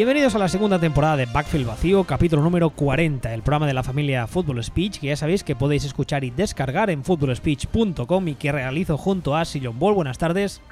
Bienvenidos 0.00 0.34
a 0.34 0.38
la 0.38 0.48
segunda 0.48 0.78
temporada 0.78 1.18
de 1.18 1.26
Backfield 1.26 1.66
Vacío, 1.66 2.04
capítulo 2.04 2.40
número 2.40 2.70
40, 2.70 3.34
el 3.34 3.42
programa 3.42 3.66
de 3.66 3.74
la 3.74 3.82
familia 3.82 4.26
Football 4.26 4.64
Speech, 4.64 4.98
que 4.98 5.08
ya 5.08 5.16
sabéis 5.16 5.44
que 5.44 5.54
podéis 5.54 5.84
escuchar 5.84 6.24
y 6.24 6.30
descargar 6.30 6.88
en 6.88 7.04
footballspeech.com 7.04 8.28
y 8.28 8.34
que 8.34 8.50
realizo 8.50 8.96
junto 8.96 9.36
a 9.36 9.44
Sillon 9.44 9.78
Ball. 9.78 9.92
Buenas 9.92 10.16
tardes. 10.16 10.62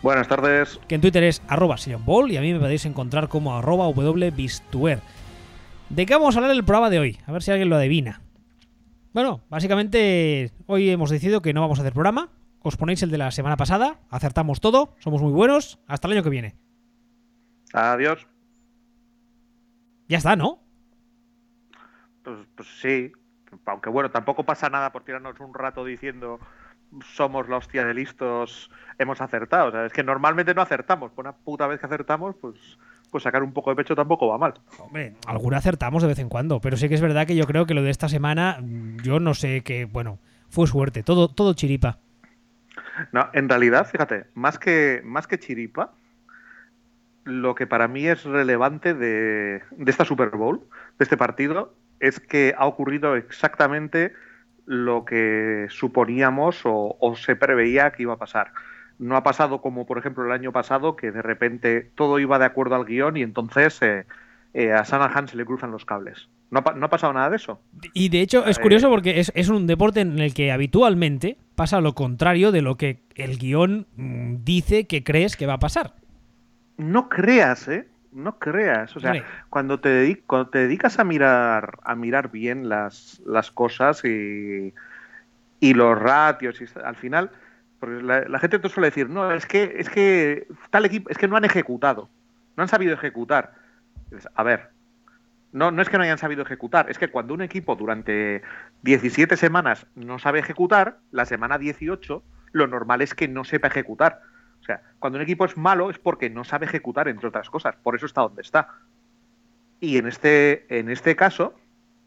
Buenas 0.00 0.28
tardes. 0.28 0.78
Que 0.86 0.94
en 0.94 1.00
Twitter 1.00 1.24
es 1.24 1.42
arroba 1.48 1.76
Sillon 1.76 2.04
Ball 2.04 2.30
y 2.30 2.36
a 2.36 2.40
mí 2.40 2.52
me 2.52 2.60
podéis 2.60 2.86
encontrar 2.86 3.26
como 3.26 3.56
arroba 3.56 3.88
wbistuer. 3.88 5.00
¿De 5.88 6.06
qué 6.06 6.14
vamos 6.14 6.36
a 6.36 6.38
hablar 6.38 6.52
el 6.52 6.64
programa 6.64 6.88
de 6.88 7.00
hoy? 7.00 7.18
A 7.26 7.32
ver 7.32 7.42
si 7.42 7.50
alguien 7.50 7.68
lo 7.68 7.74
adivina. 7.74 8.20
Bueno, 9.12 9.40
básicamente 9.50 10.52
hoy 10.66 10.88
hemos 10.88 11.10
decidido 11.10 11.42
que 11.42 11.52
no 11.52 11.62
vamos 11.62 11.80
a 11.80 11.82
hacer 11.82 11.94
programa. 11.94 12.28
Os 12.62 12.76
ponéis 12.76 13.02
el 13.02 13.10
de 13.10 13.18
la 13.18 13.32
semana 13.32 13.56
pasada, 13.56 13.98
acertamos 14.08 14.60
todo, 14.60 14.94
somos 15.00 15.20
muy 15.20 15.32
buenos. 15.32 15.80
Hasta 15.88 16.06
el 16.06 16.12
año 16.12 16.22
que 16.22 16.30
viene. 16.30 16.54
Adiós. 17.72 18.28
Ya 20.08 20.18
está, 20.18 20.36
¿no? 20.36 20.60
Pues, 22.22 22.38
pues, 22.54 22.68
sí. 22.80 23.12
Aunque 23.64 23.90
bueno, 23.90 24.10
tampoco 24.10 24.44
pasa 24.44 24.68
nada 24.68 24.92
por 24.92 25.04
tirarnos 25.04 25.38
un 25.40 25.54
rato 25.54 25.84
diciendo 25.84 26.40
somos 27.14 27.48
la 27.48 27.56
hostia 27.56 27.84
de 27.84 27.94
listos, 27.94 28.70
hemos 28.98 29.20
acertado. 29.20 29.68
O 29.68 29.70
sea, 29.70 29.86
es 29.86 29.92
que 29.92 30.02
normalmente 30.02 30.54
no 30.54 30.62
acertamos. 30.62 31.10
Por 31.12 31.24
una 31.24 31.36
puta 31.36 31.66
vez 31.66 31.80
que 31.80 31.86
acertamos, 31.86 32.36
pues, 32.40 32.56
pues 33.10 33.22
sacar 33.22 33.42
un 33.42 33.52
poco 33.52 33.70
de 33.70 33.76
pecho 33.76 33.94
tampoco 33.94 34.28
va 34.28 34.38
mal. 34.38 34.54
Hombre, 34.78 35.14
alguna 35.26 35.58
acertamos 35.58 36.02
de 36.02 36.08
vez 36.08 36.18
en 36.18 36.28
cuando. 36.28 36.60
Pero 36.60 36.76
sí 36.76 36.88
que 36.88 36.94
es 36.94 37.00
verdad 37.00 37.26
que 37.26 37.36
yo 37.36 37.46
creo 37.46 37.66
que 37.66 37.74
lo 37.74 37.82
de 37.82 37.90
esta 37.90 38.08
semana, 38.08 38.58
yo 39.02 39.20
no 39.20 39.34
sé 39.34 39.62
qué, 39.62 39.84
bueno, 39.84 40.18
fue 40.48 40.66
suerte. 40.66 41.02
Todo, 41.02 41.28
todo 41.28 41.54
chiripa. 41.54 41.98
No, 43.12 43.28
en 43.32 43.48
realidad, 43.48 43.86
fíjate, 43.86 44.26
más 44.34 44.58
que, 44.58 45.02
más 45.04 45.26
que 45.26 45.38
chiripa, 45.38 45.92
lo 47.26 47.56
que 47.56 47.66
para 47.66 47.88
mí 47.88 48.06
es 48.06 48.22
relevante 48.22 48.94
de, 48.94 49.60
esta 49.84 50.04
Super 50.04 50.30
Bowl, 50.30 50.60
de 50.96 51.02
este 51.02 51.16
partido, 51.16 51.74
es 51.98 52.20
que 52.20 52.54
ha 52.56 52.66
ocurrido 52.66 53.16
exactamente 53.16 54.12
lo 54.64 55.04
que 55.04 55.66
suponíamos 55.68 56.60
o, 56.64 57.14
se 57.16 57.34
preveía 57.34 57.90
que 57.90 58.04
iba 58.04 58.14
a 58.14 58.18
pasar. 58.18 58.52
No 59.00 59.16
ha 59.16 59.24
pasado 59.24 59.60
como, 59.60 59.86
por 59.86 59.98
ejemplo, 59.98 60.24
el 60.24 60.30
año 60.30 60.52
pasado, 60.52 60.94
que 60.94 61.10
de 61.10 61.20
repente 61.20 61.90
todo 61.96 62.20
iba 62.20 62.38
de 62.38 62.44
acuerdo 62.44 62.76
al 62.76 62.84
guion 62.84 63.16
y 63.16 63.22
entonces 63.22 63.82
eh, 63.82 64.06
eh, 64.54 64.72
a 64.72 64.84
Shanahan 64.84 65.26
se 65.26 65.36
le 65.36 65.44
cruzan 65.44 65.72
los 65.72 65.84
cables. 65.84 66.28
No, 66.52 66.60
ha 66.60 66.90
pasado 66.90 67.12
nada 67.12 67.28
de 67.28 67.36
eso. 67.36 67.60
Y 67.92 68.08
de 68.08 68.20
hecho 68.20 68.46
es 68.46 68.60
curioso 68.60 68.88
porque 68.88 69.18
es, 69.18 69.32
es, 69.34 69.48
un 69.48 69.66
deporte 69.66 70.00
en 70.00 70.20
el 70.20 70.32
que 70.32 70.52
habitualmente 70.52 71.38
pasa 71.56 71.80
lo 71.80 71.94
contrario 71.96 72.52
de 72.52 72.62
lo 72.62 72.76
que 72.76 73.02
el 73.16 73.36
guion 73.36 73.88
mm, 73.96 74.44
dice 74.44 74.86
que 74.86 75.02
crees 75.02 75.36
que 75.36 75.46
va 75.46 75.54
a 75.54 75.58
pasar 75.58 75.94
no 76.76 77.08
creas, 77.08 77.68
¿eh? 77.68 77.88
No 78.12 78.38
creas. 78.38 78.96
O 78.96 79.00
sea, 79.00 79.24
cuando 79.50 79.80
te, 79.80 80.22
cuando 80.26 80.48
te 80.48 80.60
dedicas 80.60 80.98
a 80.98 81.04
mirar, 81.04 81.78
a 81.82 81.94
mirar 81.94 82.30
bien 82.30 82.68
las, 82.68 83.20
las 83.26 83.50
cosas 83.50 84.04
y, 84.04 84.72
y 85.60 85.74
los 85.74 85.98
ratios, 85.98 86.60
y 86.60 86.66
al 86.82 86.96
final, 86.96 87.30
porque 87.78 88.02
la, 88.02 88.38
gente 88.38 88.58
te 88.58 88.68
suele 88.68 88.88
decir, 88.88 89.10
no, 89.10 89.30
es 89.32 89.46
que, 89.46 89.74
es 89.76 89.90
que 89.90 90.46
tal 90.70 90.86
equipo, 90.86 91.10
es 91.10 91.18
que 91.18 91.28
no 91.28 91.36
han 91.36 91.44
ejecutado, 91.44 92.08
no 92.56 92.62
han 92.62 92.68
sabido 92.68 92.94
ejecutar. 92.94 93.52
A 94.34 94.42
ver, 94.42 94.70
no, 95.52 95.70
no 95.70 95.82
es 95.82 95.88
que 95.88 95.98
no 95.98 96.04
hayan 96.04 96.18
sabido 96.18 96.42
ejecutar, 96.42 96.90
es 96.90 96.98
que 96.98 97.08
cuando 97.08 97.34
un 97.34 97.42
equipo 97.42 97.76
durante 97.76 98.42
17 98.82 99.36
semanas 99.36 99.86
no 99.94 100.18
sabe 100.18 100.38
ejecutar, 100.38 100.98
la 101.10 101.26
semana 101.26 101.58
18 101.58 102.22
lo 102.52 102.66
normal 102.66 103.02
es 103.02 103.14
que 103.14 103.28
no 103.28 103.44
sepa 103.44 103.68
ejecutar. 103.68 104.22
O 104.66 104.72
sea, 104.74 104.82
cuando 104.98 105.18
un 105.18 105.22
equipo 105.22 105.44
es 105.44 105.56
malo 105.56 105.90
es 105.90 105.98
porque 106.00 106.28
no 106.28 106.42
sabe 106.42 106.66
ejecutar, 106.66 107.06
entre 107.06 107.28
otras 107.28 107.48
cosas. 107.48 107.76
Por 107.76 107.94
eso 107.94 108.06
está 108.06 108.22
donde 108.22 108.42
está. 108.42 108.68
Y 109.78 109.96
en 109.96 110.08
este, 110.08 110.66
en 110.76 110.90
este 110.90 111.14
caso, 111.14 111.54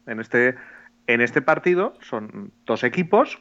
en 0.04 0.20
este, 0.20 0.56
en 1.06 1.22
este 1.22 1.40
partido, 1.40 1.94
son 2.02 2.52
dos 2.66 2.84
equipos 2.84 3.40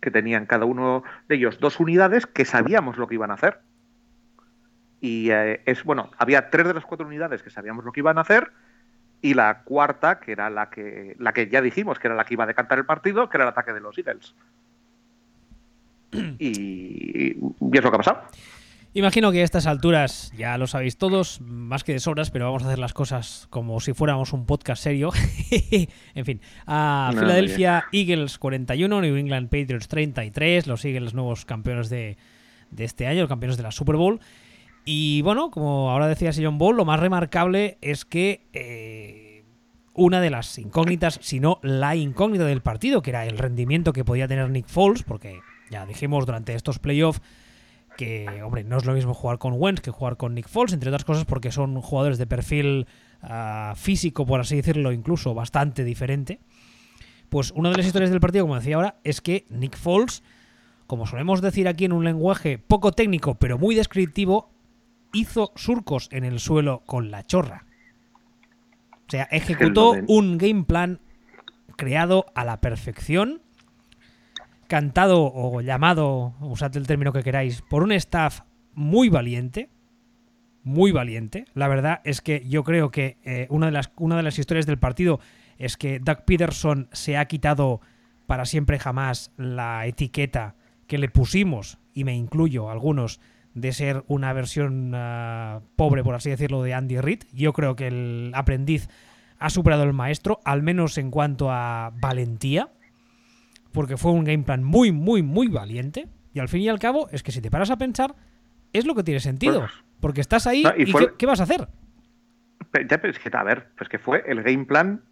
que 0.00 0.12
tenían 0.12 0.46
cada 0.46 0.64
uno 0.64 1.02
de 1.28 1.34
ellos 1.34 1.58
dos 1.58 1.80
unidades 1.80 2.26
que 2.26 2.44
sabíamos 2.44 2.98
lo 2.98 3.08
que 3.08 3.16
iban 3.16 3.32
a 3.32 3.34
hacer. 3.34 3.58
Y 5.00 5.32
eh, 5.32 5.60
es 5.66 5.82
bueno, 5.82 6.12
había 6.16 6.48
tres 6.50 6.68
de 6.68 6.74
las 6.74 6.84
cuatro 6.84 7.04
unidades 7.04 7.42
que 7.42 7.50
sabíamos 7.50 7.84
lo 7.84 7.90
que 7.90 7.98
iban 7.98 8.18
a 8.18 8.20
hacer 8.20 8.52
y 9.22 9.34
la 9.34 9.64
cuarta, 9.64 10.20
que 10.20 10.30
era 10.30 10.50
la 10.50 10.70
que, 10.70 11.16
la 11.18 11.32
que 11.32 11.48
ya 11.48 11.60
dijimos 11.60 11.98
que 11.98 12.06
era 12.06 12.14
la 12.14 12.24
que 12.24 12.34
iba 12.34 12.44
a 12.44 12.46
decantar 12.46 12.78
el 12.78 12.86
partido, 12.86 13.28
que 13.28 13.38
era 13.38 13.44
el 13.44 13.50
ataque 13.50 13.72
de 13.72 13.80
los 13.80 13.98
Eagles. 13.98 14.36
Y, 16.38 17.36
y 17.36 17.78
es 17.78 17.84
lo 17.84 17.90
que 17.90 17.96
ha 17.96 17.98
pasado. 17.98 18.22
Imagino 18.94 19.32
que 19.32 19.40
a 19.40 19.44
estas 19.44 19.66
alturas 19.66 20.32
ya 20.36 20.58
lo 20.58 20.66
sabéis 20.66 20.98
todos, 20.98 21.40
más 21.40 21.82
que 21.82 21.94
de 21.94 22.00
sobras, 22.00 22.30
pero 22.30 22.44
vamos 22.44 22.62
a 22.62 22.66
hacer 22.66 22.78
las 22.78 22.92
cosas 22.92 23.46
como 23.48 23.80
si 23.80 23.94
fuéramos 23.94 24.34
un 24.34 24.44
podcast 24.44 24.82
serio. 24.82 25.12
en 26.14 26.24
fin, 26.26 26.42
a 26.66 27.10
Philadelphia 27.14 27.84
Eagles 27.90 28.38
41, 28.38 29.00
New 29.00 29.16
England 29.16 29.48
Patriots 29.48 29.88
33, 29.88 30.66
los 30.66 30.84
Eagles 30.84 31.14
nuevos 31.14 31.46
campeones 31.46 31.88
de, 31.88 32.18
este 32.76 33.06
año, 33.06 33.20
los 33.20 33.30
campeones 33.30 33.56
de 33.56 33.62
la 33.62 33.72
Super 33.72 33.96
Bowl. 33.96 34.20
Y 34.84 35.22
bueno, 35.22 35.50
como 35.50 35.90
ahora 35.90 36.06
decía 36.06 36.30
John 36.36 36.58
Ball, 36.58 36.76
lo 36.76 36.84
más 36.84 37.00
remarcable 37.00 37.78
es 37.80 38.04
que 38.04 38.46
eh, 38.52 39.44
una 39.94 40.20
de 40.20 40.28
las 40.28 40.58
incógnitas, 40.58 41.18
si 41.22 41.40
no 41.40 41.60
la 41.62 41.96
incógnita 41.96 42.44
del 42.44 42.60
partido, 42.60 43.00
que 43.00 43.08
era 43.08 43.24
el 43.24 43.38
rendimiento 43.38 43.94
que 43.94 44.04
podía 44.04 44.28
tener 44.28 44.50
Nick 44.50 44.66
Foles, 44.66 45.02
porque 45.02 45.40
ya 45.72 45.86
dijimos 45.86 46.26
durante 46.26 46.54
estos 46.54 46.78
playoffs 46.78 47.22
que, 47.96 48.42
hombre, 48.42 48.62
no 48.62 48.76
es 48.76 48.84
lo 48.84 48.92
mismo 48.92 49.14
jugar 49.14 49.38
con 49.38 49.54
Wentz 49.56 49.80
que 49.80 49.90
jugar 49.90 50.16
con 50.16 50.34
Nick 50.34 50.48
Foles, 50.48 50.72
entre 50.72 50.90
otras 50.90 51.04
cosas 51.04 51.24
porque 51.24 51.50
son 51.50 51.80
jugadores 51.80 52.18
de 52.18 52.26
perfil 52.26 52.86
ah, 53.22 53.74
físico, 53.76 54.24
por 54.24 54.40
así 54.40 54.56
decirlo, 54.56 54.92
incluso 54.92 55.34
bastante 55.34 55.82
diferente. 55.84 56.40
Pues 57.28 57.50
una 57.52 57.70
de 57.70 57.78
las 57.78 57.86
historias 57.86 58.10
del 58.10 58.20
partido, 58.20 58.44
como 58.44 58.56
decía 58.56 58.76
ahora, 58.76 58.96
es 59.04 59.20
que 59.20 59.46
Nick 59.48 59.76
Foles, 59.76 60.22
como 60.86 61.06
solemos 61.06 61.40
decir 61.40 61.66
aquí 61.66 61.86
en 61.86 61.92
un 61.92 62.04
lenguaje 62.04 62.58
poco 62.58 62.92
técnico 62.92 63.36
pero 63.36 63.58
muy 63.58 63.74
descriptivo, 63.74 64.50
hizo 65.12 65.52
surcos 65.56 66.08
en 66.12 66.24
el 66.24 66.40
suelo 66.40 66.82
con 66.86 67.10
la 67.10 67.24
chorra. 67.24 67.64
O 69.06 69.10
sea, 69.10 69.24
ejecutó 69.24 69.94
un 70.08 70.38
game 70.38 70.64
plan 70.64 71.00
creado 71.76 72.26
a 72.34 72.44
la 72.44 72.60
perfección 72.60 73.42
cantado 74.72 75.30
o 75.34 75.60
llamado, 75.60 76.32
usad 76.40 76.74
el 76.78 76.86
término 76.86 77.12
que 77.12 77.22
queráis, 77.22 77.60
por 77.60 77.82
un 77.82 77.92
staff 77.92 78.40
muy 78.72 79.10
valiente, 79.10 79.68
muy 80.62 80.92
valiente. 80.92 81.44
La 81.52 81.68
verdad 81.68 82.00
es 82.04 82.22
que 82.22 82.42
yo 82.48 82.64
creo 82.64 82.90
que 82.90 83.18
eh, 83.22 83.46
una, 83.50 83.66
de 83.66 83.72
las, 83.72 83.92
una 83.98 84.16
de 84.16 84.22
las 84.22 84.38
historias 84.38 84.64
del 84.64 84.78
partido 84.78 85.20
es 85.58 85.76
que 85.76 85.98
Doug 85.98 86.24
Peterson 86.24 86.88
se 86.90 87.18
ha 87.18 87.26
quitado 87.26 87.82
para 88.26 88.46
siempre 88.46 88.78
jamás 88.78 89.30
la 89.36 89.84
etiqueta 89.84 90.54
que 90.86 90.96
le 90.96 91.10
pusimos, 91.10 91.76
y 91.92 92.04
me 92.04 92.16
incluyo 92.16 92.70
algunos, 92.70 93.20
de 93.52 93.74
ser 93.74 94.04
una 94.06 94.32
versión 94.32 94.92
ah, 94.94 95.60
pobre, 95.76 96.02
por 96.02 96.14
así 96.14 96.30
decirlo, 96.30 96.62
de 96.62 96.72
Andy 96.72 96.98
Reid. 96.98 97.24
Yo 97.34 97.52
creo 97.52 97.76
que 97.76 97.88
el 97.88 98.32
aprendiz 98.34 98.88
ha 99.38 99.50
superado 99.50 99.82
al 99.82 99.92
maestro, 99.92 100.40
al 100.46 100.62
menos 100.62 100.96
en 100.96 101.10
cuanto 101.10 101.50
a 101.50 101.92
valentía 102.00 102.70
porque 103.72 103.96
fue 103.96 104.12
un 104.12 104.24
game 104.24 104.44
plan 104.44 104.62
muy, 104.62 104.92
muy, 104.92 105.22
muy 105.22 105.48
valiente. 105.48 106.08
Y 106.34 106.40
al 106.40 106.48
fin 106.48 106.62
y 106.62 106.68
al 106.68 106.78
cabo, 106.78 107.08
es 107.10 107.22
que 107.22 107.32
si 107.32 107.40
te 107.40 107.50
paras 107.50 107.70
a 107.70 107.76
pensar, 107.76 108.14
es 108.72 108.86
lo 108.86 108.94
que 108.94 109.02
tiene 109.02 109.20
sentido. 109.20 109.60
Pues, 109.60 109.72
porque 110.00 110.20
estás 110.20 110.46
ahí 110.46 110.64
y, 110.76 110.92
¿qué, 111.16 111.26
vas 111.26 111.40
a 111.40 111.44
hacer? 111.44 111.68
Ya, 112.88 113.00
pero 113.00 113.10
es 113.10 113.18
que, 113.18 113.30
a 113.36 113.42
ver, 113.42 113.68
pues 113.76 113.88
que 113.88 113.98
fue 113.98 114.24
el 114.26 114.42
game 114.42 114.64
plan 114.64 115.02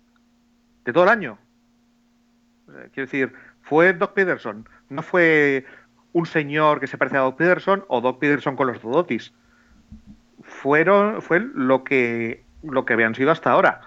de 0.84 0.92
todo 0.92 1.04
el 1.04 1.10
año. 1.10 1.38
Quiero 2.66 3.06
decir, 3.06 3.32
fue 3.62 3.92
Doc 3.92 4.14
Peterson, 4.14 4.68
no 4.88 5.02
fue 5.02 5.64
un 6.12 6.26
señor 6.26 6.80
que 6.80 6.86
se 6.86 6.98
parece 6.98 7.16
a 7.16 7.20
Doc 7.20 7.36
Peterson 7.36 7.84
o 7.88 8.00
Doc 8.00 8.18
Peterson 8.18 8.56
con 8.56 8.68
los 8.68 8.80
Dodotis. 8.82 9.32
Fueron, 10.42 11.20
fue 11.22 11.40
lo 11.40 11.84
que, 11.84 12.44
lo 12.62 12.84
que 12.84 12.94
habían 12.94 13.14
sido 13.14 13.30
hasta 13.30 13.50
ahora. 13.50 13.82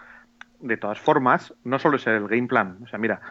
De 0.59 0.77
todas 0.77 0.99
formas, 0.99 1.53
no 1.63 1.79
solo 1.79 1.97
es 1.97 2.07
el 2.07 2.27
game 2.27 2.47
plan. 2.47 2.77
O 2.83 2.87
sea, 2.87 2.99
mira, 2.99 3.21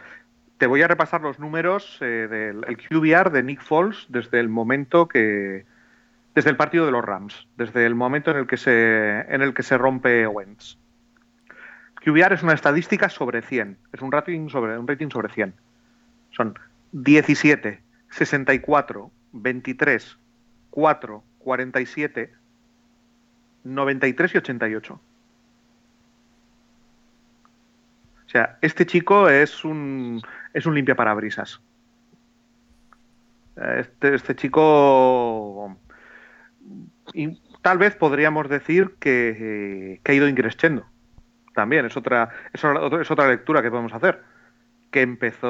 te 0.57 0.67
voy 0.67 0.81
a 0.81 0.87
repasar 0.87 1.21
los 1.21 1.39
números 1.39 1.97
eh, 2.01 2.27
del 2.29 2.77
QBR 2.77 3.31
de 3.31 3.43
Nick 3.43 3.61
Foles 3.61 4.05
desde 4.09 4.39
el 4.39 4.49
momento 4.49 5.07
que 5.07 5.65
desde 6.35 6.49
el 6.49 6.57
partido 6.57 6.85
de 6.85 6.91
los 6.91 7.03
Rams, 7.03 7.47
desde 7.57 7.85
el 7.85 7.95
momento 7.95 8.31
en 8.31 8.37
el 8.37 8.47
que 8.47 8.57
se 8.57 9.21
en 9.29 9.41
el 9.41 9.53
que 9.53 9.63
se 9.63 9.77
rompe 9.77 10.27
Wentz. 10.27 10.77
QBR 12.03 12.33
es 12.33 12.43
una 12.43 12.53
estadística 12.53 13.09
sobre 13.09 13.41
100, 13.41 13.77
es 13.93 14.01
un 14.01 14.11
rating 14.11 14.49
sobre 14.49 14.77
un 14.77 14.87
rating 14.87 15.09
sobre 15.09 15.31
100. 15.31 15.53
Son 16.31 16.57
17, 16.91 17.81
64, 18.09 19.11
23, 19.31 20.17
4, 20.69 21.23
47, 21.39 22.33
93 23.63 24.33
y 24.33 24.37
88. 24.37 25.01
O 28.25 28.29
sea, 28.29 28.57
este 28.61 28.85
chico 28.85 29.29
es 29.29 29.63
un 29.63 30.21
es 30.53 30.65
un 30.65 30.75
limpia 30.75 30.95
parabrisas. 30.95 31.61
Este, 33.55 34.15
este 34.15 34.35
chico 34.35 35.77
tal 37.61 37.77
vez 37.77 37.95
podríamos 37.95 38.49
decir 38.49 38.95
que, 38.99 39.99
ha 40.03 40.13
ido 40.13 40.27
increciendo. 40.27 40.85
También 41.53 41.85
es 41.85 41.95
otra, 41.97 42.29
es 42.53 42.63
otra 43.11 43.27
lectura 43.27 43.61
que 43.61 43.69
podemos 43.69 43.93
hacer. 43.93 44.23
Que 44.91 45.01
empezó 45.01 45.43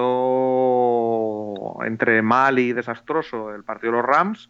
entre 1.85 2.21
mal 2.21 2.59
y 2.59 2.73
desastroso 2.73 3.55
el 3.55 3.63
partido 3.63 3.93
de 3.93 3.97
los 3.99 4.05
Rams 4.07 4.49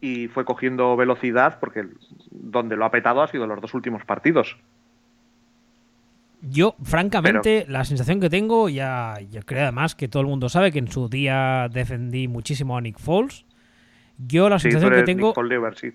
y 0.00 0.28
fue 0.28 0.44
cogiendo 0.44 0.94
velocidad 0.96 1.58
porque 1.58 1.86
donde 2.30 2.76
lo 2.76 2.84
ha 2.84 2.90
petado 2.90 3.22
ha 3.22 3.28
sido 3.28 3.46
los 3.46 3.60
dos 3.60 3.74
últimos 3.74 4.04
partidos. 4.04 4.58
Yo, 6.48 6.76
francamente, 6.82 7.66
la 7.68 7.84
sensación 7.84 8.20
que 8.20 8.30
tengo, 8.30 8.68
ya, 8.68 9.14
creo 9.44 9.62
además 9.62 9.94
que 9.94 10.08
todo 10.08 10.20
el 10.22 10.28
mundo 10.28 10.48
sabe 10.48 10.70
que 10.70 10.78
en 10.78 10.88
su 10.88 11.08
día 11.08 11.68
defendí 11.72 12.28
muchísimo 12.28 12.76
a 12.76 12.80
Nick 12.80 12.98
Foles. 12.98 13.44
Yo 14.18 14.48
la 14.48 14.58
sensación 14.58 14.92
que 14.94 15.02
tengo. 15.02 15.34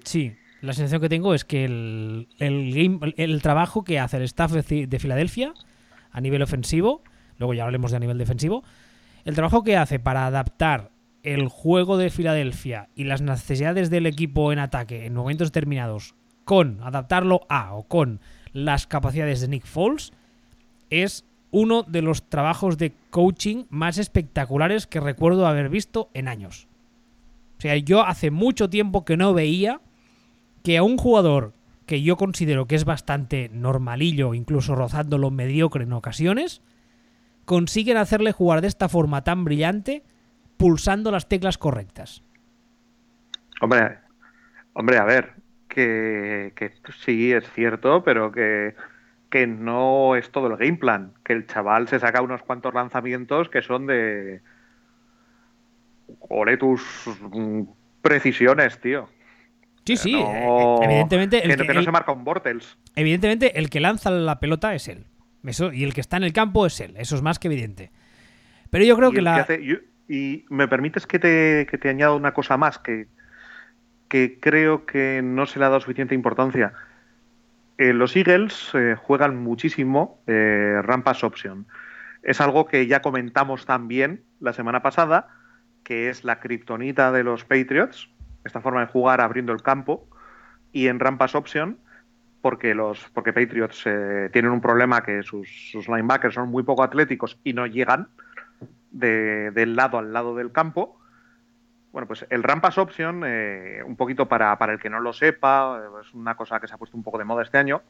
sí. 0.03 0.35
la 0.61 0.73
sensación 0.73 1.01
que 1.01 1.09
tengo 1.09 1.33
es 1.33 1.45
que 1.45 1.65
el, 1.65 2.27
el, 2.37 3.41
trabajo 3.41 3.83
que 3.83 3.99
hace 3.99 4.17
el 4.17 4.23
staff 4.23 4.51
de, 4.51 4.99
Filadelfia 4.99 5.53
a 6.11 6.21
nivel 6.21 6.41
ofensivo, 6.41 7.03
luego 7.37 7.53
ya 7.53 7.63
hablaremos 7.63 7.91
de 7.91 7.97
a 7.97 7.99
nivel 7.99 8.17
defensivo, 8.17 8.63
el 9.23 9.35
trabajo 9.35 9.63
que 9.63 9.77
hace 9.77 9.99
para 9.99 10.27
adaptar 10.27 10.91
el 11.23 11.47
juego 11.47 11.97
de 11.97 12.09
Filadelfia 12.09 12.89
y 12.95 13.05
las 13.05 13.21
necesidades 13.21 13.89
del 13.89 14.05
equipo 14.05 14.51
en 14.51 14.59
ataque 14.59 15.05
en 15.05 15.13
momentos 15.13 15.47
determinados 15.49 16.15
con 16.43 16.81
adaptarlo 16.83 17.41
a 17.49 17.73
o 17.75 17.87
con 17.87 18.19
las 18.53 18.87
capacidades 18.87 19.41
de 19.41 19.47
Nick 19.47 19.65
Foles 19.65 20.11
es 20.91 21.25
uno 21.49 21.83
de 21.83 22.01
los 22.01 22.29
trabajos 22.29 22.77
de 22.77 22.93
coaching 23.09 23.65
más 23.69 23.97
espectaculares 23.97 24.87
que 24.87 24.99
recuerdo 24.99 25.47
haber 25.47 25.69
visto 25.69 26.09
en 26.13 26.27
años. 26.27 26.67
O 27.57 27.61
sea, 27.61 27.75
yo 27.77 28.05
hace 28.05 28.31
mucho 28.31 28.69
tiempo 28.69 29.03
que 29.03 29.17
no 29.17 29.33
veía 29.33 29.81
que 30.63 30.77
a 30.77 30.83
un 30.83 30.97
jugador 30.97 31.53
que 31.85 32.03
yo 32.03 32.15
considero 32.15 32.67
que 32.67 32.75
es 32.75 32.85
bastante 32.85 33.49
normalillo, 33.51 34.33
incluso 34.33 34.75
rozando 34.75 35.17
lo 35.17 35.31
mediocre 35.31 35.83
en 35.83 35.93
ocasiones, 35.93 36.61
consiguen 37.45 37.97
hacerle 37.97 38.31
jugar 38.31 38.61
de 38.61 38.67
esta 38.67 38.87
forma 38.87 39.23
tan 39.23 39.43
brillante 39.43 40.03
pulsando 40.57 41.11
las 41.11 41.27
teclas 41.27 41.57
correctas. 41.57 42.23
Hombre, 43.59 43.97
hombre, 44.73 44.97
a 44.97 45.03
ver, 45.03 45.33
que, 45.67 46.53
que 46.55 46.71
sí 47.03 47.33
es 47.33 47.43
cierto, 47.53 48.03
pero 48.03 48.31
que 48.31 48.75
que 49.31 49.47
no 49.47 50.15
es 50.15 50.29
todo 50.29 50.47
el 50.47 50.57
game 50.57 50.77
plan, 50.77 51.13
que 51.23 51.33
el 51.33 51.47
chaval 51.47 51.87
se 51.87 51.99
saca 51.99 52.21
unos 52.21 52.43
cuantos 52.43 52.73
lanzamientos 52.73 53.49
que 53.49 53.63
son 53.63 53.87
de... 53.87 54.41
Ore 56.19 56.57
tus 56.57 56.83
precisiones, 58.01 58.79
tío. 58.81 59.07
Sí, 59.85 59.95
sí, 59.95 60.15
eh, 60.15 60.75
evidentemente... 60.81 61.43
El 61.43 61.55
que, 61.55 61.73
no 61.73 61.81
se 61.81 61.91
marca 61.91 62.11
un 62.11 62.25
Bortels. 62.25 62.77
Evidentemente 62.95 63.57
el 63.57 63.69
que 63.69 63.79
lanza 63.79 64.11
la 64.11 64.39
pelota 64.41 64.75
es 64.75 64.89
él. 64.89 65.05
Eso, 65.45 65.71
y 65.71 65.85
el 65.85 65.93
que 65.93 66.01
está 66.01 66.17
en 66.17 66.23
el 66.23 66.33
campo 66.33 66.65
es 66.65 66.79
él. 66.81 66.93
Eso 66.97 67.15
es 67.15 67.21
más 67.21 67.39
que 67.39 67.47
evidente. 67.47 67.89
Pero 68.69 68.83
yo 68.83 68.97
creo 68.97 69.11
que 69.11 69.21
la... 69.21 69.47
y 70.09 70.45
me 70.49 70.67
permites 70.67 71.07
que 71.07 71.19
te, 71.19 71.67
que 71.71 71.77
te 71.77 71.89
añada 71.89 72.13
una 72.13 72.33
cosa 72.33 72.57
más 72.57 72.77
que, 72.79 73.07
que 74.09 74.39
creo 74.41 74.85
que 74.85 75.21
no 75.23 75.45
se 75.45 75.57
le 75.57 75.65
ha 75.65 75.69
dado 75.69 75.79
suficiente 75.79 76.13
importancia 76.15 76.73
eh, 77.77 77.93
los 77.93 78.15
Eagles 78.15 78.71
eh, 78.73 78.95
juegan 78.95 79.37
muchísimo 79.37 80.21
eh, 80.27 80.79
Rampas 80.83 81.23
Option. 81.23 81.65
Es 82.23 82.39
algo 82.39 82.65
que 82.65 82.87
ya 82.87 83.01
comentamos 83.01 83.65
también 83.65 84.23
la 84.39 84.53
semana 84.53 84.81
pasada, 84.81 85.29
que 85.83 86.09
es 86.09 86.23
la 86.23 86.39
kriptonita 86.39 87.11
de 87.11 87.23
los 87.23 87.43
Patriots, 87.43 88.09
esta 88.43 88.61
forma 88.61 88.81
de 88.81 88.87
jugar 88.87 89.21
abriendo 89.21 89.53
el 89.53 89.63
campo, 89.63 90.07
y 90.71 90.87
en 90.87 90.99
Rampas 90.99 91.33
Option, 91.33 91.79
porque 92.41 92.75
los 92.75 93.09
porque 93.13 93.33
Patriots 93.33 93.83
tienen 94.31 94.51
un 94.51 94.61
problema 94.61 95.01
que 95.01 95.21
sus, 95.23 95.73
linebackers 95.73 96.35
son 96.35 96.49
muy 96.49 96.63
poco 96.63 96.83
atléticos 96.83 97.39
y 97.43 97.53
no 97.53 97.65
llegan 97.65 98.07
del 98.91 99.75
lado 99.75 99.97
al 99.97 100.13
lado 100.13 100.35
del 100.35 100.51
campo, 100.51 101.00
bueno, 101.91 102.07
pues 102.07 102.25
el 102.29 102.43
Rampas 102.43 102.77
Option, 102.77 103.23
eh, 103.25 103.81
un 103.85 103.95
poquito 103.95 104.27
para, 104.27 104.57
el 104.69 104.79
que 104.79 104.89
no 104.89 104.99
lo 104.99 105.13
sepa, 105.13 105.81
es 106.01 106.13
una 106.13 106.35
cosa 106.35 106.59
que 106.59 106.67
se 106.67 106.73
ha 106.73 106.77
puesto 106.77 106.95
un 106.95 107.03
poco 107.03 107.17
de 107.17 107.25
moda 107.25 107.43
este 107.43 107.57
año, 107.57 107.81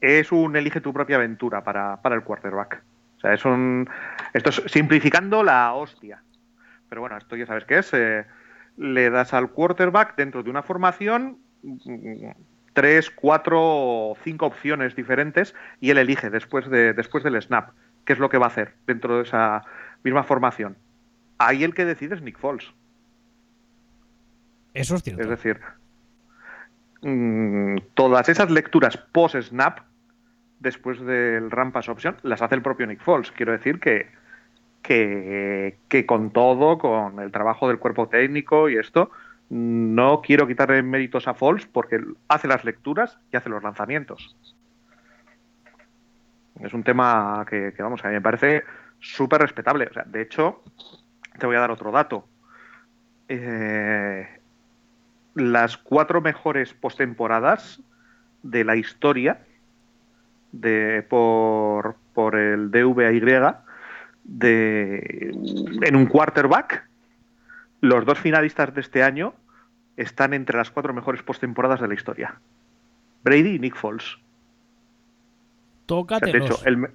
es 0.00 0.30
un 0.32 0.56
elige 0.56 0.80
tu 0.80 0.92
propia 0.92 1.16
aventura 1.16 1.64
para, 1.64 1.98
el 2.04 2.22
quarterback. 2.22 2.82
O 3.16 3.20
sea, 3.20 3.32
es 3.32 3.44
un... 3.44 3.88
Esto 4.34 4.50
es 4.50 4.62
simplificando 4.66 5.42
la 5.42 5.72
hostia. 5.74 6.22
Pero 6.88 7.00
bueno, 7.00 7.16
esto 7.16 7.36
ya 7.36 7.46
sabes 7.46 7.64
qué 7.64 7.78
es. 7.78 7.94
Eh, 7.94 8.26
le 8.76 9.10
das 9.10 9.32
al 9.32 9.50
quarterback 9.50 10.16
dentro 10.16 10.42
de 10.42 10.50
una 10.50 10.62
formación 10.62 11.38
tres, 12.72 13.10
cuatro 13.10 13.60
o 13.60 14.16
cinco 14.24 14.46
opciones 14.46 14.96
diferentes 14.96 15.54
y 15.80 15.90
él 15.90 15.98
elige 15.98 16.30
después, 16.30 16.68
de, 16.68 16.92
después 16.94 17.22
del 17.22 17.40
snap 17.40 17.70
qué 18.04 18.12
es 18.14 18.18
lo 18.18 18.28
que 18.28 18.38
va 18.38 18.46
a 18.46 18.48
hacer 18.48 18.74
dentro 18.86 19.16
de 19.16 19.22
esa 19.22 19.62
misma 20.02 20.24
formación. 20.24 20.76
Ahí 21.38 21.64
el 21.64 21.74
que 21.74 21.84
decide 21.84 22.14
es 22.14 22.22
Nick 22.22 22.38
Foles. 22.38 22.72
Eso 24.74 24.96
es 24.96 25.02
cierto. 25.02 25.22
Es 25.22 25.28
decir, 25.28 25.60
mm, 27.02 27.76
todas 27.94 28.28
esas 28.28 28.50
lecturas 28.50 28.96
post-snap, 28.96 29.80
después 30.60 31.00
del 31.00 31.50
Rampas 31.50 31.88
Option, 31.88 32.16
las 32.22 32.40
hace 32.40 32.54
el 32.54 32.62
propio 32.62 32.86
Nick 32.86 33.00
Foles. 33.00 33.32
Quiero 33.32 33.52
decir 33.52 33.80
que, 33.80 34.08
que, 34.82 36.06
con 36.06 36.30
todo, 36.30 36.78
con 36.78 37.20
el 37.20 37.30
trabajo 37.32 37.68
del 37.68 37.78
cuerpo 37.78 38.08
técnico 38.08 38.68
y 38.68 38.76
esto, 38.76 39.10
no 39.50 40.22
quiero 40.22 40.46
quitarle 40.46 40.82
méritos 40.82 41.28
a 41.28 41.34
Foles 41.34 41.66
porque 41.66 42.00
hace 42.28 42.48
las 42.48 42.64
lecturas 42.64 43.18
y 43.32 43.36
hace 43.36 43.50
los 43.50 43.62
lanzamientos. 43.62 44.36
Es 46.60 46.72
un 46.72 46.84
tema 46.84 47.44
que, 47.48 47.74
vamos, 47.78 48.04
a 48.04 48.08
mí 48.08 48.14
me 48.14 48.20
parece 48.20 48.62
súper 49.00 49.40
respetable. 49.40 49.88
O 49.90 49.92
sea, 49.92 50.04
de 50.04 50.22
hecho, 50.22 50.62
te 51.38 51.46
voy 51.46 51.56
a 51.56 51.60
dar 51.60 51.70
otro 51.70 51.90
dato. 51.90 52.28
Eh, 53.28 54.41
las 55.34 55.76
cuatro 55.76 56.20
mejores 56.20 56.74
postemporadas 56.74 57.80
de 58.42 58.64
la 58.64 58.76
historia 58.76 59.40
de, 60.52 61.04
por, 61.08 61.96
por 62.14 62.36
el 62.36 62.70
DVAY 62.70 63.20
de, 64.24 65.30
en 65.82 65.96
un 65.96 66.06
quarterback. 66.06 66.86
Los 67.80 68.04
dos 68.04 68.18
finalistas 68.18 68.74
de 68.74 68.80
este 68.80 69.02
año 69.02 69.34
están 69.96 70.34
entre 70.34 70.56
las 70.56 70.70
cuatro 70.70 70.92
mejores 70.94 71.22
postemporadas 71.22 71.80
de 71.80 71.88
la 71.88 71.94
historia. 71.94 72.34
Brady 73.24 73.56
y 73.56 73.58
Nick 73.58 73.76
Foles. 73.76 74.18
Tócate. 75.86 76.32
de 76.32 76.38
hecho, 76.38 76.58
el, 76.64 76.88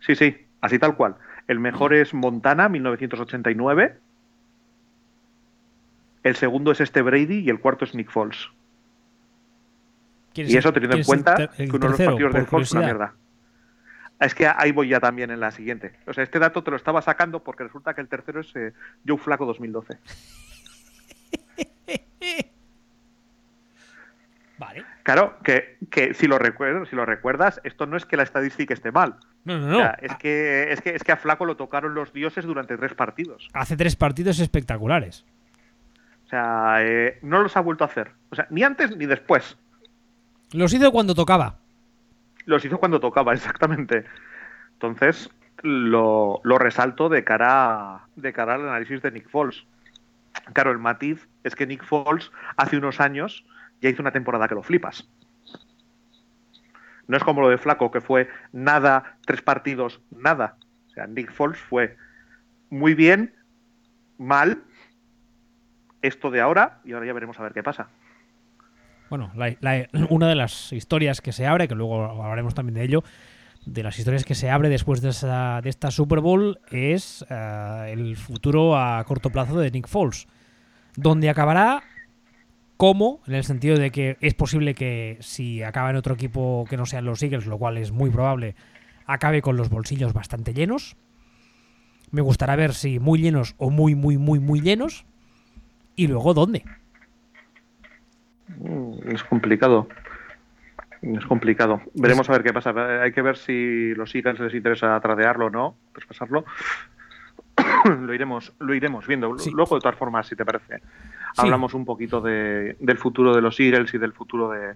sí, 0.00 0.14
sí, 0.14 0.36
así 0.60 0.78
tal 0.78 0.96
cual. 0.96 1.16
El 1.46 1.60
mejor 1.60 1.92
es 1.92 2.14
Montana, 2.14 2.68
1989. 2.68 3.98
El 6.24 6.36
segundo 6.36 6.72
es 6.72 6.80
este 6.80 7.02
Brady 7.02 7.40
y 7.40 7.50
el 7.50 7.60
cuarto 7.60 7.84
es 7.84 7.94
Nick 7.94 8.10
Foles. 8.10 8.48
Y 10.34 10.56
eso 10.56 10.72
teniendo 10.72 10.96
en 10.96 11.04
cuenta 11.04 11.48
que 11.48 11.64
uno 11.64 11.78
de 11.78 11.88
los 11.90 12.00
partidos 12.00 12.32
de 12.32 12.44
Foles 12.44 12.68
es 12.68 12.72
una 12.72 12.82
mierda. 12.82 13.14
Es 14.20 14.34
que 14.34 14.46
ahí 14.46 14.72
voy 14.72 14.88
ya 14.88 15.00
también 15.00 15.30
en 15.30 15.38
la 15.38 15.50
siguiente. 15.50 15.92
O 16.06 16.14
sea, 16.14 16.24
este 16.24 16.38
dato 16.38 16.64
te 16.64 16.70
lo 16.70 16.76
estaba 16.76 17.02
sacando 17.02 17.44
porque 17.44 17.64
resulta 17.64 17.92
que 17.94 18.00
el 18.00 18.08
tercero 18.08 18.40
es 18.40 18.56
eh, 18.56 18.72
Joe 19.06 19.18
Flaco 19.18 19.44
2012. 19.44 19.98
Vale. 24.58 24.84
Claro, 25.02 25.36
que, 25.42 25.76
si, 26.14 26.26
lo 26.26 26.38
recuerdas, 26.38 26.88
si 26.88 26.96
lo 26.96 27.04
recuerdas, 27.04 27.60
esto 27.64 27.84
no 27.86 27.98
es 27.98 28.06
que 28.06 28.16
la 28.16 28.22
estadística 28.22 28.72
esté 28.72 28.92
mal. 28.92 29.16
No, 29.44 29.58
no, 29.58 29.66
no. 29.66 29.92
es, 30.00 30.14
que, 30.16 30.72
es, 30.72 30.80
que, 30.80 30.94
es 30.94 31.04
que 31.04 31.12
a 31.12 31.16
Flaco 31.16 31.44
lo 31.44 31.56
tocaron 31.56 31.94
los 31.94 32.14
dioses 32.14 32.46
durante 32.46 32.78
tres 32.78 32.94
partidos. 32.94 33.50
Hace 33.52 33.76
tres 33.76 33.96
partidos 33.96 34.38
espectaculares. 34.38 35.26
Sea, 36.34 36.78
eh, 36.80 37.18
no 37.22 37.44
los 37.44 37.56
ha 37.56 37.60
vuelto 37.60 37.84
a 37.84 37.86
hacer. 37.86 38.10
O 38.30 38.34
sea, 38.34 38.48
ni 38.50 38.64
antes 38.64 38.96
ni 38.96 39.06
después. 39.06 39.56
Los 40.52 40.74
hizo 40.74 40.90
cuando 40.90 41.14
tocaba. 41.14 41.60
Los 42.44 42.64
hizo 42.64 42.78
cuando 42.78 42.98
tocaba, 42.98 43.32
exactamente. 43.34 44.04
Entonces, 44.72 45.30
lo, 45.62 46.40
resalto 46.58 47.08
de 47.08 47.22
cara, 47.22 48.08
de 48.16 48.32
cara 48.32 48.54
al 48.54 48.68
análisis 48.68 49.00
de 49.00 49.12
Nick 49.12 49.28
Foles. 49.28 49.64
Claro, 50.54 50.72
el 50.72 50.80
matiz 50.80 51.28
es 51.44 51.54
que 51.54 51.68
Nick 51.68 51.84
Foles 51.84 52.32
hace 52.56 52.78
unos 52.78 53.00
años 53.00 53.44
ya 53.80 53.90
hizo 53.90 54.02
una 54.02 54.10
temporada 54.10 54.48
que 54.48 54.56
lo 54.56 54.64
flipas. 54.64 55.08
No 57.06 57.16
es 57.16 57.22
como 57.22 57.42
lo 57.42 57.48
de 57.48 57.58
Flaco, 57.58 57.92
que 57.92 58.00
fue 58.00 58.28
nada, 58.50 59.18
tres 59.24 59.40
partidos, 59.40 60.00
nada. 60.10 60.56
O 60.88 60.90
sea, 60.94 61.06
Nick 61.06 61.30
Foles 61.30 61.60
fue 61.60 61.96
muy 62.70 62.94
bien, 62.94 63.36
mal, 64.18 64.64
esto 66.06 66.30
de 66.30 66.40
ahora 66.40 66.80
y 66.84 66.92
ahora 66.92 67.06
ya 67.06 67.12
veremos 67.12 67.38
a 67.40 67.42
ver 67.42 67.52
qué 67.52 67.62
pasa. 67.62 67.88
Bueno, 69.10 69.32
una 70.10 70.28
de 70.28 70.34
las 70.34 70.72
historias 70.72 71.20
que 71.20 71.32
se 71.32 71.46
abre, 71.46 71.68
que 71.68 71.74
luego 71.74 72.04
hablaremos 72.04 72.54
también 72.54 72.74
de 72.74 72.84
ello, 72.84 73.04
de 73.66 73.82
las 73.82 73.98
historias 73.98 74.24
que 74.24 74.34
se 74.34 74.50
abre 74.50 74.68
después 74.68 75.00
de, 75.00 75.08
esta 75.08 75.90
Super 75.90 76.20
Bowl 76.20 76.58
es 76.70 77.24
eh, 77.30 77.90
el 77.92 78.16
futuro 78.16 78.76
a 78.76 79.02
corto 79.04 79.30
plazo 79.30 79.58
de 79.58 79.70
Nick 79.70 79.88
Foles, 79.88 80.26
donde 80.96 81.30
acabará 81.30 81.82
cómo, 82.76 83.20
en 83.26 83.34
el 83.34 83.44
sentido 83.44 83.78
de 83.78 83.90
que 83.90 84.16
es 84.20 84.34
posible 84.34 84.74
que 84.74 85.16
si 85.20 85.62
acaba 85.62 85.90
en 85.90 85.96
otro 85.96 86.14
equipo 86.14 86.66
que 86.68 86.76
no 86.76 86.84
sean 86.84 87.04
los 87.04 87.22
Eagles, 87.22 87.46
lo 87.46 87.58
cual 87.58 87.78
es 87.78 87.92
muy 87.92 88.10
probable, 88.10 88.54
acabe 89.06 89.42
con 89.42 89.56
los 89.56 89.70
bolsillos 89.70 90.12
bastante 90.12 90.52
llenos. 90.52 90.96
Me 92.10 92.20
gustará 92.20 92.56
ver 92.56 92.74
si 92.74 92.98
muy 92.98 93.20
llenos 93.20 93.54
o 93.58 93.70
muy, 93.70 93.94
muy, 93.94 94.18
muy, 94.18 94.38
muy 94.38 94.60
llenos. 94.60 95.06
Y 95.96 96.06
luego, 96.06 96.34
¿dónde? 96.34 96.64
Mm, 98.58 99.10
es 99.12 99.22
complicado. 99.24 99.88
Es 101.02 101.26
complicado. 101.26 101.82
Veremos 101.94 102.28
a 102.28 102.32
ver 102.32 102.42
qué 102.42 102.52
pasa. 102.52 103.02
Hay 103.02 103.12
que 103.12 103.22
ver 103.22 103.36
si 103.36 103.94
los 103.94 104.14
Eagles 104.14 104.40
les 104.40 104.54
interesa 104.54 104.98
tradearlo 105.00 105.46
o 105.46 105.50
no, 105.50 105.76
traspasarlo. 105.92 106.44
lo 107.84 108.14
iremos, 108.14 108.52
lo 108.58 108.74
iremos 108.74 109.06
viendo. 109.06 109.36
Luego, 109.52 109.76
de 109.76 109.80
todas 109.80 109.96
formas, 109.96 110.26
si 110.26 110.36
te 110.36 110.44
parece, 110.44 110.80
hablamos 111.36 111.74
un 111.74 111.84
poquito 111.84 112.20
de, 112.20 112.76
del 112.80 112.98
futuro 112.98 113.34
de 113.34 113.42
los 113.42 113.58
Eagles 113.60 113.92
y 113.92 113.98
del 113.98 114.12
futuro 114.12 114.50
de, 114.50 114.74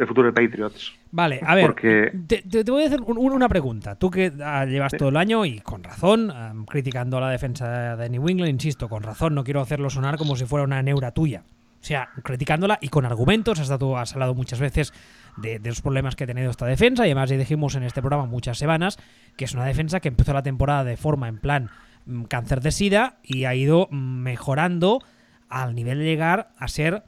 del 0.00 0.08
futuro 0.08 0.32
de 0.32 0.32
Patriots. 0.32 0.94
Vale, 1.10 1.40
a 1.44 1.54
ver, 1.54 1.74
te, 1.74 2.42
voy 2.70 2.84
a 2.84 2.86
hacer 2.86 3.02
una 3.02 3.50
pregunta. 3.50 3.96
Tú 3.96 4.10
que 4.10 4.32
ah, 4.42 4.64
llevas 4.64 4.92
todo 4.96 5.10
el 5.10 5.16
año 5.18 5.44
y 5.44 5.60
con 5.60 5.84
razón, 5.84 6.32
criticando 6.66 7.18
a 7.18 7.20
la 7.20 7.28
defensa 7.28 7.96
de 7.96 8.08
New 8.08 8.26
England, 8.26 8.50
insisto, 8.50 8.88
con 8.88 9.02
razón, 9.02 9.34
no 9.34 9.44
quiero 9.44 9.60
hacerlo 9.60 9.90
sonar 9.90 10.16
como 10.16 10.36
si 10.36 10.46
fuera 10.46 10.64
una 10.64 10.82
neura 10.82 11.12
tuya. 11.12 11.44
O 11.80 11.84
sea, 11.84 12.08
criticándola 12.22 12.78
y 12.80 12.88
con 12.88 13.04
argumentos, 13.04 13.60
has, 13.60 13.68
dado, 13.68 13.98
has 13.98 14.14
hablado 14.14 14.34
muchas 14.34 14.58
veces 14.58 14.94
de, 15.36 15.60
los 15.62 15.82
problemas 15.82 16.16
que 16.16 16.24
ha 16.24 16.26
tenido 16.26 16.50
esta 16.50 16.64
defensa 16.64 17.06
y 17.06 17.10
además 17.10 17.28
ya 17.28 17.36
dijimos 17.36 17.74
en 17.74 17.82
este 17.82 18.00
programa 18.00 18.24
muchas 18.24 18.56
semanas 18.56 18.98
que 19.36 19.44
es 19.44 19.52
una 19.52 19.66
defensa 19.66 20.00
que 20.00 20.08
empezó 20.08 20.32
la 20.32 20.42
temporada 20.42 20.84
de 20.84 20.96
forma 20.96 21.28
en 21.28 21.38
plan 21.38 21.70
mm, 22.06 22.24
cáncer 22.24 22.62
de 22.62 22.72
sida 22.72 23.18
y 23.22 23.44
ha 23.44 23.54
ido 23.54 23.86
mejorando 23.90 25.02
al 25.50 25.74
nivel 25.74 25.98
de 25.98 26.04
llegar 26.04 26.52
a 26.58 26.68
ser 26.68 27.02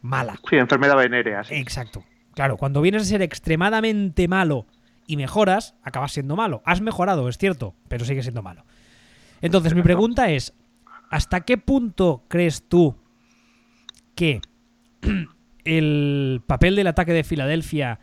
mala. 0.00 0.36
Sí, 0.48 0.56
enfermedad 0.56 0.96
venérea. 0.96 1.44
Sí. 1.44 1.54
Exacto. 1.54 2.04
Claro, 2.34 2.56
cuando 2.56 2.80
vienes 2.80 3.02
a 3.02 3.06
ser 3.06 3.22
extremadamente 3.22 4.28
malo 4.28 4.66
y 5.06 5.16
mejoras, 5.16 5.74
acabas 5.82 6.12
siendo 6.12 6.36
malo. 6.36 6.62
Has 6.64 6.80
mejorado, 6.80 7.28
es 7.28 7.38
cierto, 7.38 7.74
pero 7.88 8.04
sigue 8.04 8.22
siendo 8.22 8.42
malo. 8.42 8.64
Entonces, 9.40 9.74
mi 9.74 9.82
pregunta 9.82 10.30
es, 10.30 10.54
¿hasta 11.10 11.40
qué 11.40 11.58
punto 11.58 12.24
crees 12.28 12.68
tú 12.68 12.96
que 14.14 14.40
el 15.64 16.42
papel 16.46 16.76
del 16.76 16.86
ataque 16.86 17.12
de 17.12 17.24
Filadelfia 17.24 18.00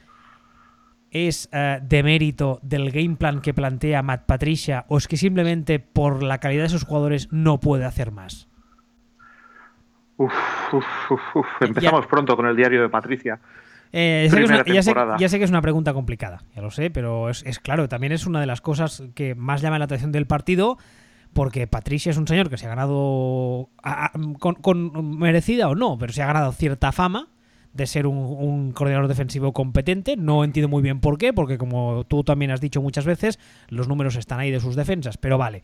es 1.12 1.50
uh, 1.54 1.82
de 1.82 2.04
mérito 2.04 2.60
del 2.62 2.92
game 2.92 3.16
plan 3.16 3.42
que 3.42 3.54
plantea 3.54 4.04
Matt 4.04 4.26
Patricia 4.26 4.86
o 4.90 4.98
es 4.98 5.08
que 5.08 5.18
simplemente 5.18 5.80
por 5.80 6.22
la 6.22 6.40
calidad 6.40 6.64
de 6.64 6.70
sus 6.70 6.84
jugadores 6.84 7.30
no 7.32 7.60
puede 7.60 7.86
hacer 7.86 8.12
más? 8.12 8.50
Uf, 10.18 10.34
Empezamos 11.62 12.08
pronto 12.08 12.36
con 12.36 12.48
el 12.48 12.56
diario 12.56 12.82
de 12.82 12.90
Patricia. 12.90 13.40
Eh, 13.94 14.30
ya, 14.30 15.30
sé, 15.30 15.38
que 15.40 15.44
es 15.44 15.50
una 15.50 15.62
pregunta 15.62 15.94
complicada, 15.94 16.44
ya 16.56 16.62
lo 16.62 16.72
sé, 16.72 16.90
pero 16.90 17.30
es, 17.30 17.44
claro, 17.60 17.88
también 17.88 18.12
es 18.12 18.26
una 18.26 18.42
de 18.42 18.46
las 18.46 18.62
cosas 18.62 19.04
que 19.16 19.34
más 19.34 19.62
llama 19.62 19.80
la 19.80 19.86
atención 19.86 20.12
del 20.12 20.28
partido, 20.28 20.78
porque 21.34 21.68
Patricia 21.68 22.10
es 22.10 22.18
un 22.18 22.28
señor 22.28 22.50
que 22.50 22.58
se 22.58 22.66
ha 22.66 22.70
ganado, 22.70 23.70
con 24.42 25.18
merecida 25.18 25.70
o 25.70 25.76
no, 25.76 25.98
pero 25.98 26.12
se 26.12 26.22
ha 26.22 26.28
ganado 26.28 26.52
cierta 26.52 26.92
fama 26.92 27.30
de 27.78 27.86
ser 27.86 28.08
un, 28.08 28.72
coordinador 28.72 29.08
defensivo 29.08 29.54
competente. 29.54 30.18
No 30.18 30.44
entiendo 30.44 30.68
muy 30.68 30.82
bien 30.82 31.00
por 31.00 31.18
qué, 31.18 31.32
porque 31.32 31.58
como 31.58 32.06
tú 32.08 32.24
también 32.24 32.52
has 32.52 32.60
dicho 32.60 32.82
muchas 32.82 33.06
veces, 33.06 33.40
los 33.70 33.88
números 33.88 34.16
están 34.16 34.40
ahí 34.40 34.52
de 34.52 34.60
sus 34.60 34.76
defensas, 34.76 35.18
pero 35.18 35.38
vale. 35.38 35.64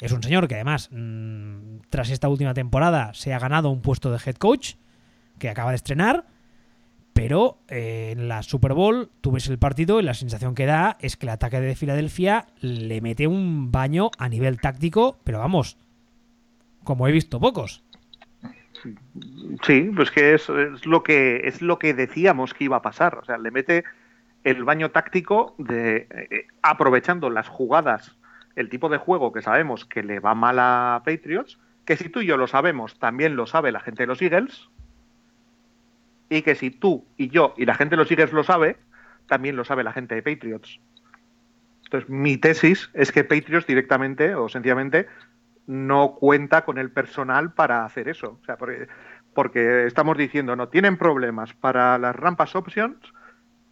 Es 0.00 0.10
un 0.12 0.22
señor 0.22 0.48
que 0.48 0.56
además, 0.56 0.90
mm, 0.92 1.78
tras 1.88 2.10
esta 2.10 2.28
última 2.28 2.52
temporada, 2.52 3.14
se 3.14 3.32
ha 3.32 3.38
ganado 3.38 3.70
un 3.70 3.80
puesto 3.80 4.10
de 4.10 4.18
head 4.24 4.34
coach, 4.34 4.74
que 5.38 5.48
acaba 5.48 5.70
de 5.70 5.76
estrenar, 5.76 6.26
pero 7.14 7.58
eh, 7.68 8.10
en 8.12 8.28
la 8.28 8.42
Super 8.42 8.74
Bowl 8.74 9.08
tú 9.20 9.32
ves 9.32 9.48
el 9.48 9.58
partido 9.58 10.00
y 10.00 10.02
la 10.02 10.14
sensación 10.14 10.54
que 10.54 10.66
da 10.66 10.98
es 11.00 11.16
que 11.16 11.26
el 11.26 11.30
ataque 11.30 11.60
de 11.60 11.76
Filadelfia 11.76 12.46
le 12.60 13.00
mete 13.00 13.28
un 13.28 13.70
baño 13.70 14.10
a 14.18 14.28
nivel 14.28 14.60
táctico, 14.60 15.18
pero 15.24 15.38
vamos, 15.38 15.78
como 16.82 17.08
he 17.08 17.12
visto 17.12 17.40
pocos. 17.40 17.84
Sí, 19.62 19.90
pues 19.94 20.10
que 20.10 20.34
es, 20.34 20.48
lo 20.84 21.02
que 21.02 21.42
es 21.44 21.62
lo 21.62 21.78
que 21.78 21.94
decíamos 21.94 22.52
que 22.52 22.64
iba 22.64 22.76
a 22.76 22.82
pasar. 22.82 23.16
O 23.16 23.24
sea, 23.24 23.38
le 23.38 23.50
mete 23.50 23.84
el 24.42 24.64
baño 24.64 24.90
táctico 24.90 25.54
de 25.56 26.08
eh, 26.10 26.46
aprovechando 26.62 27.30
las 27.30 27.48
jugadas, 27.48 28.16
el 28.56 28.68
tipo 28.68 28.88
de 28.88 28.98
juego 28.98 29.32
que 29.32 29.40
sabemos 29.40 29.84
que 29.84 30.02
le 30.02 30.18
va 30.18 30.34
mal 30.34 30.58
a 30.58 31.02
Patriots, 31.04 31.58
que 31.84 31.96
si 31.96 32.08
tú 32.08 32.20
y 32.20 32.26
yo 32.26 32.36
lo 32.36 32.48
sabemos, 32.48 32.98
también 32.98 33.36
lo 33.36 33.46
sabe 33.46 33.72
la 33.72 33.80
gente 33.80 34.02
de 34.02 34.06
los 34.08 34.20
Eagles, 34.20 34.68
y 36.28 36.42
que 36.42 36.54
si 36.54 36.70
tú 36.70 37.06
y 37.16 37.28
yo 37.28 37.54
y 37.56 37.66
la 37.66 37.74
gente 37.74 37.96
de 37.96 38.02
los 38.02 38.10
Eagles 38.10 38.32
lo 38.32 38.44
sabe, 38.44 38.76
también 39.26 39.56
lo 39.56 39.64
sabe 39.64 39.84
la 39.84 39.92
gente 39.92 40.14
de 40.14 40.22
Patriots. 40.22 40.80
Entonces, 41.84 42.10
mi 42.10 42.36
tesis 42.36 42.90
es 42.94 43.12
que 43.12 43.24
Patriots 43.24 43.66
directamente 43.66 44.34
o 44.34 44.48
sencillamente 44.48 45.06
no 45.66 46.14
cuenta 46.14 46.64
con 46.64 46.78
el 46.78 46.90
personal 46.90 47.52
para 47.52 47.84
hacer 47.84 48.08
eso. 48.08 48.38
O 48.42 48.44
sea, 48.44 48.56
porque, 49.34 49.86
estamos 49.86 50.16
diciendo, 50.16 50.56
no, 50.56 50.68
tienen 50.68 50.96
problemas 50.96 51.54
para 51.54 51.98
las 51.98 52.14
rampas 52.16 52.54
options 52.54 52.98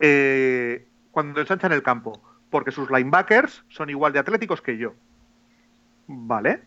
eh, 0.00 0.86
cuando 1.10 1.40
ensanchan 1.40 1.72
el 1.72 1.82
campo, 1.82 2.22
porque 2.50 2.70
sus 2.70 2.90
linebackers 2.90 3.64
son 3.68 3.90
igual 3.90 4.12
de 4.12 4.18
atléticos 4.18 4.62
que 4.62 4.78
yo. 4.78 4.94
¿Vale? 6.06 6.62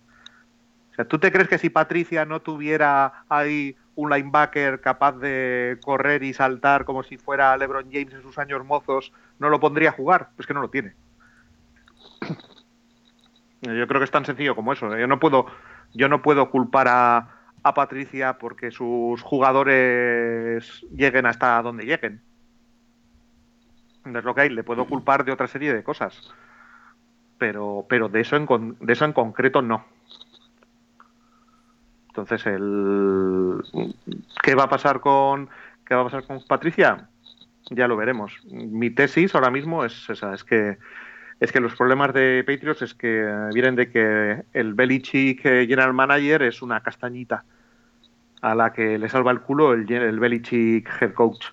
O 0.91 0.95
sea, 0.95 1.05
¿tú 1.05 1.19
te 1.19 1.31
crees 1.31 1.49
que 1.49 1.57
si 1.57 1.69
Patricia 1.69 2.25
no 2.25 2.41
tuviera 2.41 3.25
ahí 3.27 3.75
un 3.95 4.09
linebacker 4.09 4.81
capaz 4.81 5.13
de 5.13 5.77
correr 5.83 6.23
y 6.23 6.33
saltar 6.33 6.85
como 6.85 7.03
si 7.03 7.17
fuera 7.17 7.55
LeBron 7.57 7.89
James 7.91 8.13
en 8.13 8.21
sus 8.21 8.37
años 8.37 8.63
mozos, 8.65 9.13
no 9.39 9.49
lo 9.49 9.59
pondría 9.59 9.89
a 9.89 9.93
jugar? 9.93 10.29
Pues 10.35 10.47
que 10.47 10.53
no 10.53 10.61
lo 10.61 10.69
tiene. 10.69 10.93
Yo 13.61 13.87
creo 13.87 13.99
que 13.99 14.05
es 14.05 14.11
tan 14.11 14.25
sencillo 14.25 14.55
como 14.55 14.73
eso. 14.73 14.93
¿eh? 14.93 14.99
Yo 14.99 15.07
no 15.07 15.19
puedo, 15.19 15.47
yo 15.93 16.07
no 16.09 16.21
puedo 16.21 16.51
culpar 16.51 16.87
a, 16.87 17.29
a 17.63 17.73
Patricia 17.73 18.37
porque 18.37 18.71
sus 18.71 19.21
jugadores 19.21 20.85
lleguen 20.95 21.25
hasta 21.25 21.61
donde 21.61 21.85
lleguen. 21.85 22.21
Es 24.05 24.23
lo 24.23 24.35
que 24.35 24.41
hay. 24.41 24.49
Le 24.49 24.63
puedo 24.63 24.85
culpar 24.85 25.25
de 25.25 25.31
otra 25.31 25.47
serie 25.47 25.73
de 25.73 25.83
cosas. 25.83 26.31
Pero, 27.37 27.85
pero 27.89 28.07
de 28.07 28.21
eso 28.21 28.35
en, 28.35 28.77
de 28.79 28.93
eso 28.93 29.05
en 29.05 29.13
concreto 29.13 29.61
no. 29.61 29.83
Entonces, 32.17 32.45
el 32.45 33.61
¿qué 34.41 34.55
va 34.55 34.63
a 34.63 34.69
pasar 34.69 35.01
con 35.01 35.49
qué 35.85 35.95
va 35.95 36.01
a 36.01 36.05
pasar 36.05 36.23
con 36.23 36.41
Patricia? 36.45 37.09
Ya 37.71 37.89
lo 37.89 37.97
veremos. 37.97 38.39
Mi 38.45 38.89
tesis 38.89 39.35
ahora 39.35 39.51
mismo 39.51 39.83
es 39.83 40.09
esa, 40.09 40.33
es 40.33 40.45
que 40.45 40.77
es 41.41 41.51
que 41.51 41.59
los 41.59 41.75
problemas 41.75 42.13
de 42.13 42.45
Patriots 42.47 42.83
es 42.83 42.93
que 42.93 43.49
vienen 43.53 43.75
de 43.75 43.89
que 43.91 44.43
el 44.53 44.73
Belichick 44.75 45.41
General 45.41 45.93
Manager 45.93 46.43
es 46.43 46.61
una 46.61 46.79
castañita 46.79 47.43
a 48.41 48.55
la 48.55 48.71
que 48.71 48.97
le 48.97 49.09
salva 49.09 49.31
el 49.31 49.41
culo 49.41 49.73
el, 49.73 49.91
el 49.91 50.17
Belichick 50.17 50.89
Head 51.01 51.13
Coach. 51.13 51.47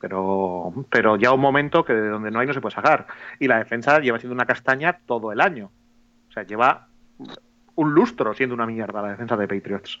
Pero, 0.00 0.72
pero 0.88 1.16
ya 1.16 1.32
un 1.32 1.40
momento 1.40 1.84
que 1.84 1.92
de 1.92 2.08
donde 2.08 2.30
no 2.30 2.38
hay 2.38 2.46
no 2.46 2.54
se 2.54 2.62
puede 2.62 2.74
sacar. 2.74 3.06
Y 3.38 3.48
la 3.48 3.58
defensa 3.58 4.00
lleva 4.00 4.18
siendo 4.18 4.34
una 4.34 4.46
castaña 4.46 5.00
todo 5.04 5.30
el 5.32 5.42
año. 5.42 5.70
O 6.30 6.32
sea, 6.32 6.44
lleva 6.44 6.88
un 7.76 7.94
lustro 7.94 8.34
siendo 8.34 8.54
una 8.54 8.66
mierda 8.66 9.02
la 9.02 9.10
defensa 9.10 9.36
de 9.36 9.48
Patriots. 9.48 10.00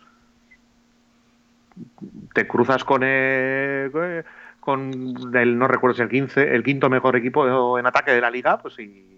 Te 2.34 2.46
cruzas 2.46 2.84
con 2.84 3.02
el, 3.02 4.24
con 4.60 5.34
el 5.34 5.58
no 5.58 5.68
recuerdo 5.68 5.96
si 5.96 6.02
el 6.02 6.08
15, 6.08 6.54
el 6.54 6.64
quinto 6.64 6.90
mejor 6.90 7.16
equipo 7.16 7.78
en 7.78 7.86
ataque 7.86 8.12
de 8.12 8.20
la 8.20 8.30
liga, 8.30 8.58
pues 8.58 8.78
y 8.78 9.16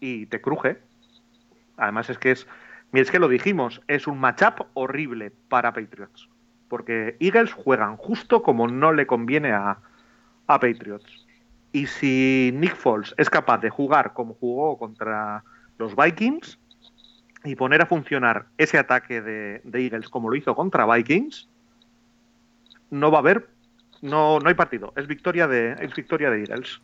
y 0.00 0.26
te 0.26 0.40
cruje. 0.40 0.78
Además 1.76 2.10
es 2.10 2.18
que 2.18 2.32
es, 2.32 2.46
es 2.92 3.10
que 3.10 3.18
lo 3.18 3.28
dijimos, 3.28 3.82
es 3.86 4.06
un 4.06 4.18
matchup 4.18 4.66
horrible 4.74 5.32
para 5.48 5.72
Patriots. 5.72 6.28
Porque 6.68 7.16
Eagles 7.20 7.52
juegan 7.52 7.96
justo 7.96 8.42
como 8.42 8.66
no 8.66 8.92
le 8.92 9.06
conviene 9.06 9.52
a, 9.52 9.78
a 10.46 10.60
Patriots. 10.60 11.26
Y 11.72 11.86
si 11.86 12.50
Nick 12.54 12.74
Foles 12.74 13.14
es 13.16 13.30
capaz 13.30 13.58
de 13.58 13.70
jugar 13.70 14.12
como 14.12 14.34
jugó 14.34 14.76
contra 14.78 15.44
los 15.78 15.94
Vikings 15.94 16.58
y 17.44 17.56
poner 17.56 17.82
a 17.82 17.86
funcionar 17.86 18.46
ese 18.58 18.78
ataque 18.78 19.22
de, 19.22 19.62
Eagles 19.72 20.08
como 20.08 20.28
lo 20.30 20.36
hizo 20.36 20.54
contra 20.54 20.86
Vikings, 20.86 21.48
no 22.90 23.10
va 23.10 23.18
a 23.18 23.20
haber, 23.20 23.48
no, 24.02 24.38
no 24.38 24.48
hay 24.48 24.54
partido. 24.54 24.92
Es 24.96 25.06
victoria 25.06 25.46
de, 25.46 25.72
es 25.80 25.94
victoria 25.94 26.30
de 26.30 26.40
Eagles. 26.40 26.80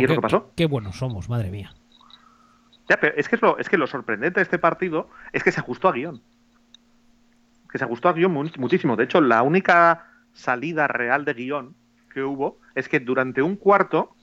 ¿Y 0.00 0.06
qué, 0.06 0.20
pasó? 0.20 0.50
Qué, 0.56 0.66
buenos 0.66 0.96
somos, 0.96 1.28
madre 1.28 1.50
mía. 1.50 1.74
Ya, 2.88 2.98
pero 2.98 3.14
es 3.16 3.28
que, 3.28 3.36
es 3.36 3.42
lo, 3.42 3.58
es 3.58 3.68
que 3.68 3.78
lo 3.78 3.86
sorprendente 3.86 4.40
de 4.40 4.44
este 4.44 4.58
partido 4.58 5.08
es 5.32 5.42
que 5.44 5.52
se 5.52 5.60
ajustó 5.60 5.88
a 5.88 5.92
guion. 5.92 6.20
Que 7.70 7.78
se 7.78 7.84
ajustó 7.84 8.08
a 8.08 8.12
guion 8.14 8.32
muchísimo. 8.32 8.96
De 8.96 9.04
hecho, 9.04 9.20
la 9.20 9.42
única 9.42 10.06
salida 10.32 10.88
real 10.88 11.24
de 11.24 11.34
guion 11.34 11.74
que 12.12 12.22
hubo 12.22 12.58
es 12.74 12.88
que 12.88 13.00
durante 13.00 13.42
un 13.42 13.56
cuarto 13.56 14.14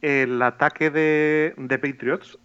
el 0.00 0.40
ataque 0.40 0.90
de, 0.90 1.54
de 1.56 1.78
Patriots 1.78 2.38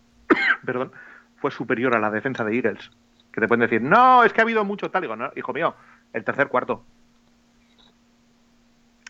perdón, 0.65 0.91
fue 1.37 1.51
superior 1.51 1.95
a 1.95 1.99
la 1.99 2.11
defensa 2.11 2.43
de 2.43 2.55
Eagles. 2.55 2.91
Que 3.31 3.41
te 3.41 3.47
pueden 3.47 3.61
decir, 3.61 3.81
no, 3.81 4.23
es 4.23 4.33
que 4.33 4.41
ha 4.41 4.43
habido 4.43 4.63
mucho 4.63 4.89
tal. 4.89 5.01
Digo, 5.01 5.15
no, 5.15 5.31
hijo 5.35 5.53
mío, 5.53 5.75
el 6.13 6.23
tercer 6.23 6.47
cuarto. 6.47 6.83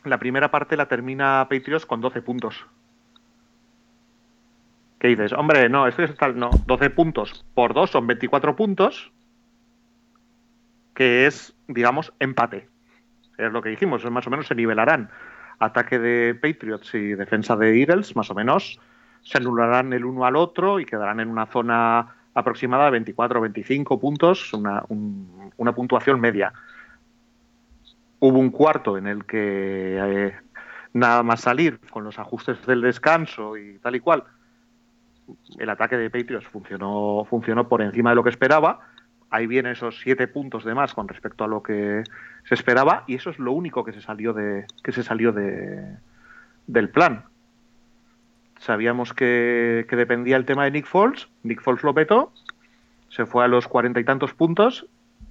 La 0.04 0.20
primera 0.20 0.52
parte 0.52 0.78
la 0.78 0.88
termina 0.88 1.48
Patriots 1.50 1.86
con 1.86 2.02
12 2.02 2.22
puntos. 2.22 2.66
¿Qué 5.00 5.10
dices? 5.10 5.34
Hombre, 5.34 5.70
no, 5.70 5.88
esto 5.88 6.04
es 6.04 6.16
tal, 6.16 6.38
no, 6.38 6.50
12 6.66 6.90
puntos 6.92 7.46
por 7.54 7.74
2 7.74 7.90
son 7.92 8.08
24 8.08 8.56
puntos, 8.56 9.12
que 10.94 11.28
es, 11.28 11.56
digamos, 11.68 12.14
empate. 12.20 12.70
Es 13.38 13.52
lo 13.52 13.62
que 13.62 13.70
dijimos, 13.70 14.10
más 14.10 14.26
o 14.26 14.30
menos 14.30 14.48
se 14.48 14.56
nivelarán. 14.56 15.10
Ataque 15.60 16.00
de 16.00 16.36
Patriots 16.36 16.94
y 16.96 17.14
defensa 17.14 17.56
de 17.56 17.80
Eagles, 17.80 18.16
más 18.16 18.30
o 18.30 18.36
menos, 18.36 18.80
se 19.26 19.40
anularán 19.40 19.92
el 19.92 20.06
uno 20.06 20.26
al 20.26 20.36
otro 20.36 20.80
y 20.80 20.86
quedarán 20.86 21.20
en 21.20 21.30
una 21.30 21.48
zona 21.48 22.16
aproximada 22.36 22.86
de 22.86 22.92
24 22.92 23.40
o 23.40 23.42
25 23.42 24.00
puntos, 24.00 24.54
una, 24.54 24.84
una, 25.58 25.74
puntuación 25.74 26.20
media. 26.22 26.54
Hubo 28.20 28.38
un 28.38 28.52
cuarto 28.52 28.98
en 28.98 29.08
el 29.08 29.26
que 29.26 29.98
eh, 30.00 30.36
nada 30.94 31.24
más 31.24 31.42
salir 31.42 31.80
con 31.90 32.04
los 32.04 32.20
ajustes 32.20 32.66
del 32.66 32.82
descanso 32.82 33.58
y 33.58 33.80
tal 33.80 33.96
y 33.96 34.00
cual, 34.00 34.24
el 35.58 35.70
ataque 35.70 35.98
de 35.98 36.10
Patriots 36.12 36.48
funcionó, 36.48 37.26
funcionó 37.28 37.68
por 37.68 37.82
encima 37.82 38.12
de 38.12 38.16
lo 38.18 38.24
que 38.24 38.30
esperaba. 38.30 38.82
Ahí 39.32 39.48
vienen 39.48 39.72
esos 39.72 40.00
siete 40.00 40.28
puntos 40.28 40.64
de 40.64 40.76
más 40.76 40.94
con 40.94 41.08
respecto 41.08 41.44
a 41.44 41.48
lo 41.48 41.64
que 41.64 42.04
se 42.44 42.54
esperaba 42.54 43.06
y 43.08 43.16
eso 43.16 43.32
es 43.32 43.40
lo 43.40 43.54
único 43.54 43.84
que 43.84 43.92
se 43.92 44.02
salió 44.02 44.34
de 44.34 44.66
que 44.84 44.92
se 44.92 45.02
salió 45.02 45.32
de, 45.32 45.98
del 46.68 46.90
plan. 46.90 47.26
Sabíamos 48.66 49.14
que, 49.14 49.86
dependía 49.92 50.38
el 50.38 50.46
tema 50.46 50.64
de 50.64 50.72
Nick 50.72 50.88
Foles, 50.88 51.28
Nick 51.44 51.62
Foles 51.62 51.84
lo 51.84 51.94
petó, 51.94 52.34
se 53.10 53.28
fue 53.28 53.46
a 53.46 53.48
los 53.48 53.68
cuarenta 53.68 54.00
y 54.00 54.04
tantos 54.04 54.34
puntos 54.34 54.88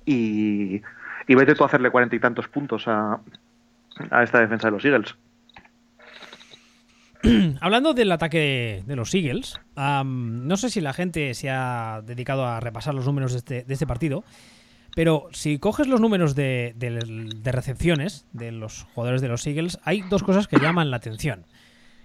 y, 0.07 0.83
y 1.27 1.35
vete 1.35 1.57
tú 1.57 1.65
a 1.65 1.67
hacerle 1.67 1.91
cuarenta 1.91 2.15
y 2.15 2.21
tantos 2.21 2.47
puntos 2.47 2.87
a, 2.87 3.19
esta 4.23 4.39
defensa 4.39 4.69
de 4.69 4.71
los 4.71 4.85
Eagles. 4.85 5.17
Hablando 7.61 7.93
del 7.93 8.13
ataque 8.13 8.85
de, 8.87 8.95
los 8.95 9.13
Eagles, 9.13 9.61
no 9.77 10.57
sé 10.57 10.71
si 10.71 10.81
la 10.81 10.93
gente 10.93 11.35
se 11.35 11.51
ha 11.51 12.03
dedicado 12.05 12.47
a 12.47 12.61
repasar 12.61 12.95
los 12.95 13.07
números 13.07 13.33
de 13.33 13.39
este, 13.39 13.65
este 13.69 13.87
partido, 13.87 14.23
pero 14.95 15.27
si 15.33 15.59
coges 15.59 15.89
los 15.89 16.01
números 16.01 16.37
de, 16.37 16.73
recepciones 17.45 18.27
de 18.33 18.53
los 18.53 18.85
jugadores 18.95 19.21
de 19.21 19.29
los 19.29 19.45
Eagles, 19.45 19.81
hay 19.83 20.03
dos 20.03 20.23
cosas 20.23 20.47
que 20.47 20.61
llaman 20.61 20.93
la 20.93 20.99
atención. 20.99 21.47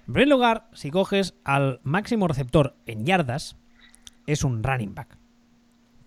En 0.10 0.14
primer 0.14 0.30
lugar, 0.30 0.68
si 0.74 0.90
coges 0.90 1.36
al 1.44 1.82
máximo 1.84 2.28
receptor 2.28 2.76
en 2.88 3.06
yardas, 3.06 3.58
es 4.26 4.44
un 4.44 4.64
running 4.64 4.96
back. 4.96 5.20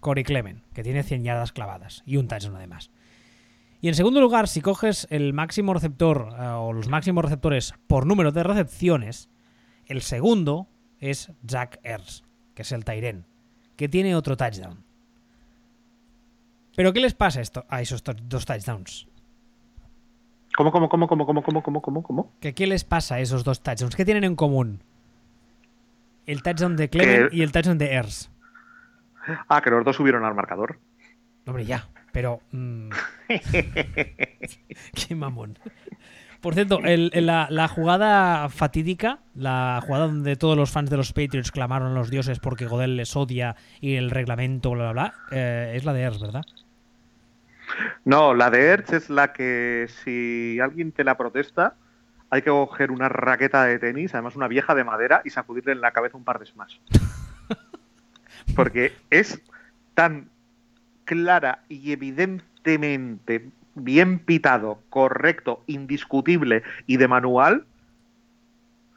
Corey 0.00 0.24
Clement, 0.24 0.64
que 0.72 0.82
tiene 0.82 1.04
100 1.04 1.22
yardas 1.22 1.52
clavadas 1.52 2.02
y 2.04 2.16
un 2.16 2.26
touchdown 2.26 2.56
además. 2.56 2.90
Y 3.80 3.86
en 3.86 3.94
segundo 3.94 4.20
lugar, 4.20 4.48
si 4.48 4.60
coges 4.60 5.06
el 5.10 5.32
máximo 5.32 5.72
receptor 5.72 6.34
eh, 6.36 6.46
o 6.46 6.72
los 6.72 6.88
máximos 6.88 7.24
receptores 7.24 7.74
por 7.86 8.04
número 8.04 8.32
de 8.32 8.42
recepciones, 8.42 9.28
el 9.86 10.02
segundo 10.02 10.66
es 10.98 11.30
Jack 11.44 11.78
Ers, 11.84 12.24
que 12.56 12.62
es 12.62 12.72
el 12.72 12.84
Tyren, 12.84 13.24
que 13.76 13.88
tiene 13.88 14.16
otro 14.16 14.36
touchdown. 14.36 14.84
Pero 16.74 16.92
¿qué 16.92 16.98
les 16.98 17.14
pasa 17.14 17.40
esto, 17.40 17.66
a 17.68 17.80
esos 17.80 18.02
dos 18.02 18.46
touchdowns? 18.46 19.06
¿Cómo, 20.56 20.70
cómo, 20.70 20.88
cómo, 20.88 21.08
cómo, 21.08 21.26
cómo, 21.26 21.42
cómo, 21.42 21.62
cómo, 21.62 21.82
cómo, 21.82 22.02
cómo? 22.02 22.32
¿Qué, 22.40 22.54
¿Qué 22.54 22.66
les 22.66 22.84
pasa 22.84 23.16
a 23.16 23.20
esos 23.20 23.44
dos 23.44 23.62
touchdowns? 23.62 23.96
¿Qué 23.96 24.04
tienen 24.04 24.24
en 24.24 24.36
común? 24.36 24.82
El 26.26 26.42
touchdown 26.42 26.76
de 26.76 26.88
Clement 26.88 27.32
y 27.32 27.42
el 27.42 27.52
touchdown 27.52 27.78
de 27.78 27.94
Ers. 27.94 28.30
Ah, 29.48 29.60
que 29.62 29.70
los 29.70 29.84
dos 29.84 29.96
subieron 29.96 30.24
al 30.24 30.34
marcador. 30.34 30.78
Hombre, 31.46 31.64
ya. 31.64 31.88
Pero. 32.12 32.40
Mm, 32.52 32.90
qué 35.08 35.14
mamón. 35.14 35.58
Por 36.40 36.54
cierto, 36.54 36.80
la, 36.82 37.68
jugada 37.68 38.48
fatídica, 38.48 39.20
la 39.36 39.80
jugada 39.86 40.08
donde 40.08 40.34
todos 40.34 40.56
los 40.56 40.72
fans 40.72 40.90
de 40.90 40.96
los 40.96 41.12
Patriots 41.12 41.52
clamaron 41.52 41.92
a 41.92 41.94
los 41.94 42.10
dioses 42.10 42.40
porque 42.40 42.66
Godel 42.66 42.96
les 42.96 43.14
odia 43.14 43.54
y 43.80 43.94
el 43.94 44.10
reglamento, 44.10 44.72
bla, 44.72 44.90
bla, 44.90 44.92
bla, 44.92 45.14
eh, 45.30 45.74
es 45.76 45.84
la 45.84 45.92
de 45.92 46.02
Ertz, 46.02 46.20
¿verdad? 46.20 46.42
No, 48.04 48.34
la 48.34 48.50
de 48.50 48.66
Ertz 48.66 48.92
es 48.92 49.10
la 49.10 49.32
que 49.32 49.86
si 50.02 50.58
alguien 50.60 50.92
te 50.92 51.04
la 51.04 51.16
protesta, 51.16 51.74
hay 52.30 52.42
que 52.42 52.50
coger 52.50 52.90
una 52.90 53.08
raqueta 53.08 53.64
de 53.64 53.78
tenis, 53.78 54.14
además 54.14 54.36
una 54.36 54.48
vieja 54.48 54.74
de 54.74 54.84
madera, 54.84 55.22
y 55.24 55.30
sacudirle 55.30 55.72
en 55.72 55.80
la 55.80 55.92
cabeza 55.92 56.16
un 56.16 56.24
par 56.24 56.38
de 56.38 56.46
smash. 56.46 56.78
Porque 58.56 58.92
es 59.10 59.40
tan 59.94 60.30
clara 61.04 61.62
y 61.68 61.92
evidentemente 61.92 63.50
bien 63.74 64.18
pitado, 64.18 64.80
correcto, 64.88 65.62
indiscutible 65.66 66.62
y 66.86 66.96
de 66.96 67.08
manual. 67.08 67.66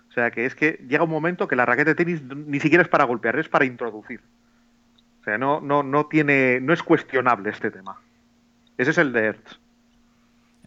O 0.10 0.12
sea, 0.14 0.32
que 0.32 0.46
es 0.46 0.56
que 0.56 0.84
llega 0.88 1.04
un 1.04 1.10
momento 1.10 1.48
que 1.48 1.58
la 1.58 1.66
raqueta 1.66 1.92
de 1.92 1.96
tenis 1.96 2.22
ni 2.24 2.60
siquiera 2.60 2.84
es 2.84 2.90
para 2.90 3.04
golpear, 3.04 3.38
es 3.38 3.50
para 3.50 3.66
introducir. 3.66 4.22
O 5.20 5.24
sea, 5.26 5.38
no, 5.38 5.60
no, 5.60 5.84
no 5.84 6.06
tiene, 6.06 6.60
no 6.62 6.72
es 6.72 6.84
cuestionable 6.84 7.50
este 7.50 7.72
tema. 7.72 8.00
Ese 8.78 8.92
es 8.92 8.98
el 8.98 9.14
de 9.14 9.26
Ertz. 9.26 9.60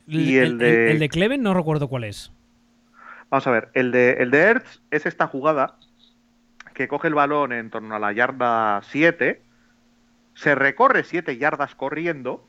Y 0.06 0.38
el, 0.38 0.58
de... 0.58 0.92
El, 0.92 0.98
de 0.98 1.08
Cleven 1.08 1.42
no 1.42 1.52
recuerdo 1.52 1.88
cuál 1.88 2.04
es. 2.04 2.32
Vamos 3.30 3.46
a 3.46 3.50
ver, 3.50 3.68
el 3.74 3.92
de, 3.92 4.12
el 4.20 4.30
de 4.30 4.62
es 4.90 5.04
esta 5.04 5.26
jugada 5.26 5.76
que 6.72 6.88
coge 6.88 7.08
el 7.08 7.14
balón 7.14 7.52
en 7.52 7.68
torno 7.68 7.94
a 7.94 7.98
la 7.98 8.12
yarda 8.12 8.80
7 8.84 9.42
se 10.38 10.54
recorre 10.54 11.02
siete 11.02 11.36
yardas 11.36 11.74
corriendo, 11.74 12.46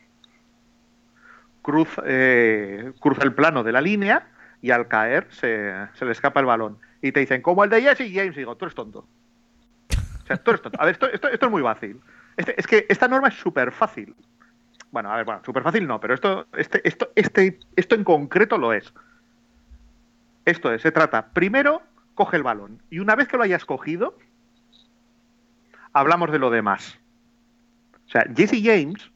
eh, 2.06 2.92
cruza 3.00 3.24
el 3.24 3.34
plano 3.34 3.64
de 3.64 3.72
la 3.72 3.82
línea 3.82 4.28
y 4.62 4.70
al 4.70 4.88
caer 4.88 5.26
se, 5.32 5.74
le 6.00 6.12
escapa 6.12 6.40
el 6.40 6.46
balón. 6.46 6.78
Y 7.02 7.12
te 7.12 7.22
dicen, 7.22 7.42
como 7.42 7.64
el 7.64 7.72
de 7.72 7.82
Jesse 7.82 8.14
James, 8.14 8.36
y 8.36 8.42
digo, 8.42 8.56
tú 8.58 8.66
eres 8.66 8.76
tonto. 8.76 9.08
O 10.24 10.26
sea, 10.28 10.38
tú 10.38 10.52
eres 10.52 10.62
tonto. 10.62 10.80
A 10.80 10.86
ver, 10.86 11.00
esto, 11.12 11.28
es 11.30 11.50
muy 11.50 11.64
fácil. 11.64 12.00
Este, 12.38 12.54
es 12.60 12.68
que 12.68 12.86
esta 12.90 13.08
norma 13.08 13.30
es 13.30 13.34
súper 13.34 13.72
fácil. 13.72 14.16
Bueno, 14.92 15.12
a 15.12 15.18
ver, 15.18 15.26
bueno, 15.26 15.42
súper 15.46 15.64
fácil 15.64 15.88
no, 15.88 16.00
pero 16.00 16.14
esto, 16.14 16.48
este, 16.58 16.88
esto, 16.88 17.12
este, 17.16 17.60
esto 17.76 17.96
en 17.96 18.04
concreto 18.04 18.58
lo 18.58 18.74
es. 18.74 18.94
Esto 20.46 20.74
es, 20.74 20.82
se 20.82 20.92
trata, 20.92 21.28
primero, 21.28 21.82
coge 22.16 22.38
el 22.38 22.44
balón. 22.44 22.82
Y 22.90 23.00
una 23.00 23.16
vez 23.16 23.28
que 23.28 23.38
lo 23.38 23.44
hayas 23.44 23.66
cogido, 23.66 24.18
hablamos 25.94 26.32
de 26.32 26.40
lo 26.40 26.50
demás. 26.50 27.00
O 28.08 28.10
sea, 28.10 28.26
Jesse 28.36 28.64
James, 28.64 29.12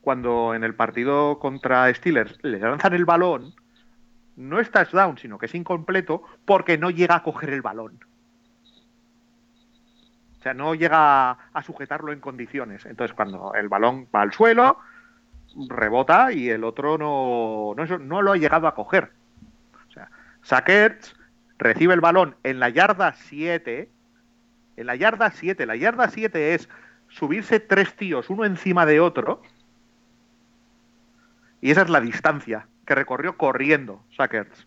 cuando 0.00 0.54
en 0.54 0.62
el 0.62 0.74
partido 0.74 1.40
contra 1.40 1.92
Steelers 1.92 2.38
le 2.42 2.60
lanzan 2.60 2.94
el 2.94 3.04
balón, 3.04 3.54
no 4.36 4.60
es 4.60 4.70
touchdown, 4.70 5.18
sino 5.18 5.36
que 5.36 5.46
es 5.46 5.54
incompleto 5.54 6.22
porque 6.44 6.78
no 6.78 6.90
llega 6.90 7.16
a 7.16 7.22
coger 7.24 7.50
el 7.50 7.62
balón. 7.62 7.98
O 10.38 10.42
sea, 10.42 10.54
no 10.54 10.76
llega 10.76 11.32
a 11.32 11.62
sujetarlo 11.64 12.12
en 12.12 12.20
condiciones. 12.20 12.86
Entonces, 12.86 13.14
cuando 13.16 13.52
el 13.54 13.68
balón 13.68 14.06
va 14.14 14.22
al 14.22 14.32
suelo, 14.32 14.78
rebota 15.68 16.32
y 16.32 16.48
el 16.48 16.64
otro 16.64 16.98
no, 16.98 17.74
no, 17.74 18.22
lo 18.22 18.32
ha 18.32 18.36
llegado 18.36 18.66
a 18.66 18.74
coger. 18.74 19.12
O 19.88 19.92
sea, 19.92 20.10
Sackers 20.42 21.16
recibe 21.58 21.94
el 21.94 22.00
balón 22.00 22.36
en 22.42 22.60
la 22.60 22.68
yarda 22.68 23.14
7. 23.14 23.90
En 24.76 24.86
la 24.86 24.96
yarda 24.96 25.30
7. 25.30 25.66
La 25.66 25.76
yarda 25.76 26.08
7 26.08 26.54
es 26.54 26.68
subirse 27.08 27.60
tres 27.60 27.94
tíos 27.94 28.30
uno 28.30 28.44
encima 28.44 28.86
de 28.86 29.00
otro. 29.00 29.42
Y 31.60 31.70
esa 31.70 31.82
es 31.82 31.90
la 31.90 32.00
distancia 32.00 32.68
que 32.86 32.94
recorrió 32.94 33.36
corriendo 33.36 34.02
Sackers. 34.16 34.66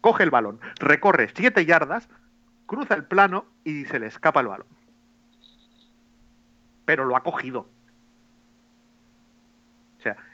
Coge 0.00 0.22
el 0.22 0.30
balón, 0.30 0.60
recorre 0.80 1.30
siete 1.34 1.64
yardas, 1.64 2.08
cruza 2.66 2.94
el 2.94 3.04
plano 3.04 3.46
y 3.64 3.84
se 3.84 3.98
le 3.98 4.06
escapa 4.06 4.40
el 4.40 4.48
balón. 4.48 4.66
Pero 6.84 7.04
lo 7.04 7.16
ha 7.16 7.22
cogido. 7.22 7.68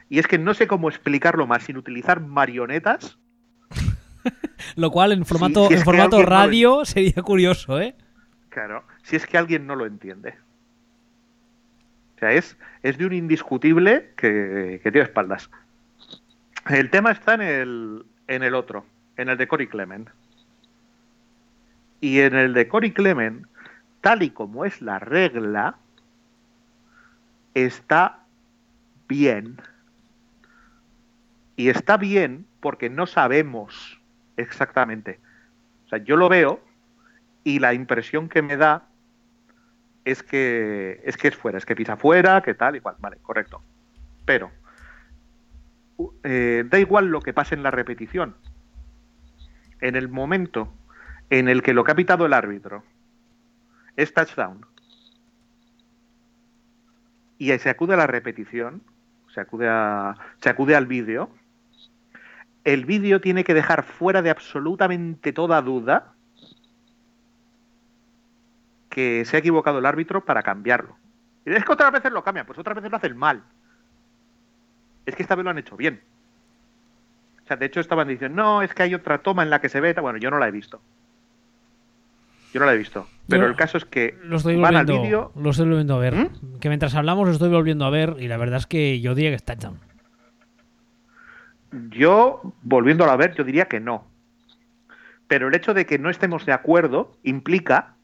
Y 0.09 0.19
es 0.19 0.27
que 0.27 0.39
no 0.39 0.55
sé 0.55 0.67
cómo 0.67 0.89
explicarlo 0.89 1.47
más 1.47 1.65
sin 1.65 1.77
utilizar 1.77 2.21
marionetas. 2.21 3.19
lo 4.77 4.91
cual 4.91 5.13
en 5.13 5.25
formato, 5.25 5.71
en 5.71 5.83
formato 5.83 6.23
radio 6.23 6.85
sería 6.85 7.23
curioso, 7.23 7.81
¿eh? 7.81 7.95
Claro, 8.49 8.85
si 9.03 9.17
es 9.17 9.27
que 9.27 9.39
alguien 9.39 9.67
no 9.67 9.77
lo 9.77 9.87
entiende. 9.87 10.35
O 12.17 12.19
sea, 12.19 12.33
es, 12.33 12.57
es 12.83 12.99
de 12.99 13.07
un 13.07 13.13
indiscutible 13.13 14.11
que, 14.17 14.81
tiene 14.83 15.03
espaldas. 15.03 15.51
El 16.69 16.91
tema 16.91 17.13
está 17.13 17.35
en 17.35 17.43
el, 17.43 18.07
en 18.27 18.43
el 18.43 18.55
otro, 18.55 18.85
en 19.17 19.29
el 19.29 19.39
de 19.39 19.47
Cory 19.47 19.69
Clement. 19.69 20.09
Y 22.01 22.21
en 22.21 22.35
el 22.35 22.55
de 22.55 22.67
Cory 22.67 22.93
Clement, 22.93 23.47
tal 24.01 24.23
y 24.23 24.31
como 24.31 24.65
es 24.65 24.83
la 24.83 24.99
regla, 24.99 25.77
está 27.55 28.25
bien. 29.09 29.61
Y 31.59 31.71
está 31.71 31.97
bien 31.97 32.47
porque 32.61 32.89
no 32.89 33.09
sabemos 33.09 34.01
exactamente. 34.37 35.19
O 35.87 35.89
sea, 35.89 35.99
yo 35.99 36.17
lo 36.17 36.29
veo 36.29 36.61
y 37.43 37.59
la 37.59 37.75
impresión 37.75 38.29
que 38.29 38.43
me 38.43 38.57
da 38.57 38.87
es 40.05 40.23
que 40.23 41.01
es 41.03 41.17
que 41.17 41.27
es 41.27 41.37
fuera, 41.37 41.59
es 41.59 41.67
que 41.67 41.75
pisa 41.75 41.97
fuera, 41.97 42.43
que 42.43 42.55
tal 42.55 42.77
y 42.77 42.81
cual, 42.81 42.95
vale, 43.01 43.17
correcto. 43.21 43.61
Pero 44.25 44.53
eh, 46.23 46.65
da 46.65 46.79
igual 46.79 47.09
lo 47.09 47.21
que 47.21 47.33
pase 47.33 47.57
en 47.57 47.65
la 47.65 47.73
repetición. 47.73 48.37
En 49.81 49.97
el 49.97 50.09
momento 50.09 50.73
en 51.29 51.49
el 51.49 51.65
que 51.65 51.75
lo 51.75 51.83
que 51.83 51.91
ha 51.91 51.97
pitado 51.97 52.25
el 52.25 52.35
árbitro 52.35 52.85
es 53.97 54.15
touchdown 54.15 54.65
y 57.37 57.51
se 57.59 57.69
acude 57.69 57.95
a 57.95 57.97
la 57.97 58.07
repetición, 58.07 58.81
se 59.35 59.41
acude, 59.41 59.67
a, 59.69 60.15
se 60.41 60.51
acude 60.51 60.77
al 60.77 60.87
vídeo, 60.87 61.31
el 62.73 62.85
vídeo 62.85 63.21
tiene 63.21 63.45
que 63.45 63.55
dejar 63.55 63.83
fuera 63.83 64.21
de 64.21 64.31
absolutamente 64.31 65.33
toda 65.33 65.63
duda 65.63 66.13
que 68.91 69.25
se 69.25 69.37
ha 69.37 69.41
equivocado 69.41 69.79
el 69.79 69.87
árbitro 69.87 70.25
para 70.25 70.43
cambiarlo. 70.43 70.97
Y 71.47 71.51
es 71.53 71.65
que 71.65 71.73
otras 71.73 71.93
veces 71.93 72.13
lo 72.13 72.23
cambian, 72.23 72.45
pues 72.45 72.59
otras 72.59 72.77
veces 72.77 72.91
lo 72.91 72.99
hacen 72.99 73.17
mal. 73.17 73.43
Es 75.07 75.17
que 75.17 75.23
esta 75.23 75.35
vez 75.35 75.45
lo 75.45 75.51
han 75.51 75.59
hecho 75.59 75.77
bien. 75.79 76.03
O 77.43 77.47
sea, 77.47 77.57
de 77.57 77.65
hecho 77.65 77.81
estaban 77.81 78.09
diciendo, 78.09 78.37
no, 78.43 78.61
es 78.61 78.75
que 78.75 78.83
hay 78.83 78.95
otra 78.95 79.19
toma 79.19 79.43
en 79.43 79.51
la 79.51 79.63
que 79.63 79.71
se 79.71 79.81
ve. 79.81 79.95
Bueno, 79.95 80.19
yo 80.19 80.31
no 80.31 80.39
la 80.39 80.49
he 80.49 80.51
visto. 80.51 80.83
Yo 82.53 82.61
no 82.61 82.67
la 82.67 82.75
he 82.75 82.79
visto. 82.79 83.07
Pero 83.29 83.47
el 83.47 83.57
caso 83.57 83.79
es 83.79 83.87
que 83.87 84.19
lo 84.25 84.37
estoy 84.37 84.57
van 84.57 84.77
al 84.77 84.85
vídeo. 84.85 85.33
Lo 85.37 85.51
estoy 85.51 85.69
volviendo 85.69 85.95
a 85.95 85.99
ver. 85.99 86.15
¿Mm? 86.15 86.59
Que 86.61 86.69
mientras 86.69 86.95
hablamos 86.95 87.27
lo 87.27 87.33
estoy 87.33 87.49
volviendo 87.49 87.87
a 87.87 87.91
ver 87.91 88.17
y 88.19 88.29
la 88.29 88.37
verdad 88.37 88.59
es 88.59 88.67
que 88.67 89.01
yo 89.01 89.15
diría 89.15 89.31
que 89.31 89.37
está 89.37 89.55
touchdown. 89.57 89.88
Yo, 91.91 92.55
volviéndolo 92.63 93.11
a 93.11 93.17
ver, 93.17 93.35
yo 93.35 93.45
diría 93.45 93.67
que 93.67 93.81
no. 93.81 94.07
Pero 95.27 95.49
el 95.49 95.55
hecho 95.55 95.75
de 95.75 95.87
que 95.87 95.99
no 95.99 96.09
estemos 96.09 96.47
de 96.47 96.53
acuerdo 96.53 97.17
implica 97.23 97.95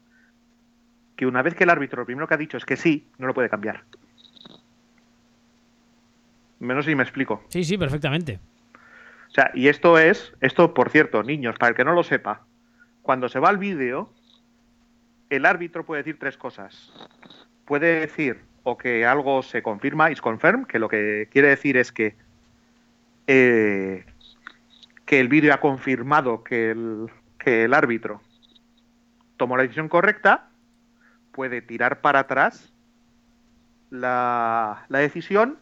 que 1.15 1.25
una 1.25 1.41
vez 1.41 1.55
que 1.55 1.63
el 1.63 1.69
árbitro 1.69 2.01
lo 2.01 2.05
primero 2.05 2.27
que 2.27 2.33
ha 2.33 2.37
dicho 2.37 2.57
es 2.57 2.65
que 2.65 2.77
sí, 2.77 3.07
no 3.17 3.27
lo 3.27 3.33
puede 3.33 3.49
cambiar. 3.49 3.83
Menos 6.59 6.85
si 6.85 6.95
me 6.95 7.03
explico. 7.03 7.43
Sí, 7.49 7.63
sí, 7.63 7.77
perfectamente. 7.77 8.39
O 9.27 9.31
sea, 9.31 9.51
y 9.53 9.67
esto 9.67 9.97
es, 9.97 10.33
esto 10.41 10.73
por 10.73 10.89
cierto, 10.89 11.23
niños, 11.23 11.57
para 11.57 11.71
el 11.71 11.75
que 11.75 11.83
no 11.83 11.93
lo 11.93 12.03
sepa, 12.03 12.45
cuando 13.01 13.27
se 13.27 13.39
va 13.39 13.49
al 13.49 13.57
vídeo, 13.57 14.11
el 15.29 15.45
árbitro 15.45 15.85
puede 15.85 16.03
decir 16.03 16.17
tres 16.19 16.37
cosas. 16.37 16.93
Puede 17.65 17.99
decir 17.99 18.41
o 18.63 18.77
que 18.77 19.05
algo 19.05 19.43
se 19.43 19.61
confirma, 19.61 20.09
is 20.11 20.21
confirm, 20.21 20.65
que 20.65 20.79
lo 20.79 20.89
que 20.89 21.27
quiere 21.31 21.49
decir 21.49 21.77
es 21.77 21.91
que, 21.91 22.15
eh, 23.27 24.05
que 25.05 25.19
el 25.19 25.27
vídeo 25.27 25.53
ha 25.53 25.59
confirmado 25.59 26.43
que 26.43 26.71
el, 26.71 27.09
que 27.37 27.63
el 27.63 27.73
árbitro 27.73 28.21
tomó 29.37 29.57
la 29.57 29.63
decisión 29.63 29.89
correcta, 29.89 30.49
puede 31.31 31.61
tirar 31.61 32.01
para 32.01 32.19
atrás 32.19 32.73
la, 33.89 34.85
decisión 34.89 35.57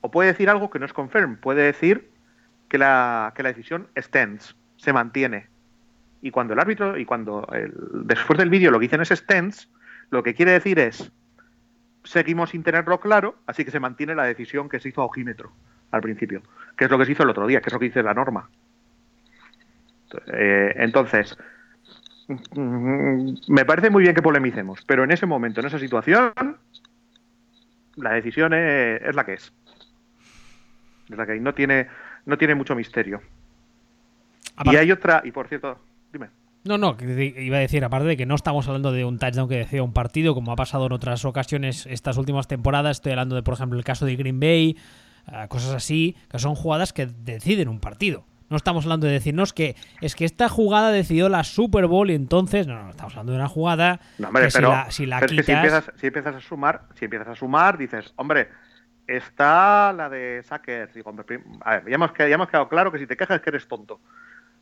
o 0.00 0.10
puede 0.10 0.32
decir 0.32 0.50
algo 0.50 0.70
que 0.70 0.78
no 0.78 0.86
es 0.86 0.92
confirm, 0.92 1.36
puede 1.36 1.62
decir 1.62 2.10
que 2.68 2.78
la, 2.78 3.32
que 3.36 3.42
la 3.42 3.50
decisión 3.50 3.88
stands, 3.96 4.56
se 4.76 4.92
mantiene. 4.92 5.46
Y 6.22 6.30
cuando 6.30 6.54
el 6.54 6.60
árbitro, 6.60 6.98
y 6.98 7.04
cuando 7.04 7.46
el, 7.52 7.72
después 8.06 8.38
del 8.38 8.50
vídeo 8.50 8.70
lo 8.70 8.78
que 8.78 8.86
dicen 8.86 9.00
es 9.00 9.10
stands, 9.10 9.68
lo 10.10 10.22
que 10.22 10.34
quiere 10.34 10.52
decir 10.52 10.78
es 10.78 11.12
seguimos 12.04 12.50
sin 12.50 12.62
tenerlo 12.62 12.98
claro, 12.98 13.36
así 13.46 13.64
que 13.64 13.70
se 13.70 13.80
mantiene 13.80 14.14
la 14.14 14.24
decisión 14.24 14.68
que 14.68 14.80
se 14.80 14.88
hizo 14.88 15.02
a 15.02 15.04
ojímetro 15.04 15.52
al 15.92 16.00
principio, 16.00 16.42
que 16.76 16.86
es 16.86 16.90
lo 16.90 16.98
que 16.98 17.06
se 17.06 17.12
hizo 17.12 17.22
el 17.22 17.30
otro 17.30 17.46
día, 17.46 17.60
que 17.60 17.68
es 17.68 17.72
lo 17.72 17.78
que 17.78 17.86
dice 17.86 18.02
la 18.02 18.14
norma. 18.14 18.48
Eh, 20.32 20.74
entonces, 20.76 21.36
mm, 22.28 23.34
me 23.48 23.64
parece 23.64 23.90
muy 23.90 24.02
bien 24.02 24.14
que 24.14 24.22
polemicemos, 24.22 24.84
pero 24.86 25.04
en 25.04 25.12
ese 25.12 25.26
momento, 25.26 25.60
en 25.60 25.66
esa 25.66 25.78
situación, 25.78 26.32
la 27.96 28.12
decisión 28.12 28.52
es, 28.54 29.14
la 29.14 29.24
que 29.24 29.34
es. 29.34 29.52
Es 31.10 31.16
la 31.16 31.26
que 31.26 31.38
no 31.40 31.54
tiene, 31.54 31.88
no 32.26 32.38
tiene 32.38 32.54
mucho 32.54 32.74
misterio. 32.74 33.20
Y 34.64 34.76
hay 34.76 34.90
otra, 34.90 35.22
y 35.24 35.32
por 35.32 35.48
cierto, 35.48 35.78
dime. 36.12 36.28
No, 36.64 36.78
no, 36.78 36.96
iba 37.00 37.56
a 37.56 37.60
decir, 37.60 37.84
aparte 37.84 38.06
de 38.06 38.16
que 38.16 38.24
no 38.24 38.36
estamos 38.36 38.68
hablando 38.68 38.92
de 38.92 39.04
un 39.04 39.18
touchdown 39.18 39.48
que 39.48 39.56
decía 39.56 39.82
un 39.82 39.92
partido, 39.92 40.32
como 40.32 40.52
ha 40.52 40.56
pasado 40.56 40.86
en 40.86 40.92
otras 40.92 41.24
ocasiones 41.24 41.86
estas 41.86 42.18
últimas 42.18 42.46
temporadas, 42.46 42.98
estoy 42.98 43.12
hablando 43.12 43.34
de, 43.34 43.42
por 43.42 43.54
ejemplo, 43.54 43.76
el 43.76 43.84
caso 43.84 44.06
de 44.06 44.14
Green 44.14 44.38
Bay, 44.38 44.76
cosas 45.48 45.74
así, 45.74 46.16
que 46.30 46.38
son 46.38 46.54
jugadas 46.54 46.92
que 46.92 47.06
deciden 47.06 47.68
un 47.68 47.80
partido. 47.80 48.24
No 48.52 48.56
estamos 48.56 48.84
hablando 48.84 49.06
de 49.06 49.14
decirnos 49.14 49.54
que 49.54 49.76
es 50.02 50.14
que 50.14 50.26
esta 50.26 50.46
jugada 50.50 50.90
decidió 50.90 51.30
la 51.30 51.42
Super 51.42 51.86
Bowl 51.86 52.10
y 52.10 52.14
entonces. 52.14 52.66
No, 52.66 52.82
no, 52.82 52.90
estamos 52.90 53.14
hablando 53.14 53.32
de 53.32 53.38
una 53.38 53.48
jugada. 53.48 53.98
No, 54.18 54.28
hombre, 54.28 54.48
pero, 54.52 54.74
si 54.90 55.06
la, 55.06 55.20
quitas... 55.20 55.90
si, 55.96 56.06
empiezas, 56.06 56.36
a 56.36 56.40
sumar, 56.40 56.82
si 56.94 57.06
empiezas 57.06 57.28
a 57.28 57.34
sumar, 57.34 57.78
dices, 57.78 58.12
hombre, 58.16 58.48
está 59.06 59.94
la 59.94 60.10
de 60.10 60.42
Sackers. 60.42 60.92
Digo, 60.92 61.14
a 61.62 61.70
ver, 61.76 61.88
ya 61.88 61.94
hemos, 61.94 62.10
ya 62.18 62.26
hemos 62.26 62.48
quedado 62.48 62.68
claro 62.68 62.92
que 62.92 62.98
si 62.98 63.06
te 63.06 63.16
quejas 63.16 63.40
que 63.40 63.48
eres 63.48 63.66
tonto. 63.66 64.00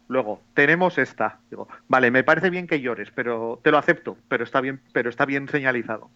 Luego, 0.06 0.40
tenemos 0.54 0.96
esta. 0.96 1.38
Digo, 1.50 1.66
vale, 1.88 2.12
me 2.12 2.22
parece 2.22 2.50
bien 2.50 2.68
que 2.68 2.80
llores, 2.80 3.10
pero 3.12 3.58
te 3.64 3.72
lo 3.72 3.78
acepto, 3.78 4.16
pero 4.28 4.44
está 4.44 4.60
bien, 4.60 4.80
pero 4.92 5.10
está 5.10 5.24
bien 5.24 5.48
señalizado. 5.48 6.10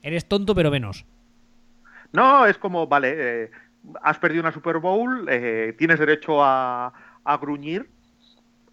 Eres 0.00 0.28
tonto, 0.28 0.54
pero 0.54 0.70
menos. 0.70 1.04
No, 2.12 2.46
es 2.46 2.56
como, 2.58 2.86
vale, 2.86 3.14
eh, 3.44 3.50
has 4.02 4.18
perdido 4.18 4.42
una 4.42 4.52
Super 4.52 4.78
Bowl, 4.78 5.26
eh, 5.28 5.74
tienes 5.78 5.98
derecho 5.98 6.42
a, 6.42 6.92
gruñir, 7.40 7.88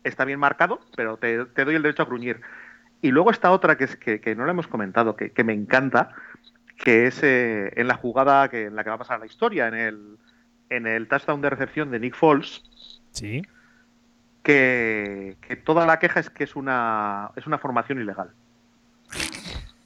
está 0.03 0.25
bien 0.25 0.39
marcado, 0.39 0.79
pero 0.95 1.17
te, 1.17 1.37
doy 1.37 1.75
el 1.75 1.83
derecho 1.83 2.03
a 2.03 2.05
gruñir. 2.05 2.41
Y 3.01 3.11
luego 3.11 3.29
está 3.29 3.51
otra 3.51 3.77
que, 3.77 3.83
es, 3.83 3.95
que, 3.95 4.35
no 4.35 4.45
la 4.45 4.51
hemos 4.51 4.67
comentado, 4.67 5.15
que, 5.15 5.43
me 5.43 5.53
encanta, 5.53 6.15
que 6.77 7.07
es 7.07 7.21
eh, 7.21 7.71
en 7.75 7.87
la 7.87 7.95
jugada 7.95 8.49
que, 8.49 8.65
en 8.65 8.75
la 8.75 8.83
que 8.83 8.89
va 8.89 8.95
a 8.95 8.99
pasar 8.99 9.19
la 9.19 9.27
historia, 9.27 9.67
en 9.67 9.75
el, 9.75 10.17
en 10.69 10.87
el 10.87 11.07
touchdown 11.07 11.41
de 11.41 11.49
recepción 11.49 11.91
de 11.91 11.99
Nick 11.99 12.15
Foles. 12.15 12.63
Sí 13.11 13.43
que, 14.47 15.61
toda 15.65 15.85
la 15.85 15.99
queja 15.99 16.21
es 16.21 16.29
que 16.29 16.45
es 16.45 16.55
una, 16.55 17.31
es 17.35 17.45
una 17.47 17.57
formación 17.57 17.99
ilegal. 17.99 18.31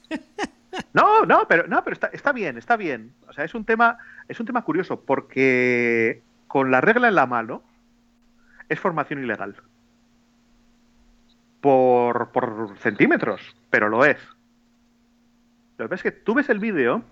No, 0.93 1.25
no, 1.25 1.47
pero 1.47 1.67
no, 1.67 1.83
pero 1.83 1.97
está, 2.11 2.31
bien, 2.31 2.57
está 2.57 2.75
bien. 2.75 3.13
O 3.27 3.33
sea, 3.33 3.45
es 3.45 3.55
un 3.55 3.63
tema, 3.63 3.97
es 4.27 4.39
un 4.39 4.45
tema 4.45 4.63
curioso, 4.63 5.01
porque 5.01 6.21
con 6.47 6.69
la 6.71 6.81
regla 6.81 7.07
en 7.07 7.15
la 7.15 7.25
mano 7.25 7.63
es 8.67 8.79
formación 8.79 9.23
ilegal. 9.23 9.55
Por, 11.61 12.31
por 12.31 12.77
centímetros, 12.79 13.55
pero 13.69 13.87
lo 13.87 14.03
es. 14.03 14.17
Lo 15.77 15.85
que 15.85 15.89
pasa 15.89 16.07
es 16.07 16.13
que 16.13 16.19
tú 16.19 16.33
ves 16.33 16.49
el 16.49 16.59
vídeo 16.59 17.03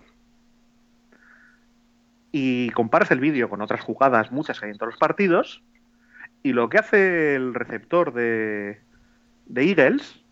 y 2.32 2.70
comparas 2.70 3.10
el 3.10 3.20
vídeo 3.20 3.48
con 3.48 3.62
otras 3.62 3.80
jugadas, 3.80 4.30
muchas 4.30 4.60
que 4.60 4.66
hay 4.66 4.72
en 4.72 4.78
todos 4.78 4.92
los 4.92 5.00
partidos, 5.00 5.62
y 6.42 6.52
lo 6.52 6.68
que 6.68 6.78
hace 6.78 7.34
el 7.34 7.54
receptor 7.54 8.12
de, 8.12 8.80
de 9.46 9.62
Eagles 9.62 10.22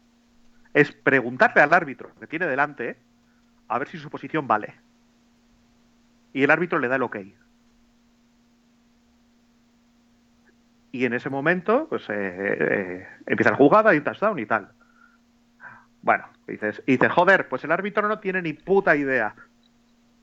es 0.74 0.92
preguntarle 0.92 1.62
al 1.62 1.74
árbitro 1.74 2.10
que 2.20 2.26
tiene 2.26 2.46
delante 2.46 2.96
a 3.68 3.78
ver 3.78 3.88
si 3.88 3.98
su 3.98 4.10
posición 4.10 4.46
vale. 4.46 4.74
Y 6.32 6.42
el 6.42 6.50
árbitro 6.50 6.78
le 6.78 6.88
da 6.88 6.96
el 6.96 7.02
ok. 7.02 7.16
Y 10.92 11.04
en 11.04 11.12
ese 11.12 11.28
momento, 11.28 11.86
pues 11.88 12.08
eh, 12.08 12.56
eh, 12.60 13.06
empieza 13.26 13.50
la 13.50 13.56
jugada 13.56 13.94
y 13.94 14.00
touchdown 14.00 14.38
y 14.38 14.46
tal. 14.46 14.70
Bueno, 16.02 16.24
dices, 16.46 16.82
y 16.86 16.92
dices, 16.92 17.12
joder, 17.12 17.48
pues 17.48 17.64
el 17.64 17.72
árbitro 17.72 18.08
no 18.08 18.18
tiene 18.20 18.40
ni 18.40 18.54
puta 18.54 18.96
idea. 18.96 19.34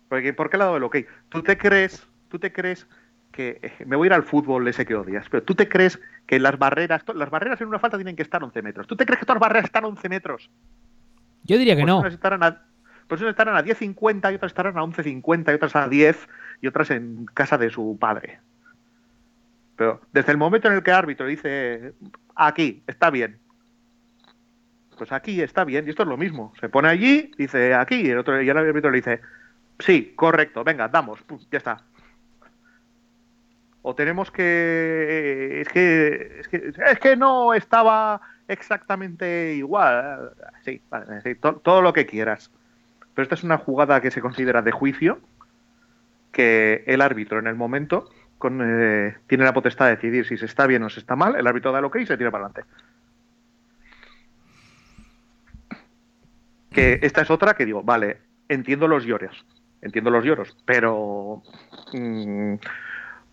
Porque, 0.09 0.33
¿Por 0.33 0.49
qué 0.49 0.57
le 0.57 0.63
ha 0.63 0.65
dado 0.67 0.77
el 0.77 0.83
ok? 0.83 0.97
¿Tú 1.29 1.43
te 1.43 1.57
crees, 1.57 2.07
tú 2.29 2.39
te 2.39 2.51
crees 2.51 2.87
que 3.31 3.59
eh, 3.61 3.85
me 3.85 3.95
voy 3.95 4.05
a 4.05 4.07
ir 4.07 4.13
al 4.13 4.23
fútbol 4.23 4.67
ese 4.67 4.85
que 4.85 4.95
odias, 4.95 5.27
pero 5.29 5.43
tú 5.43 5.55
te 5.55 5.67
crees 5.67 5.99
que 6.25 6.39
las 6.39 6.57
barreras, 6.57 7.03
las 7.13 7.29
barreras 7.29 7.59
en 7.61 7.67
una 7.67 7.79
falta 7.79 7.97
tienen 7.97 8.15
que 8.15 8.23
estar 8.23 8.41
11 8.43 8.61
metros. 8.61 8.87
¿Tú 8.87 8.95
te 8.95 9.05
crees 9.05 9.19
que 9.19 9.25
todas 9.25 9.41
las 9.41 9.47
barreras 9.49 9.65
están 9.65 9.83
a 9.83 9.87
11 9.87 10.09
metros? 10.09 10.49
Yo 11.43 11.57
diría 11.57 11.75
que 11.75 11.83
pues 11.83 11.87
no. 11.87 12.01
A, 12.01 12.61
pues 13.07 13.21
unas 13.21 13.31
estarán 13.31 13.55
a 13.55 13.63
10.50 13.63 14.31
y 14.31 14.35
otras 14.35 14.51
estarán 14.51 14.77
a 14.77 14.81
11.50 14.81 15.51
y 15.51 15.55
otras 15.55 15.75
a 15.75 15.87
10 15.87 16.29
y 16.61 16.67
otras 16.67 16.91
en 16.91 17.25
casa 17.33 17.57
de 17.57 17.69
su 17.69 17.97
padre. 17.99 18.39
Pero 19.75 20.01
desde 20.11 20.31
el 20.31 20.37
momento 20.37 20.67
en 20.67 20.75
el 20.75 20.83
que 20.83 20.91
el 20.91 20.97
árbitro 20.97 21.27
dice 21.27 21.93
aquí, 22.35 22.83
está 22.87 23.09
bien. 23.09 23.37
Pues 24.97 25.11
aquí 25.11 25.41
está 25.41 25.65
bien, 25.65 25.85
y 25.85 25.89
esto 25.89 26.03
es 26.03 26.09
lo 26.09 26.15
mismo. 26.15 26.53
Se 26.59 26.69
pone 26.69 26.87
allí, 26.87 27.31
dice 27.37 27.73
aquí, 27.73 27.95
y 27.95 28.09
el 28.09 28.19
otro 28.19 28.41
y 28.41 28.47
el 28.47 28.57
árbitro 28.57 28.89
le 28.89 28.97
dice, 28.97 29.19
sí, 29.79 30.13
correcto, 30.15 30.63
venga, 30.63 30.87
damos, 30.87 31.19
ya 31.51 31.57
está 31.57 31.83
o 33.87 33.93
tenemos 33.93 34.31
que 34.31 34.41
eh, 34.43 35.61
es 35.61 35.67
que 35.69 36.41
es 36.87 36.99
que, 36.99 37.15
no 37.15 37.53
estaba 37.53 38.19
exactamente 38.47 39.53
igual 39.53 40.31
sí, 40.63 40.81
todo 41.61 41.83
lo 41.83 41.93
que 41.93 42.07
quieras 42.07 42.49
pero 43.15 43.23
esta 43.23 43.35
es 43.35 43.43
una 43.43 43.57
jugada 43.57 44.01
que 44.01 44.11
se 44.11 44.21
considera 44.21 44.61
de 44.61 44.71
juicio 44.71 45.19
que 46.31 46.83
el 46.85 47.01
árbitro 47.01 47.39
en 47.39 47.47
el 47.47 47.55
momento 47.55 48.09
con, 48.37 48.61
eh, 48.61 49.15
tiene 49.27 49.45
la 49.45 49.53
potestad 49.53 49.85
de 49.85 49.95
decidir 49.95 50.27
si 50.27 50.37
se 50.37 50.45
está 50.45 50.67
bien 50.67 50.83
o 50.83 50.89
se 50.89 50.99
está 50.99 51.15
mal 51.15 51.35
el 51.35 51.47
árbitro 51.47 51.71
da 51.71 51.81
lo 51.81 51.89
que 51.89 52.01
y 52.01 52.05
se 52.05 52.17
tira 52.17 52.29
para 52.29 52.45
adelante 52.45 52.69
que 56.71 56.99
esta 57.01 57.21
es 57.21 57.31
otra 57.31 57.55
que 57.55 57.65
digo 57.65 57.81
vale 57.81 58.17
entiendo 58.49 58.87
los 58.87 59.05
lloros 59.05 59.45
entiendo 59.81 60.11
los 60.11 60.25
lloros 60.25 60.57
pero 60.65 61.41
mm, 61.93 62.55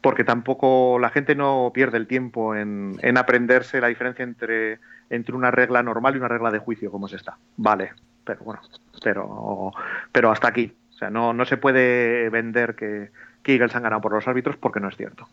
porque 0.03 0.25
tampoco 0.25 0.99
la 0.99 1.11
gente 1.11 1.35
no 1.35 1.71
pierde 1.73 1.97
el 1.97 2.07
tiempo 2.07 2.55
en, 2.55 2.99
en, 3.03 3.17
aprenderse 3.17 3.81
la 3.81 3.87
diferencia 3.87 4.25
entre, 4.25 4.81
entre 5.09 5.35
una 5.35 5.51
regla 5.51 5.83
normal 5.83 6.15
y 6.15 6.19
una 6.19 6.29
regla 6.29 6.51
de 6.51 6.59
juicio 6.59 6.91
como 6.91 7.07
es 7.07 7.13
esta. 7.13 7.39
Vale, 7.57 7.93
pero 8.25 8.45
bueno, 8.45 8.63
pero, 9.03 9.73
pero 10.13 10.31
hasta 10.31 10.49
aquí. 10.49 10.73
O 10.95 10.99
sea, 10.99 11.11
no, 11.11 11.33
no 11.33 11.45
se 11.45 11.57
puede 11.57 12.29
vender 12.31 12.75
que, 12.75 13.11
que 13.43 13.55
Eagles 13.55 13.75
han 13.75 13.83
ganado 13.83 14.03
por 14.03 14.13
los 14.13 14.27
árbitros 14.29 14.57
porque 14.57 14.81
no 14.81 14.89
es 14.89 14.97
cierto. 14.97 15.29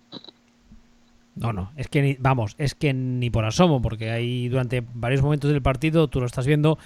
No, 1.36 1.54
no, 1.54 1.71
es 1.78 1.88
que 1.88 2.02
ni, 2.02 2.17
vamos, 2.19 2.56
es 2.58 2.75
que 2.75 2.93
ni 2.93 3.30
por 3.30 3.45
asomo, 3.45 3.82
porque 3.82 4.12
hay 4.12 4.49
durante 4.49 4.84
varios 4.93 5.21
momentos 5.21 5.52
del 5.52 5.62
partido 5.62 6.08
tú 6.08 6.19
lo 6.19 6.25
estás 6.25 6.45
viendo 6.45 6.78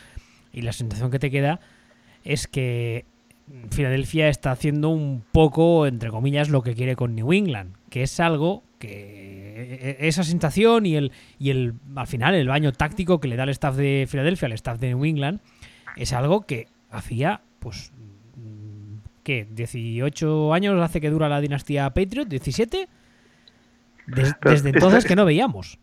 y 0.52 0.62
la 0.62 0.74
sensación 0.74 1.10
que 1.10 1.18
te 1.18 1.32
queda 1.32 1.60
es 2.24 2.48
que 2.48 3.06
Filadelfia 3.72 4.30
está 4.30 4.52
haciendo 4.52 4.90
un 4.90 5.24
poco, 5.32 5.88
entre 5.88 6.12
comillas, 6.12 6.50
lo 6.50 6.62
que 6.62 6.76
quiere 6.76 6.96
con 6.96 7.16
New 7.16 7.34
England, 7.34 7.76
que 7.90 8.04
es 8.04 8.20
algo 8.20 8.64
que 8.80 8.90
e, 8.90 9.98
e, 10.00 10.08
esa 10.08 10.24
sensación 10.24 10.86
y 10.86 10.96
el 10.98 11.12
y 11.40 11.50
el 11.50 11.74
al 11.96 12.08
final 12.08 12.36
el 12.36 12.48
baño 12.48 12.74
táctico 12.74 13.20
que 13.20 13.28
le 13.28 13.36
da 13.36 13.44
el 13.44 13.50
staff 13.50 13.76
de 13.76 14.06
Filadelfia 14.10 14.48
al 14.48 14.54
staff 14.54 14.80
de 14.80 14.90
New 14.90 15.06
England 15.06 15.40
es 15.96 16.14
algo 16.14 16.46
que 16.46 16.68
hacía 16.92 17.42
pues 17.60 17.92
¿qué? 19.24 19.48
18 19.50 20.54
años 20.54 20.82
hace 20.82 21.02
que 21.02 21.10
dura 21.10 21.30
la 21.30 21.42
dinastía 21.42 21.90
Patriot, 21.90 22.28
17 22.28 22.88
desde 24.06 24.70
entonces 24.70 25.06
que 25.06 25.16
no 25.16 25.26
veíamos. 25.26 25.80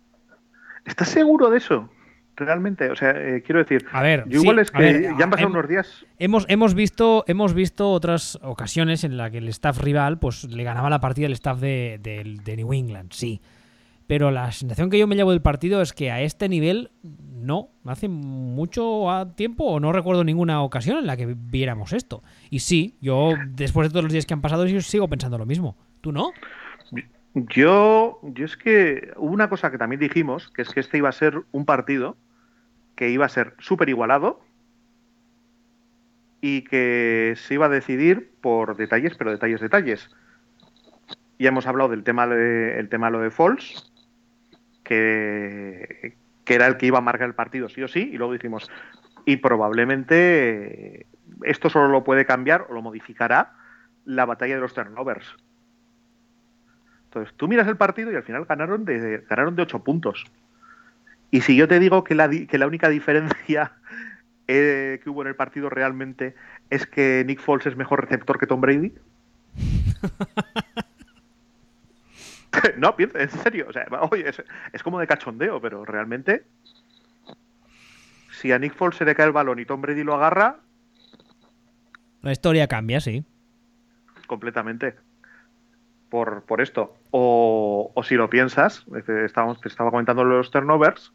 ¿Estás 0.85 1.09
seguro 1.09 1.51
de 1.51 1.59
eso? 1.59 1.89
Realmente, 2.37 2.91
o 2.91 2.97
sea, 2.97 3.11
eh, 3.11 3.43
quiero 3.45 3.59
decir, 3.59 3.85
a 3.93 4.03
ver, 4.03 4.25
igual 4.31 4.61
es 4.61 4.71
que 4.71 5.13
ya 5.19 5.25
han 5.25 5.31
pasado 5.31 5.51
unos 5.51 5.69
días. 5.69 6.07
Hemos, 6.19 6.47
hemos, 6.49 6.73
visto, 6.73 7.23
hemos 7.27 7.53
visto 7.53 7.91
otras 7.91 8.39
ocasiones 8.41 9.05
en 9.05 9.19
las 9.19 9.31
que 9.31 9.39
el 9.39 9.49
staff 9.49 9.79
rival 9.79 10.19
pues 10.19 10.45
le 10.45 10.65
ganaba 10.65 10.89
la 10.89 11.01
partida 11.01 11.27
al 11.27 11.35
staff 11.35 11.61
de, 11.61 12.01
de, 12.03 12.57
New 12.57 12.73
England, 12.73 13.13
sí. 13.13 13.43
Pero 14.11 14.33
la 14.33 14.51
sensación 14.51 14.91
que 14.91 14.99
yo 14.99 15.07
me 15.07 15.15
llevo 15.15 15.31
del 15.31 15.41
partido 15.41 15.81
es 15.81 15.93
que 15.93 16.11
a 16.11 16.21
este 16.21 16.49
nivel 16.49 16.91
no, 17.05 17.69
hace 17.85 18.09
mucho 18.09 19.07
tiempo 19.37 19.63
o 19.63 19.79
no 19.79 19.93
recuerdo 19.93 20.25
ninguna 20.25 20.63
ocasión 20.63 20.99
en 20.99 21.07
la 21.07 21.17
que 21.17 21.33
viéramos 21.39 21.93
esto. 21.93 22.25
Y 22.51 22.59
sí, 22.59 22.97
yo 23.01 23.35
después 23.51 23.87
de 23.87 23.93
todos 23.93 24.03
los 24.03 24.13
días 24.13 24.27
que 24.27 24.35
han 24.35 24.41
pasado, 24.41 24.67
yo 24.67 24.81
sigo 24.81 25.07
pensando 25.07 25.39
lo 25.39 25.47
mismo. 25.47 25.77
¿Tú 26.01 26.11
no? 26.11 26.33
Yo, 27.35 28.19
yo 28.25 28.45
es 28.45 28.57
que 28.57 29.13
hubo 29.17 29.33
una 29.33 29.49
cosa 29.49 29.71
que 29.71 29.79
también 29.79 30.01
dijimos, 30.01 30.51
que 30.51 30.63
es 30.63 30.71
que 30.71 30.81
este 30.81 30.99
iba 30.99 31.09
a 31.09 31.13
ser 31.13 31.45
un 31.53 31.65
partido 31.65 32.17
que 32.97 33.11
iba 33.11 33.27
a 33.27 33.29
ser 33.29 33.55
súper 33.61 33.91
igualado 33.91 34.41
y 36.41 36.63
que 36.63 37.35
se 37.37 37.55
iba 37.55 37.67
a 37.67 37.69
decidir 37.69 38.33
por 38.41 38.77
detalles, 38.77 39.15
pero 39.17 39.31
detalles, 39.31 39.61
detalles. 39.61 40.11
Ya 41.39 41.51
hemos 41.51 41.69
hablado 41.69 41.91
del 41.91 42.03
tema 42.03 42.27
de, 42.27 42.81
el 42.81 42.89
tema 42.89 43.09
lo 43.09 43.21
de 43.21 43.31
Falls, 43.31 43.90
que, 44.91 46.17
era 46.47 46.67
el 46.67 46.77
que 46.77 46.87
iba 46.87 46.99
a 46.99 47.03
marcar 47.03 47.29
el 47.29 47.35
partido 47.35 47.69
sí 47.69 47.83
o 47.83 47.89
sí, 47.89 48.11
y 48.13 48.19
luego 48.19 48.33
dijimos, 48.33 48.69
y 49.25 49.37
probablemente 49.37 51.07
esto 51.45 51.71
solo 51.71 51.89
lo 51.89 52.03
puede 52.03 52.27
cambiar 52.27 52.67
o 52.69 52.75
lo 52.75 52.83
modificará 52.83 53.53
la 54.05 54.25
batalla 54.25 54.57
de 54.57 54.61
los 54.61 54.75
turnovers 54.75 55.37
entonces, 57.11 57.35
tú 57.37 57.49
miras 57.49 57.67
el 57.67 57.77
partido 57.77 58.13
y 58.13 58.15
al 58.15 58.23
final 58.23 58.45
ganaron 58.45 58.85
de, 58.85 59.25
ganaron 59.29 59.57
de 59.57 59.63
8 59.63 59.81
puntos. 59.81 60.25
Y 61.33 61.41
si 61.41 61.57
yo 61.57 61.67
te 61.67 61.81
digo 61.81 62.05
que 62.05 62.15
la, 62.15 62.31
que 62.31 62.57
la 62.57 62.69
única 62.69 62.89
diferencia 62.89 63.73
eh, 64.47 65.01
que 65.03 65.11
hubo 65.11 65.23
en 65.23 65.29
el 65.29 65.35
partido 65.35 65.69
realmente 65.69 66.37
es 66.71 66.87
que 66.87 67.25
Nick 67.27 67.41
Foles 67.41 67.67
es 67.67 67.77
mejor 67.77 68.03
receptor 68.03 68.39
que 68.39 68.47
Tom 68.47 68.61
Brady. 68.61 68.93
no, 72.77 72.97
piensa, 72.97 73.21
en 73.21 73.31
serio. 73.31 73.67
O 73.69 73.73
sea, 73.73 73.87
oye, 74.11 74.29
es, 74.29 74.43
es, 74.73 74.83
como 74.83 74.99
de 74.99 75.07
cachondeo, 75.07 75.61
pero 75.61 75.85
realmente. 75.85 76.45
Si 78.33 78.53
a 78.53 78.59
Nick 78.59 78.75
Foles 78.75 78.97
se 78.97 79.05
le 79.05 79.15
cae 79.15 79.27
el 79.27 79.33
balón 79.33 79.59
y 79.59 79.67
Tom 79.67 79.81
Brady 79.81 80.03
lo 80.03 80.15
agarra. 80.15 80.57
La 82.23 82.33
historia 82.33 82.67
cambia, 82.69 83.01
sí. 83.01 83.25
Completamente 84.27 84.95
por, 86.11 86.43
por 86.43 86.61
esto. 86.61 86.97
O, 87.11 87.93
o, 87.95 88.03
si 88.03 88.17
lo 88.17 88.29
piensas, 88.29 88.85
estábamos, 89.25 89.61
te 89.61 89.69
estaba 89.69 89.91
comentando 89.91 90.25
los 90.25 90.51
turnovers, 90.51 91.13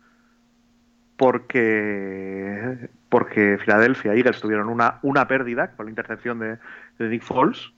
porque, 1.18 2.90
porque 3.10 3.58
Filadelfia 3.60 4.16
y 4.16 4.20
Eagles 4.20 4.42
tuvieron 4.42 4.70
una, 4.70 5.00
una 5.04 5.28
pérdida 5.28 5.72
con 5.76 5.86
la 5.86 5.92
intercepción 5.92 6.40
de, 6.40 6.58
de 6.98 7.10
Nick 7.10 7.22
Foles 7.22 7.72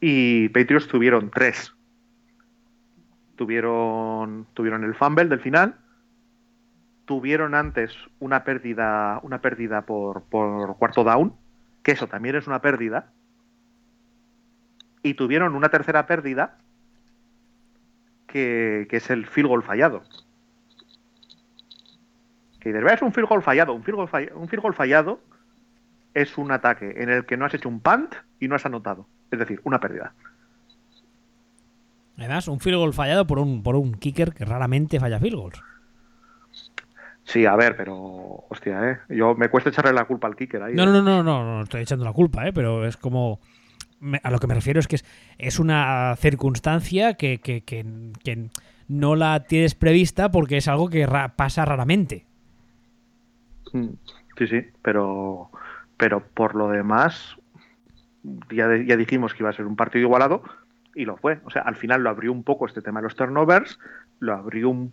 y 0.00 0.48
Patriots 0.48 0.88
tuvieron 0.88 1.30
tres. 1.30 1.74
Tuvieron, 3.42 4.46
tuvieron 4.54 4.84
el 4.84 4.94
fumble 4.94 5.24
del 5.24 5.40
final, 5.40 5.74
tuvieron 7.06 7.56
antes 7.56 7.92
una 8.20 8.44
pérdida, 8.44 9.18
una 9.24 9.40
pérdida 9.40 9.82
por, 9.82 10.22
por 10.22 10.76
cuarto 10.76 11.02
down, 11.02 11.34
que 11.82 11.90
eso 11.90 12.06
también 12.06 12.36
es 12.36 12.46
una 12.46 12.60
pérdida, 12.60 13.10
y 15.02 15.14
tuvieron 15.14 15.56
una 15.56 15.70
tercera 15.70 16.06
pérdida 16.06 16.56
que, 18.28 18.86
es 18.88 19.10
el 19.10 19.26
field 19.26 19.48
goal 19.48 19.64
fallado. 19.64 20.04
Que 22.60 22.72
de 22.72 22.94
es 22.94 23.02
un 23.02 23.12
field 23.12 23.28
goal 23.28 23.42
fallado. 23.42 23.74
Un 23.74 23.82
field 23.82 23.96
goal 23.96 24.30
un 24.36 24.46
field 24.46 24.62
goal 24.62 24.74
fallado 24.74 25.18
es 26.14 26.38
un 26.38 26.52
ataque 26.52 26.94
en 26.96 27.10
el 27.10 27.26
que 27.26 27.36
no 27.36 27.44
has 27.44 27.54
hecho 27.54 27.68
un 27.68 27.80
punt 27.80 28.14
y 28.38 28.46
no 28.46 28.54
has 28.54 28.66
anotado. 28.66 29.08
Es 29.32 29.40
decir, 29.40 29.60
una 29.64 29.80
pérdida. 29.80 30.14
Además, 32.18 32.48
un 32.48 32.60
field 32.60 32.78
goal 32.78 32.92
fallado 32.92 33.26
por 33.26 33.38
un, 33.38 33.62
por 33.62 33.76
un 33.76 33.94
kicker 33.94 34.32
que 34.32 34.44
raramente 34.44 35.00
falla 35.00 35.18
field 35.18 35.36
goals. 35.36 35.62
Sí, 37.24 37.46
a 37.46 37.56
ver, 37.56 37.76
pero 37.76 38.44
hostia, 38.48 38.90
¿eh? 38.90 38.98
Yo 39.08 39.34
me 39.34 39.48
cuesta 39.48 39.70
echarle 39.70 39.92
la 39.92 40.04
culpa 40.04 40.26
al 40.26 40.36
kicker 40.36 40.62
ahí. 40.62 40.74
No, 40.74 40.84
no, 40.86 41.00
no, 41.00 41.22
no, 41.22 41.22
no, 41.22 41.44
no 41.44 41.62
estoy 41.62 41.82
echando 41.82 42.04
la 42.04 42.12
culpa, 42.12 42.46
¿eh? 42.46 42.52
Pero 42.52 42.86
es 42.86 42.96
como 42.96 43.40
a 44.22 44.30
lo 44.30 44.38
que 44.38 44.46
me 44.46 44.54
refiero 44.54 44.80
es 44.80 44.88
que 44.88 44.98
es, 45.38 45.58
una 45.60 46.14
circunstancia 46.16 47.14
que, 47.14 47.40
no 48.88 49.14
la 49.14 49.44
tienes 49.44 49.74
prevista 49.74 50.30
porque 50.30 50.56
es 50.56 50.68
algo 50.68 50.90
que 50.90 51.06
pasa 51.36 51.64
raramente. 51.64 52.26
Mm, 53.72 53.90
sí, 54.36 54.46
sí, 54.48 54.60
pero, 54.82 55.50
pero 55.96 56.20
por 56.34 56.54
lo 56.56 56.68
demás, 56.68 57.36
ya, 58.50 58.68
ya 58.84 58.96
dijimos 58.96 59.32
que 59.32 59.44
iba 59.44 59.50
a 59.50 59.54
ser 59.54 59.66
un 59.66 59.76
partido 59.76 60.04
igualado 60.04 60.42
y 60.94 61.04
lo 61.04 61.16
fue. 61.16 61.40
O 61.44 61.50
sea, 61.50 61.62
al 61.62 61.76
final 61.76 62.02
lo 62.02 62.10
abrió 62.10 62.32
un 62.32 62.42
poco 62.42 62.66
este 62.66 62.82
tema 62.82 63.00
de 63.00 63.04
los 63.04 63.16
turnovers, 63.16 63.78
lo 64.20 64.34
abrió 64.34 64.70
un, 64.70 64.92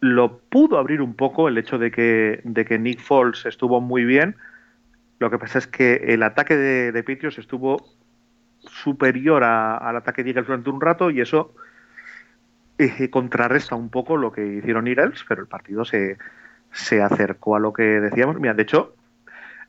lo 0.00 0.38
pudo 0.38 0.78
abrir 0.78 1.00
un 1.00 1.14
poco 1.14 1.48
el 1.48 1.56
hecho 1.58 1.78
de 1.78 1.90
que, 1.90 2.40
de 2.44 2.64
que 2.64 2.78
Nick 2.78 3.00
Foles 3.00 3.46
estuvo 3.46 3.80
muy 3.80 4.04
bien. 4.04 4.36
Lo 5.20 5.30
que 5.30 5.38
pasa 5.38 5.58
es 5.58 5.68
que 5.68 5.94
el 6.08 6.22
ataque 6.24 6.56
de, 6.56 6.90
de 6.90 7.18
estuvo 7.38 7.76
superior 8.58 9.44
al 9.44 9.96
ataque 9.96 10.24
de 10.24 10.30
Eagles 10.30 10.46
durante 10.46 10.70
un 10.70 10.80
rato 10.80 11.10
y 11.10 11.20
eso 11.20 11.54
eh, 12.78 13.10
contrarresta 13.10 13.76
un 13.76 13.90
poco 13.90 14.16
lo 14.16 14.32
que 14.32 14.44
hicieron 14.44 14.88
Eagles, 14.88 15.24
pero 15.28 15.42
el 15.42 15.48
partido 15.48 15.84
se, 15.84 16.18
se 16.72 17.00
acercó 17.00 17.54
a 17.54 17.60
lo 17.60 17.72
que 17.72 17.82
decíamos. 17.82 18.40
Mira, 18.40 18.54
de 18.54 18.62
hecho, 18.62 18.96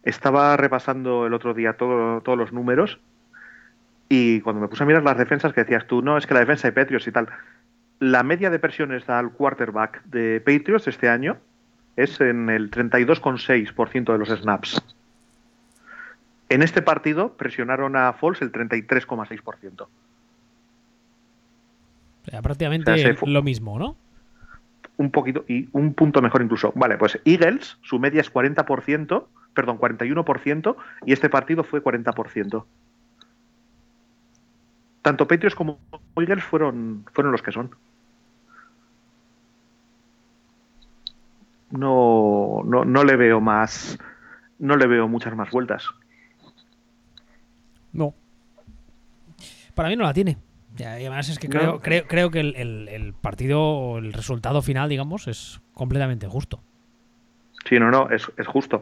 estaba 0.04 0.58
repasando 0.58 1.28
el 1.28 1.34
otro 1.36 1.54
día 1.54 1.74
todos 1.74 2.38
los 2.38 2.52
números 2.52 3.00
y 4.10 4.42
cuando 4.42 4.62
me 4.62 4.68
puse 4.68 4.84
a 4.84 4.86
mirar 4.86 5.04
las 5.04 5.18
defensas 5.18 5.54
que 5.54 5.62
decías 5.62 5.88
tú, 5.88 6.02
no, 6.02 6.18
es 6.18 6.28
que 6.28 6.34
la 6.34 6.42
defensa 6.42 6.68
de 6.68 6.74
Patriots 6.74 7.08
y 7.08 7.12
tal, 7.12 7.30
la 8.00 8.24
media 8.24 8.50
de 8.50 8.60
presiones 8.60 9.10
al 9.10 9.32
quarterback 9.32 10.04
de 10.06 10.42
Patriots 10.42 10.88
este 10.88 11.10
año 11.10 11.38
es 11.96 12.20
en 12.22 12.50
el 12.50 12.72
32,6% 12.72 14.12
de 14.12 14.18
los 14.18 14.30
snaps. 14.30 14.82
En 16.50 16.62
este 16.62 16.82
partido 16.82 17.34
presionaron 17.34 17.96
a 17.96 18.14
Foles 18.14 18.42
el 18.42 18.52
33,6%. 18.52 19.82
O 19.82 19.90
sea, 22.30 22.42
prácticamente 22.42 23.16
lo 23.26 23.44
mismo, 23.44 23.80
¿no? 23.80 23.96
Un 24.98 25.10
poquito, 25.12 25.44
y 25.48 25.68
un 25.72 25.94
punto 25.94 26.22
mejor 26.22 26.44
incluso. 26.44 26.72
Vale, 26.76 26.98
pues 26.98 27.20
Eagles, 27.26 27.78
su 27.82 28.00
media 28.00 28.22
es 28.22 28.32
40%, 28.32 29.26
perdón, 29.54 29.80
41%, 29.80 30.76
y 31.06 31.14
este 31.14 31.30
partido 31.30 31.64
fue 31.64 31.84
40%. 31.84 32.66
Tanto 35.04 35.28
Patriots 35.28 35.56
como 35.56 35.80
Eagles 36.16 36.44
fueron, 36.44 37.06
fueron 37.12 37.34
los 37.34 37.42
que 37.42 37.52
son. 37.52 37.76
No, 41.70 42.62
no, 42.66 42.86
no 42.86 43.04
le 43.04 43.18
veo 43.18 43.42
más, 43.42 44.00
no 44.60 44.78
le 44.78 44.88
veo 44.88 45.08
muchas 45.10 45.36
más 45.36 45.52
vueltas. 45.52 45.90
No. 47.92 48.16
Para 49.76 49.90
mí 49.90 49.98
no 49.98 50.06
la 50.06 50.14
tiene. 50.14 50.38
Y 50.78 50.84
además 50.84 51.28
es 51.28 51.38
que 51.38 51.50
creo, 51.50 51.82
creo, 51.82 52.08
creo 52.08 52.32
que 52.32 52.40
el, 52.40 53.14
partido 53.22 53.62
o 53.62 53.98
el 53.98 54.14
resultado 54.14 54.62
final, 54.62 54.88
digamos, 54.88 55.28
es 55.28 55.60
completamente 55.74 56.28
justo. 56.28 56.64
Sí, 57.66 57.78
no, 57.78 57.92
no, 57.92 58.10
es, 58.10 58.32
es 58.38 58.48
justo. 58.48 58.82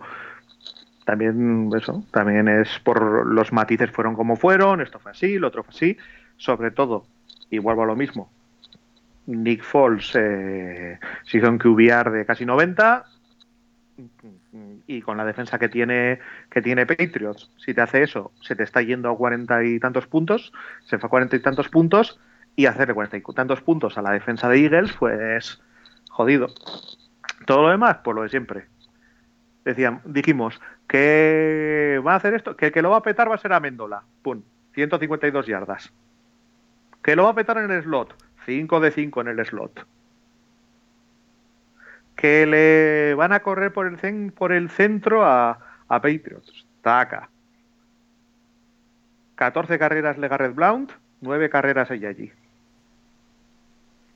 También 1.06 1.70
eso, 1.76 2.04
también 2.12 2.48
es 2.48 2.80
por 2.80 3.26
los 3.26 3.52
matices 3.52 3.92
fueron 3.92 4.16
como 4.16 4.36
fueron, 4.36 4.82
esto 4.82 5.00
fue 5.00 5.12
así, 5.12 5.38
lo 5.38 5.48
otro 5.48 5.64
fue 5.64 5.74
así. 5.74 5.98
Sobre 6.38 6.72
todo, 6.72 7.06
y 7.50 7.60
vuelvo 7.60 7.84
a 7.84 7.88
lo 7.88 7.96
mismo. 7.96 8.32
Nick 9.28 9.64
Foles 9.64 10.12
eh, 10.16 11.00
se 11.24 11.38
hizo 11.38 11.50
un 11.50 11.58
QBR 11.58 12.12
de 12.12 12.26
casi 12.26 12.46
90 12.46 13.06
y 14.88 15.02
con 15.02 15.18
la 15.18 15.26
defensa 15.26 15.60
que 15.60 15.70
tiene 15.70 16.20
que 16.50 16.62
tiene 16.62 16.86
Patriots, 16.86 17.52
si 17.58 17.74
te 17.74 17.82
hace 17.82 18.04
eso, 18.04 18.32
se 18.42 18.56
te 18.56 18.64
está 18.64 18.82
yendo 18.82 19.10
a 19.10 19.18
cuarenta 19.18 19.64
y 19.64 19.80
tantos 19.80 20.08
puntos, 20.08 20.52
se 20.86 20.98
fue 20.98 21.08
a 21.08 21.10
cuarenta 21.10 21.36
y 21.36 21.40
tantos 21.40 21.70
puntos 21.70 22.20
y 22.56 22.66
hacerle 22.66 22.94
cuarenta 22.94 23.18
y 23.18 23.34
tantos 23.34 23.62
puntos 23.62 23.98
a 23.98 24.02
la 24.02 24.12
defensa 24.12 24.50
de 24.50 24.60
Eagles, 24.64 24.94
pues 24.94 25.62
jodido. 26.10 26.48
Todo 27.46 27.64
lo 27.64 27.70
demás, 27.70 27.98
por 27.98 28.16
lo 28.16 28.24
de 28.24 28.30
siempre. 28.30 28.66
Decían, 29.64 30.02
dijimos 30.06 30.60
que 30.88 32.02
va 32.06 32.14
a 32.14 32.16
hacer 32.16 32.34
esto, 32.34 32.56
que 32.56 32.68
el 32.68 32.72
que 32.72 32.82
lo 32.82 32.90
va 32.90 32.98
a 32.98 33.04
petar 33.04 33.30
va 33.30 33.36
a 33.36 33.38
ser 33.38 33.54
Amendola. 33.54 34.04
Pum, 34.24 34.42
152 34.74 35.46
yardas. 35.46 35.94
Que 37.04 37.16
lo 37.16 37.26
va 37.26 37.32
a 37.32 37.36
petar 37.36 37.58
en 37.58 37.72
el 37.72 37.84
slot, 37.84 38.16
5 38.46 38.80
de 38.80 38.92
5 38.92 39.22
en 39.22 39.28
el 39.28 39.46
slot. 39.46 39.86
Que 42.16 42.46
le 42.46 43.14
van 43.16 43.34
a 43.34 43.42
correr 43.42 43.72
por 43.72 43.88
el, 43.88 44.70
centro 44.70 45.26
a, 45.26 45.60
a 45.88 46.02
Patriots. 46.02 46.66
Taca. 46.82 47.30
14 49.36 49.80
carreras 49.80 50.18
le 50.18 50.28
Blount, 50.28 50.92
9 51.22 51.50
carreras 51.50 51.90
ella 51.90 52.10
allí. 52.10 52.32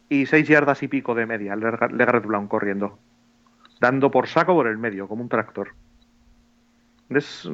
Y 0.09 0.25
6 0.25 0.47
yardas 0.47 0.83
y 0.83 0.87
pico 0.87 1.15
de 1.15 1.25
media 1.25 1.55
le 1.55 2.19
Blount 2.19 2.49
corriendo. 2.49 2.99
Dando 3.79 4.11
por 4.11 4.27
saco 4.27 4.53
por 4.53 4.67
el 4.67 4.77
medio, 4.77 5.07
como 5.07 5.23
un 5.23 5.29
tractor. 5.29 5.69
Es, 7.09 7.49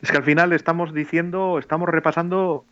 es 0.00 0.10
que 0.10 0.16
al 0.16 0.24
final 0.24 0.52
estamos 0.52 0.92
diciendo, 0.92 1.58
estamos 1.58 1.88
repasando 1.88 2.64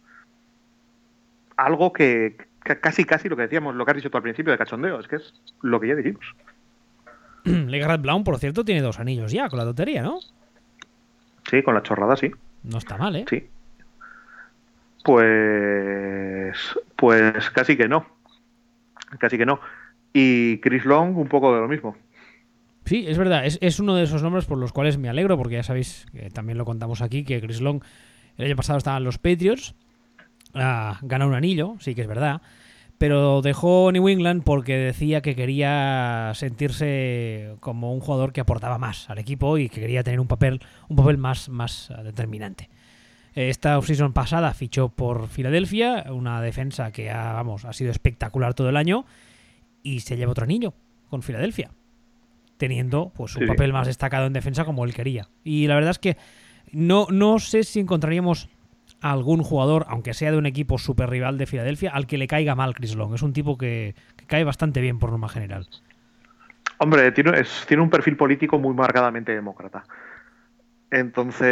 algo 1.56 1.92
que, 1.92 2.37
casi 2.80 3.04
casi 3.04 3.28
lo 3.28 3.37
que 3.37 3.42
decíamos, 3.42 3.74
lo 3.74 3.84
que 3.84 3.92
has 3.92 3.96
dicho 3.96 4.10
tú 4.10 4.16
al 4.16 4.22
principio 4.22 4.52
de 4.52 4.58
cachondeo, 4.58 5.00
es 5.00 5.08
que 5.08 5.16
es 5.16 5.34
lo 5.62 5.80
que 5.80 5.88
ya 5.88 5.94
dijimos. 5.94 6.24
Legarrette 7.44 8.02
Brown, 8.02 8.24
por 8.24 8.38
cierto, 8.38 8.64
tiene 8.64 8.82
dos 8.82 8.98
anillos 8.98 9.32
ya 9.32 9.48
con 9.48 9.58
la 9.58 9.64
lotería, 9.64 10.02
¿no? 10.02 10.18
Sí, 11.50 11.62
con 11.62 11.74
la 11.74 11.82
chorrada, 11.82 12.16
sí. 12.16 12.30
No 12.62 12.78
está 12.78 12.96
mal, 12.96 13.16
¿eh? 13.16 13.26
Sí. 13.28 13.48
Pues. 15.04 16.56
Pues 16.96 17.50
casi 17.50 17.76
que 17.76 17.87
no. 17.87 18.06
Casi 19.18 19.37
que 19.37 19.44
no. 19.44 19.60
Y 20.14 20.58
Chris 20.60 20.87
Long, 20.87 21.16
un 21.18 21.28
poco 21.28 21.54
de 21.54 21.60
lo 21.60 21.68
mismo. 21.68 21.96
Sí, 22.85 23.05
es 23.09 23.16
verdad. 23.16 23.47
Es, 23.47 23.59
es 23.61 23.81
uno 23.81 23.94
de 23.94 24.05
esos 24.05 24.23
nombres 24.23 24.44
por 24.44 24.59
los 24.59 24.73
cuales 24.73 24.99
me 24.99 25.09
alegro, 25.09 25.37
porque 25.38 25.55
ya 25.55 25.62
sabéis, 25.62 26.07
que 26.12 26.31
también 26.31 26.59
lo 26.59 26.64
contamos 26.64 27.01
aquí, 27.01 27.25
que 27.25 27.40
Chris 27.40 27.61
Long 27.61 27.83
el 28.37 28.47
año 28.47 28.57
pasado 28.57 28.79
estaban 28.79 29.05
los 29.05 29.18
Patriots 29.18 29.75
ah, 30.55 30.99
ganó 31.03 31.27
un 31.27 31.35
anillo, 31.35 31.77
sí 31.81 31.94
que 31.94 32.03
es 32.03 32.09
verdad, 32.09 32.42
pero 32.99 33.42
dejó 33.42 33.90
New 33.92 34.09
England 34.09 34.42
porque 34.44 34.77
decía 34.77 35.20
que 35.20 35.35
quería 35.35 36.33
sentirse 36.35 37.57
como 37.61 37.92
un 37.92 38.01
jugador 38.01 38.33
que 38.33 38.40
aportaba 38.40 38.79
más 38.79 39.11
al 39.11 39.18
equipo 39.18 39.59
y 39.59 39.68
que 39.68 39.81
quería 39.81 40.03
tener 40.03 40.20
un 40.20 40.29
papel, 40.29 40.61
un 40.88 40.97
papel 40.97 41.18
más, 41.18 41.49
más 41.49 41.92
determinante. 42.03 42.70
Esta 43.35 43.79
offseason 43.79 44.12
pasada 44.12 44.55
fichó 44.55 44.90
por 44.90 45.27
Filadelfia, 45.27 46.05
una 46.11 46.40
defensa 46.40 46.92
que 46.92 47.11
ha, 47.11 47.33
vamos, 47.33 47.64
ha 47.64 47.73
sido 47.73 47.90
espectacular 47.90 48.55
todo 48.55 48.68
el 48.68 48.77
año 48.77 49.07
y 49.83 50.01
se 50.01 50.16
lleva 50.16 50.31
otro 50.31 50.44
anillo 50.44 50.73
con 51.11 51.23
Filadelfia, 51.23 51.73
teniendo 52.57 53.12
pues 53.14 53.37
un 53.37 53.47
papel 53.47 53.73
más 53.73 53.87
destacado 53.87 54.27
en 54.27 54.33
defensa 54.33 54.64
como 54.64 54.85
él 54.85 54.95
quería. 54.95 55.29
Y 55.43 55.67
la 55.67 55.75
verdad 55.75 55.90
es 55.90 55.99
que 55.99 56.17
no, 56.73 57.07
no 57.11 57.38
sé 57.38 57.64
si 57.64 57.81
encontraríamos 57.81 58.49
algún 59.01 59.43
jugador, 59.43 59.85
aunque 59.88 60.14
sea 60.14 60.31
de 60.31 60.38
un 60.38 60.47
equipo 60.47 60.79
super 60.79 61.11
rival 61.11 61.37
de 61.37 61.47
Filadelfia, 61.47 61.90
al 61.90 62.07
que 62.07 62.17
le 62.19 62.27
caiga 62.27 62.55
mal 62.55 62.75
Chris 62.75 62.97
Long. 62.97 63.14
Es 63.14 63.23
un 63.23 63.33
tipo 63.33 63.59
que, 63.59 63.95
cae 64.27 64.45
bastante 64.45 64.81
bien 64.81 64.99
por 64.99 65.11
norma 65.11 65.29
general. 65.29 65.69
Hombre, 66.79 67.12
tiene, 67.12 67.33
tiene 67.69 67.83
un 67.83 67.90
perfil 67.90 68.17
político 68.17 68.59
muy 68.59 68.75
marcadamente 68.75 69.33
demócrata. 69.33 69.85
Entonces, 70.90 71.43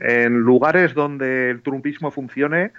en 0.00 0.34
lugares 0.34 0.94
donde 0.94 1.50
el 1.50 1.62
trumpismo 1.62 2.10
funcione 2.10 2.72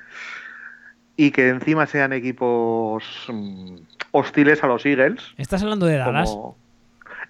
y 1.17 1.31
que 1.31 1.49
encima 1.49 1.87
sean 1.87 2.13
equipos 2.13 3.03
mm, 3.27 3.75
hostiles 4.11 4.63
a 4.63 4.67
los 4.67 4.85
Eagles. 4.85 5.33
¿Estás 5.37 5.63
hablando 5.63 5.87
de 5.87 5.97
Dallas? 5.97 6.37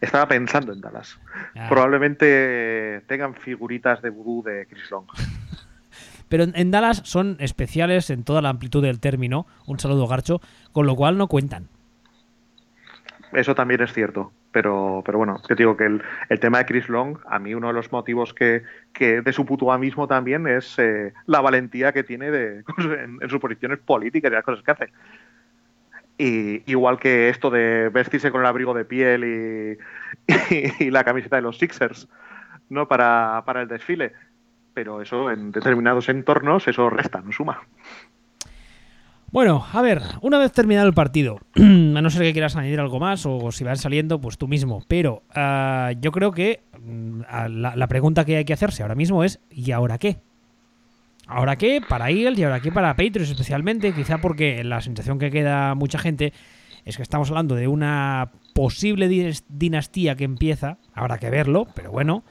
Estaba 0.02 0.28
pensando 0.28 0.73
en 0.73 0.82
Dallas. 0.82 1.17
Probablemente 1.69 3.02
tengan 3.08 3.34
figuritas 3.34 4.02
de 4.02 4.12
vudú 4.12 4.43
de 4.43 4.67
Chris 4.67 4.91
Long. 4.91 5.06
Pero 6.30 6.43
en 6.43 6.71
Dallas 6.71 7.02
son 7.06 7.38
especiales 7.39 8.10
en 8.10 8.23
toda 8.23 8.41
la 8.41 8.50
amplitud 8.50 8.84
del 8.84 9.00
término. 9.00 9.47
Un 9.65 9.80
saludo, 9.80 10.08
Garcho. 10.08 10.41
Con 10.73 10.86
lo 10.86 10.95
cual 10.95 11.17
no 11.17 11.28
cuentan. 11.28 11.69
Eso 13.32 13.56
también 13.56 13.82
es 13.82 13.93
cierto. 13.93 14.34
Pero, 14.57 15.03
pero 15.05 15.19
bueno, 15.19 15.39
yo 15.47 15.55
digo 15.55 15.77
que 15.77 15.85
el, 15.85 16.39
tema 16.39 16.57
de 16.57 16.65
Chris 16.65 16.89
Long, 16.89 17.19
a 17.27 17.37
mí 17.37 17.53
uno 17.53 17.67
de 17.67 17.73
los 17.73 17.91
motivos 17.91 18.33
que, 18.33 18.63
de 18.97 19.31
su 19.31 19.45
puto 19.45 19.77
mismo 19.77 20.07
también 20.07 20.47
es 20.47 20.79
eh, 20.79 21.13
la 21.27 21.41
valentía 21.41 21.93
que 21.93 22.03
tiene 22.03 22.31
de, 22.31 22.63
en, 23.21 23.29
sus 23.29 23.39
posiciones 23.39 23.77
políticas 23.77 24.31
y 24.31 24.33
las 24.33 24.43
cosas 24.43 24.65
que 24.65 24.71
hace. 24.71 24.89
Y, 26.17 26.63
igual 26.71 26.97
que 26.97 27.29
esto 27.29 27.51
de 27.51 27.89
vestirse 27.89 28.31
con 28.31 28.41
el 28.41 28.47
abrigo 28.47 28.73
de 28.73 28.83
piel 28.83 29.77
y, 30.27 30.89
la 30.89 31.03
camiseta 31.03 31.35
de 31.35 31.43
los 31.43 31.59
Sixers, 31.59 32.09
¿no? 32.69 32.87
Para, 32.87 33.43
para, 33.45 33.61
el 33.61 33.67
desfile. 33.67 34.13
Pero 34.73 35.03
eso 35.03 35.29
en 35.29 35.51
determinados 35.51 36.09
entornos, 36.09 36.67
eso 36.67 36.89
resta, 36.89 37.21
no 37.21 37.31
suma. 37.31 37.61
Bueno, 39.29 39.65
a 39.73 39.81
ver, 39.81 40.01
una 40.21 40.37
vez 40.37 40.53
terminado 40.53 40.87
el 40.87 40.93
partido, 40.93 41.39
a 41.55 41.59
no 41.61 42.09
ser 42.09 42.21
que 42.21 42.31
quieras 42.31 42.55
añadir 42.55 42.79
algo 42.79 42.99
más 42.99 43.25
o 43.25 43.51
si 43.51 43.63
van 43.63 43.77
saliendo, 43.77 44.21
pues 44.21 44.37
tú 44.37 44.47
mismo. 44.47 44.83
Pero 44.87 45.23
uh, 45.35 45.91
yo 45.99 46.11
creo 46.11 46.31
que 46.31 46.61
uh, 46.73 47.49
la, 47.49 47.75
la 47.75 47.87
pregunta 47.87 48.23
que 48.23 48.37
hay 48.37 48.45
que 48.45 48.53
hacerse 48.53 48.83
ahora 48.83 48.95
mismo 48.95 49.23
es 49.23 49.39
¿y 49.51 49.71
ahora 49.71 49.97
qué? 49.97 50.17
Ahora 51.27 51.57
qué 51.57 51.81
para 51.87 52.09
Eagles 52.09 52.39
y 52.39 52.43
ahora 52.43 52.61
qué 52.61 52.71
para 52.71 52.95
Patriots 52.95 53.29
especialmente, 53.29 53.93
quizá 53.93 54.19
porque 54.19 54.63
la 54.63 54.79
sensación 54.79 55.19
que 55.19 55.29
queda 55.29 55.75
mucha 55.75 55.99
gente 55.99 56.31
es 56.85 56.95
que 56.95 57.03
estamos 57.03 57.29
hablando 57.29 57.55
de 57.55 57.67
una 57.67 58.31
posible 58.53 59.09
dinastía 59.49 60.15
que 60.15 60.23
empieza, 60.23 60.77
habrá 60.93 61.17
que 61.17 61.29
verlo, 61.29 61.67
pero 61.75 61.91
bueno, 61.91 62.23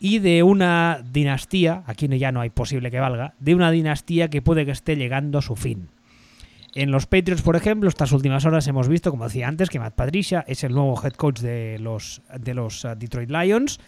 y 0.00 0.18
de 0.18 0.42
una 0.42 1.02
dinastía, 1.10 1.82
aquí 1.86 2.08
ya 2.18 2.32
no 2.32 2.40
hay 2.40 2.50
posible 2.50 2.90
que 2.90 3.00
valga, 3.00 3.34
de 3.38 3.54
una 3.54 3.70
dinastía 3.70 4.28
que 4.28 4.42
puede 4.42 4.66
que 4.66 4.72
esté 4.72 4.96
llegando 4.96 5.38
a 5.38 5.42
su 5.42 5.56
fin. 5.56 5.88
En 6.74 6.90
los 6.90 7.06
Patriots, 7.06 7.42
por 7.42 7.54
ejemplo, 7.54 7.88
estas 7.88 8.10
últimas 8.12 8.44
horas 8.44 8.66
hemos 8.66 8.88
visto, 8.88 9.10
como 9.10 9.24
decía 9.24 9.46
antes, 9.46 9.70
que 9.70 9.78
Matt 9.78 9.94
Patricia 9.94 10.44
es 10.48 10.64
el 10.64 10.72
nuevo 10.72 11.00
head 11.02 11.12
coach 11.12 11.40
de 11.40 11.78
los, 11.78 12.20
de 12.36 12.52
los 12.52 12.84
uh, 12.84 12.96
Detroit 12.96 13.30
Lions 13.30 13.78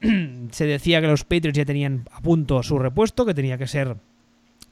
se 0.50 0.66
decía 0.66 1.00
que 1.00 1.06
los 1.06 1.24
Patriots 1.24 1.56
ya 1.56 1.64
tenían 1.64 2.04
a 2.12 2.20
punto 2.20 2.62
su 2.62 2.78
repuesto, 2.78 3.24
que 3.24 3.32
tenía 3.32 3.56
que 3.56 3.66
ser 3.66 3.96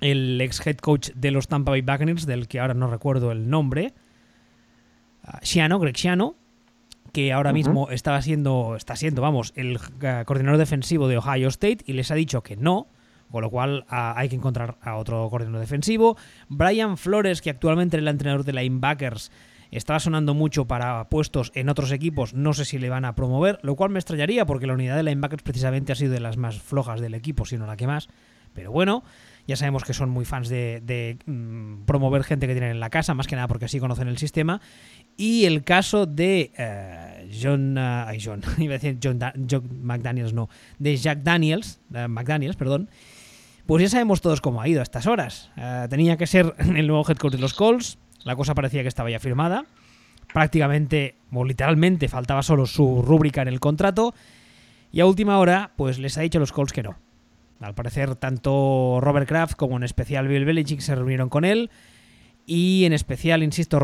el 0.03 0.39
ex 0.41 0.67
head 0.67 0.77
coach 0.77 1.11
de 1.15 1.31
los 1.31 1.49
Tampa 1.49 1.71
Bay 1.71 1.81
Buccaneers, 1.81 2.27
del 2.27 2.49
que 2.49 2.61
ahora 2.61 2.75
no 2.75 2.89
recuerdo 2.89 3.33
el 3.33 3.49
nombre, 3.49 3.95
uh, 5.27 5.39
Shiano, 5.43 5.79
Greg 5.79 5.97
Shiano, 5.97 6.37
que 7.15 7.33
ahora 7.33 7.53
mismo 7.53 7.91
estaba 7.91 8.21
siendo, 8.21 8.75
está 8.75 8.97
siendo, 8.97 9.23
vamos, 9.23 9.53
el 9.55 9.77
uh, 9.77 10.25
coordinador 10.27 10.59
defensivo 10.59 11.07
de 11.07 11.17
Ohio 11.17 11.47
State 11.47 11.79
y 11.87 11.93
les 11.93 12.11
ha 12.11 12.17
dicho 12.17 12.43
que 12.43 12.57
no, 12.57 12.89
con 13.31 13.43
lo 13.43 13.51
cual 13.51 13.87
uh, 13.89 14.17
hay 14.17 14.29
que 14.29 14.35
encontrar 14.35 14.79
a 14.83 14.97
otro 14.97 15.31
coordinador 15.31 15.61
defensivo. 15.61 16.17
Brian 16.49 16.97
Flores, 16.99 17.41
que 17.41 17.51
actualmente 17.51 17.97
es 17.97 18.03
el 18.03 18.09
entrenador 18.09 18.43
de 18.45 18.53
linebackers, 18.53 19.31
estaba 19.71 20.01
sonando 20.01 20.35
mucho 20.35 20.67
para 20.67 21.09
puestos 21.09 21.53
en 21.55 21.69
otros 21.69 21.93
equipos, 21.93 22.35
no 22.35 22.53
sé 22.53 22.65
si 22.65 22.79
le 22.79 22.91
van 22.91 23.05
a 23.05 23.15
promover, 23.15 23.61
lo 23.63 23.77
cual 23.77 23.91
me 23.91 24.01
extrañaría 24.01 24.45
porque 24.45 24.67
la 24.67 24.75
unidad 24.75 24.97
de 24.97 25.05
linebackers 25.05 25.45
precisamente 25.45 25.93
ha 25.93 25.95
sido 25.95 26.13
de 26.13 26.21
las 26.21 26.37
más 26.37 26.61
flojas 26.61 27.01
del 27.01 27.15
equipo, 27.15 27.47
sino 27.47 27.65
la 27.65 27.77
que 27.77 27.87
más. 27.87 28.09
Pero 28.55 28.73
bueno, 28.73 29.05
ya 29.47 29.57
sabemos 29.57 29.85
que 29.85 29.93
son 29.93 30.09
muy 30.11 30.25
fans 30.25 30.49
de, 30.49 31.19
mm, 31.27 31.85
promover 31.85 32.25
gente 32.25 32.47
que 32.47 32.55
tienen 32.55 32.71
en 32.71 32.81
la 32.81 32.91
casa, 32.91 33.15
más 33.15 33.27
que 33.27 33.37
nada 33.37 33.49
porque 33.49 33.67
así 33.67 33.79
conocen 33.79 34.09
el 34.09 34.19
sistema. 34.19 34.61
Y 35.17 35.45
el 35.45 35.65
caso 35.65 36.07
de 36.07 36.53
eh, 36.57 37.31
John, 37.43 37.77
uh, 37.77 38.13
John, 38.23 38.43
iba 38.59 38.75
a 38.75 38.79
decir 38.79 38.99
John, 39.03 39.19
McDaniels, 39.83 40.33
no, 40.33 40.49
de 40.79 40.97
Jack 40.97 41.23
Daniels, 41.23 41.81
uh, 41.91 42.09
McDaniels, 42.09 42.57
perdón. 42.57 42.89
Pues 43.67 43.83
ya 43.83 43.89
sabemos 43.89 44.21
todos 44.21 44.41
cómo 44.41 44.61
ha 44.61 44.69
ido 44.69 44.81
a 44.81 44.83
estas 44.83 45.07
horas. 45.07 45.51
tenía 45.89 46.17
que 46.17 46.27
ser 46.27 46.55
el 46.59 46.87
nuevo 46.87 47.05
head 47.09 47.17
coach 47.17 47.33
de 47.33 47.39
los 47.39 47.55
Colts, 47.55 47.99
la 48.25 48.37
cosa 48.37 48.55
parecía 48.55 48.83
que 48.83 48.89
estaba 48.89 49.11
ya 49.11 49.21
firmada. 49.21 49.67
Prácticamente, 50.33 51.17
o 51.33 51.45
literalmente, 51.45 52.09
faltaba 52.09 52.43
solo 52.43 52.67
su 52.67 53.03
rúbrica 53.03 53.43
en 53.43 53.49
el 53.49 53.61
contrato. 53.61 54.15
Y 54.91 55.01
a 55.01 55.07
última 55.07 55.39
hora, 55.39 55.73
pues 55.77 55.99
les 55.99 56.17
ha 56.19 56.23
dicho 56.23 56.39
a 56.39 56.41
los 56.41 56.53
Colts 56.53 56.73
que 56.73 56.83
no. 56.83 56.97
Al 57.65 57.75
parecer, 57.75 58.15
tanto 58.17 58.99
Robert 59.01 59.27
Kraft 59.27 59.57
como 59.57 59.77
en 59.77 59.83
especial 59.83 60.29
Bill 60.29 60.45
Belichick 60.45 60.81
se 60.81 60.95
reunieron 60.95 61.29
con 61.29 61.45
él. 61.45 61.71
Y 62.47 62.85
en 62.85 62.93
especial, 62.93 63.43
insisto, 63.43 63.79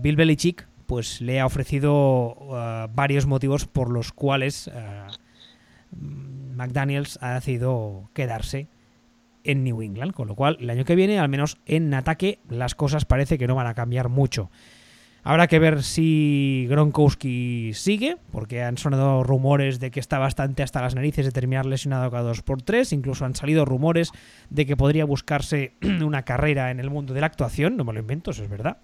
Bill 0.00 0.16
Belichick 0.16 0.66
pues 0.86 1.20
le 1.20 1.40
ha 1.40 1.46
ofrecido 1.46 2.36
uh, 2.36 2.88
varios 2.94 3.26
motivos 3.26 3.66
por 3.66 3.90
los 3.90 4.12
cuales 4.12 4.68
uh, 4.68 5.10
McDaniels 6.54 7.18
ha 7.22 7.34
decidido 7.34 8.10
quedarse 8.12 8.68
en 9.44 9.64
New 9.64 9.82
England, 9.82 10.12
con 10.12 10.28
lo 10.28 10.34
cual 10.34 10.56
el 10.60 10.70
año 10.70 10.84
que 10.84 10.94
viene, 10.94 11.18
al 11.18 11.28
menos 11.28 11.58
en 11.66 11.92
ataque, 11.94 12.38
las 12.48 12.74
cosas 12.74 13.04
parece 13.04 13.38
que 13.38 13.46
no 13.46 13.54
van 13.54 13.66
a 13.66 13.74
cambiar 13.74 14.08
mucho. 14.08 14.50
Habrá 15.26 15.46
que 15.46 15.58
ver 15.58 15.82
si 15.82 16.66
Gronkowski 16.68 17.72
sigue, 17.72 18.18
porque 18.30 18.62
han 18.62 18.76
sonado 18.76 19.22
rumores 19.22 19.80
de 19.80 19.90
que 19.90 19.98
está 19.98 20.18
bastante 20.18 20.62
hasta 20.62 20.82
las 20.82 20.94
narices 20.94 21.24
de 21.24 21.32
terminar 21.32 21.64
lesionado 21.64 22.10
cada 22.10 22.24
dos 22.24 22.42
por 22.42 22.60
tres. 22.60 22.92
Incluso 22.92 23.24
han 23.24 23.34
salido 23.34 23.64
rumores 23.64 24.12
de 24.50 24.66
que 24.66 24.76
podría 24.76 25.06
buscarse 25.06 25.72
una 26.04 26.24
carrera 26.24 26.70
en 26.70 26.78
el 26.78 26.90
mundo 26.90 27.14
de 27.14 27.22
la 27.22 27.26
actuación. 27.26 27.78
No 27.78 27.84
me 27.84 27.94
lo 27.94 28.00
invento, 28.00 28.32
eso 28.32 28.44
es 28.44 28.50
verdad. 28.50 28.76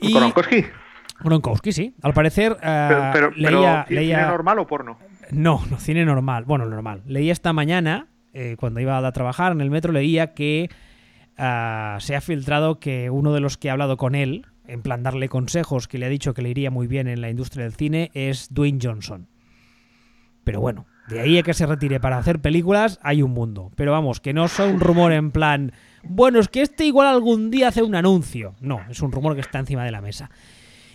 Y... 0.00 0.14
¿Gronkowski? 0.14 0.64
Gronkowski, 1.20 1.72
sí. 1.72 1.94
Al 2.00 2.14
parecer. 2.14 2.52
Uh, 2.52 3.12
pero, 3.12 3.30
leía, 3.32 3.84
¿Cine 3.86 4.22
normal 4.22 4.60
o 4.60 4.66
porno? 4.66 4.98
No, 5.30 5.62
no, 5.70 5.78
cine 5.78 6.06
normal. 6.06 6.44
Bueno, 6.46 6.64
normal. 6.64 7.02
Leí 7.06 7.30
esta 7.30 7.52
mañana, 7.52 8.06
eh, 8.32 8.56
cuando 8.58 8.80
iba 8.80 8.96
a 8.96 9.12
trabajar 9.12 9.52
en 9.52 9.60
el 9.60 9.70
metro, 9.70 9.92
leía 9.92 10.32
que 10.32 10.70
uh, 11.38 12.00
se 12.00 12.16
ha 12.16 12.20
filtrado 12.22 12.80
que 12.80 13.10
uno 13.10 13.34
de 13.34 13.40
los 13.40 13.58
que 13.58 13.68
ha 13.68 13.72
hablado 13.72 13.98
con 13.98 14.14
él, 14.14 14.46
en 14.72 14.82
plan 14.82 15.02
darle 15.02 15.28
consejos, 15.28 15.86
que 15.86 15.98
le 15.98 16.06
ha 16.06 16.08
dicho 16.08 16.34
que 16.34 16.42
le 16.42 16.48
iría 16.48 16.70
muy 16.70 16.86
bien 16.86 17.06
en 17.08 17.20
la 17.20 17.30
industria 17.30 17.64
del 17.64 17.74
cine, 17.74 18.10
es 18.14 18.52
Dwayne 18.52 18.78
Johnson. 18.82 19.28
Pero 20.44 20.60
bueno, 20.60 20.86
de 21.08 21.20
ahí 21.20 21.38
a 21.38 21.42
que 21.42 21.54
se 21.54 21.66
retire 21.66 22.00
para 22.00 22.18
hacer 22.18 22.40
películas 22.40 22.98
hay 23.02 23.22
un 23.22 23.32
mundo. 23.32 23.70
Pero 23.76 23.92
vamos, 23.92 24.20
que 24.20 24.32
no 24.32 24.48
sea 24.48 24.66
un 24.66 24.80
rumor 24.80 25.12
en 25.12 25.30
plan, 25.30 25.72
bueno, 26.02 26.40
es 26.40 26.48
que 26.48 26.62
este 26.62 26.84
igual 26.84 27.06
algún 27.08 27.50
día 27.50 27.68
hace 27.68 27.82
un 27.82 27.94
anuncio. 27.94 28.54
No, 28.60 28.80
es 28.88 29.02
un 29.02 29.12
rumor 29.12 29.34
que 29.34 29.40
está 29.40 29.58
encima 29.58 29.84
de 29.84 29.90
la 29.90 30.00
mesa. 30.00 30.30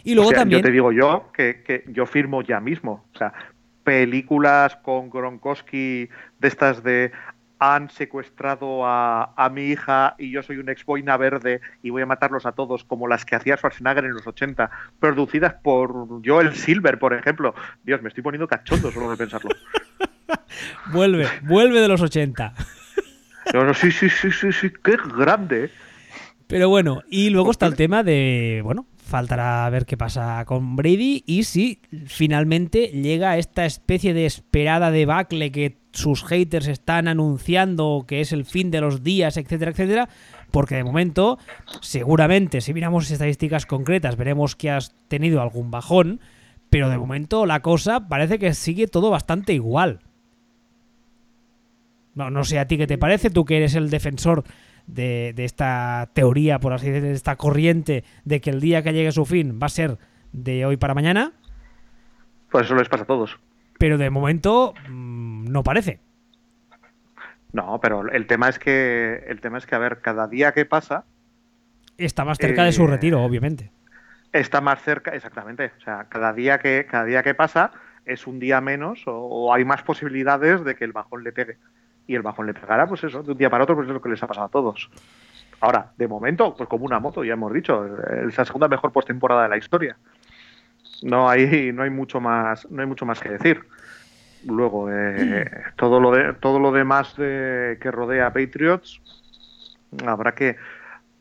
Y 0.03 0.15
luego 0.15 0.31
también... 0.31 0.61
Yo 0.61 0.65
te 0.65 0.71
digo 0.71 0.91
yo 0.91 1.31
que, 1.33 1.61
que, 1.63 1.83
yo 1.87 2.05
firmo 2.05 2.41
ya 2.41 2.59
mismo. 2.59 3.05
O 3.13 3.17
sea, 3.17 3.33
películas 3.83 4.75
con 4.77 5.09
Gronkowski 5.09 6.09
de 6.39 6.47
estas 6.47 6.83
de 6.83 7.11
han 7.59 7.89
secuestrado 7.89 8.85
a, 8.85 9.51
mi 9.51 9.63
hija 9.63 10.15
y 10.17 10.31
yo 10.31 10.43
soy 10.43 10.57
un 10.57 10.69
ex 10.69 10.85
boina 10.85 11.17
verde 11.17 11.61
y 11.81 11.89
voy 11.89 12.01
a 12.01 12.05
matarlos 12.05 12.45
a 12.45 12.51
todos, 12.51 12.83
como 12.83 13.07
las 13.07 13.25
que 13.25 13.35
hacía 13.35 13.57
Schwarzenegger 13.57 14.05
en 14.05 14.13
los 14.13 14.27
80, 14.27 14.69
producidas 14.99 15.55
por 15.55 16.21
Joel 16.25 16.55
Silver, 16.55 16.99
por 16.99 17.13
ejemplo. 17.13 17.55
Dios, 17.83 18.01
me 18.01 18.09
estoy 18.09 18.23
poniendo 18.23 18.47
cachondo 18.47 18.91
solo 18.91 19.09
de 19.09 19.17
pensarlo. 19.17 19.49
vuelve, 20.91 21.27
vuelve 21.43 21.81
de 21.81 21.87
los 21.87 22.01
80. 22.01 22.53
sí, 23.73 23.91
sí, 23.91 24.09
sí, 24.09 24.31
sí, 24.31 24.51
sí, 24.51 24.71
qué 24.83 24.97
grande. 25.17 25.71
Pero 26.47 26.69
bueno, 26.69 27.01
y 27.09 27.29
luego 27.29 27.51
está 27.51 27.65
el 27.65 27.75
tema 27.75 28.03
de, 28.03 28.61
bueno, 28.63 28.85
faltará 29.07 29.67
ver 29.69 29.85
qué 29.85 29.97
pasa 29.97 30.43
con 30.45 30.75
Brady 30.75 31.23
y 31.25 31.43
si 31.43 31.81
finalmente 32.05 32.87
llega 32.87 33.37
esta 33.37 33.65
especie 33.65 34.13
de 34.13 34.25
esperada 34.25 34.91
debacle 34.91 35.51
que 35.51 35.77
sus 35.91 36.23
haters 36.23 36.67
están 36.67 37.07
anunciando 37.07 38.05
que 38.07 38.21
es 38.21 38.31
el 38.31 38.45
fin 38.45 38.69
de 38.69 38.81
los 38.81 39.03
días, 39.03 39.37
etcétera, 39.37 39.71
etcétera, 39.71 40.09
porque 40.51 40.75
de 40.75 40.83
momento, 40.83 41.39
seguramente, 41.81 42.61
si 42.61 42.73
miramos 42.73 43.09
estadísticas 43.09 43.65
concretas, 43.65 44.17
veremos 44.17 44.55
que 44.55 44.69
has 44.69 44.93
tenido 45.07 45.41
algún 45.41 45.71
bajón, 45.71 46.19
pero 46.69 46.89
de 46.89 46.97
momento 46.97 47.45
la 47.45 47.61
cosa 47.61 48.07
parece 48.07 48.37
que 48.37 48.53
sigue 48.53 48.87
todo 48.87 49.09
bastante 49.09 49.53
igual. 49.53 50.01
No, 52.13 52.29
no 52.29 52.43
sé 52.43 52.59
a 52.59 52.67
ti 52.67 52.77
qué 52.77 52.87
te 52.87 52.97
parece, 52.97 53.29
tú 53.29 53.45
que 53.45 53.57
eres 53.57 53.75
el 53.75 53.89
defensor 53.89 54.43
de, 54.87 55.33
esta 55.37 56.09
teoría, 56.13 56.59
por 56.59 56.73
así 56.73 56.87
decirlo, 56.87 57.09
de 57.09 57.15
esta 57.15 57.35
corriente 57.35 58.03
de 58.23 58.41
que 58.41 58.49
el 58.49 58.61
día 58.61 58.81
que 58.81 58.93
llegue 58.93 59.09
a 59.09 59.11
su 59.11 59.25
fin 59.25 59.59
va 59.61 59.67
a 59.67 59.69
ser 59.69 59.97
de 60.31 60.65
hoy 60.65 60.77
para 60.77 60.93
mañana. 60.93 61.33
Pues 62.49 62.65
eso 62.65 62.75
les 62.75 62.89
pasa 62.89 63.03
a 63.03 63.07
todos. 63.07 63.37
Pero 63.77 63.97
de 63.97 64.09
momento 64.09 64.73
mm, 64.89 65.51
no 65.51 65.63
parece. 65.63 65.99
No, 67.53 67.79
pero 67.81 68.09
el 68.11 68.27
tema 68.27 68.49
es 68.49 68.59
que 68.59 69.23
el 69.27 69.41
tema 69.41 69.57
es 69.57 69.65
que 69.65 69.75
a 69.75 69.79
ver, 69.79 70.01
cada 70.01 70.27
día 70.27 70.53
que 70.53 70.65
pasa 70.65 71.05
está 71.97 72.25
más 72.25 72.37
cerca 72.37 72.63
de 72.63 72.71
su 72.71 72.83
eh, 72.83 72.87
retiro, 72.87 73.23
obviamente. 73.23 73.71
Está 74.33 74.61
más 74.61 74.81
cerca, 74.81 75.11
exactamente. 75.15 75.71
O 75.77 75.81
sea, 75.81 76.05
cada 76.09 76.33
día 76.33 76.59
que 76.59 76.85
cada 76.89 77.05
día 77.05 77.23
que 77.23 77.33
pasa 77.33 77.71
es 78.05 78.27
un 78.27 78.39
día 78.39 78.61
menos 78.61 79.03
o 79.05 79.53
hay 79.53 79.65
más 79.65 79.83
posibilidades 79.83 80.63
de 80.63 80.75
que 80.75 80.85
el 80.85 80.91
bajón 80.91 81.23
le 81.23 81.31
pegue 81.31 81.57
y 82.07 82.15
el 82.15 82.21
bajón 82.21 82.47
le 82.47 82.53
pegará, 82.53 82.87
pues 82.87 83.03
eso, 83.03 83.21
de 83.21 83.33
un 83.33 83.37
día 83.37 83.49
para 83.49 83.63
otro, 83.63 83.75
pues 83.75 83.87
es 83.87 83.93
lo 83.93 84.01
que 84.01 84.09
les 84.09 84.23
ha 84.23 84.27
pasado 84.27 84.47
a 84.47 84.49
todos. 84.49 84.89
Ahora, 85.59 85.91
de 85.97 86.07
momento, 86.07 86.55
pues 86.55 86.69
como 86.69 86.85
una 86.85 86.99
moto, 86.99 87.23
ya 87.23 87.33
hemos 87.33 87.53
dicho, 87.53 87.85
es 88.25 88.37
la 88.37 88.45
segunda 88.45 88.67
mejor 88.67 88.91
postemporada 88.91 89.43
de 89.43 89.49
la 89.49 89.57
historia. 89.57 89.97
No 91.03 91.29
hay, 91.29 91.71
no 91.73 91.83
hay 91.83 91.89
mucho 91.89 92.19
más, 92.19 92.69
no 92.71 92.81
hay 92.81 92.87
mucho 92.87 93.05
más 93.05 93.19
que 93.19 93.29
decir. 93.29 93.61
Luego, 94.45 94.89
eh, 94.91 95.49
todo 95.75 95.99
lo 95.99 96.11
de, 96.11 96.33
todo 96.33 96.59
lo 96.59 96.71
demás 96.71 97.13
que 97.15 97.91
rodea 97.91 98.27
a 98.27 98.33
Patriots, 98.33 99.01
habrá 100.05 100.33
que 100.33 100.55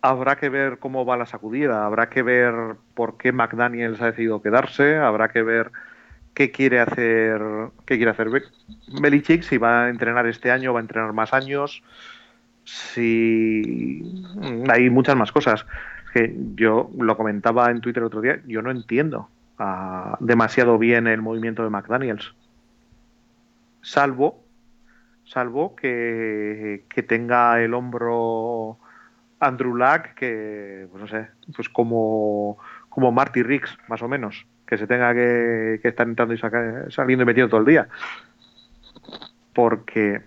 habrá 0.03 0.37
que 0.37 0.49
ver 0.49 0.78
cómo 0.78 1.05
va 1.05 1.16
la 1.16 1.26
sacudida, 1.26 1.84
habrá 1.84 2.09
que 2.09 2.22
ver 2.22 2.76
por 2.95 3.16
qué 3.16 3.32
McDaniels 3.32 4.01
ha 4.01 4.07
decidido 4.07 4.43
quedarse, 4.43 4.97
habrá 4.97 5.28
que 5.28 5.43
ver 5.43 5.72
qué 6.37 6.51
quiere 6.51 6.80
hacer 6.80 7.41
qué 7.87 7.97
quiere 7.97 8.11
hacer 8.11 8.28
Belichick, 9.01 9.43
si 9.43 9.57
va 9.57 9.84
a 9.84 9.89
entrenar 9.89 10.26
este 10.26 10.51
año, 10.51 10.74
va 10.74 10.80
a 10.80 10.82
entrenar 10.82 11.14
más 11.14 11.32
años, 11.32 11.82
si 12.62 14.03
hay 14.68 14.91
muchas 14.91 15.16
más 15.16 15.32
cosas. 15.32 15.66
Que 16.12 16.34
yo 16.55 16.91
lo 16.99 17.16
comentaba 17.16 17.70
en 17.70 17.80
Twitter 17.80 18.03
otro 18.03 18.20
día, 18.20 18.41
yo 18.47 18.61
no 18.61 18.70
entiendo 18.70 19.30
ah, 19.59 20.18
demasiado 20.20 20.78
bien 20.78 21.07
el 21.07 21.22
movimiento 21.22 21.62
de 21.64 21.70
McDaniels. 21.70 22.34
Salvo, 23.80 24.45
salvo 25.24 25.74
que, 25.74 26.84
tenga 27.09 27.62
el 27.62 27.72
hombro 27.72 28.78
Andrew 29.41 29.74
Luck, 29.74 30.14
que, 30.16 30.87
pues 30.91 31.01
no 31.01 31.09
sé, 31.09 31.28
pues 31.55 31.70
como, 31.70 32.59
como 32.91 33.11
Marty 33.11 33.43
Riggs, 33.43 33.78
más 33.89 34.03
o 34.03 34.09
menos 34.09 34.47
que 34.66 34.76
se 34.76 34.86
tenga 34.86 35.14
que, 35.14 35.80
estar 35.82 36.06
entrando 36.06 36.34
y 36.34 36.38
saliendo 36.38 37.22
y 37.22 37.26
metiendo 37.26 37.50
todo 37.50 37.60
el 37.60 37.66
día. 37.66 37.88
Porque 39.52 40.22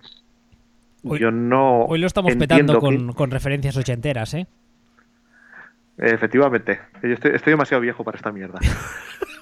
yo 1.02 1.30
no. 1.30 1.84
Hoy 1.84 1.98
lo 1.98 2.06
estamos 2.06 2.34
petando 2.36 2.80
con, 2.80 3.30
referencias 3.30 3.76
ochenteras, 3.76 4.34
¿eh? 4.34 4.46
Efectivamente. 5.98 6.80
Yo 7.02 7.12
estoy, 7.12 7.38
demasiado 7.44 7.80
viejo 7.80 8.04
para 8.04 8.16
esta 8.16 8.32
mierda. 8.32 8.58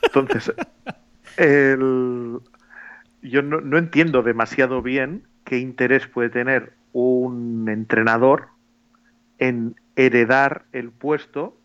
Entonces, 0.03 0.53
el, 1.37 2.39
yo 3.23 3.43
no, 3.43 3.61
no 3.61 3.79
entiendo 3.79 4.23
demasiado 4.23 4.83
bien 4.83 5.23
qué 5.45 5.59
interés 5.59 6.07
puede 6.07 6.31
tener 6.31 6.73
un 6.93 7.69
entrenador 7.69 8.49
en 9.39 9.77
heredar 9.97 10.65
el 10.73 10.91
puesto 10.91 11.57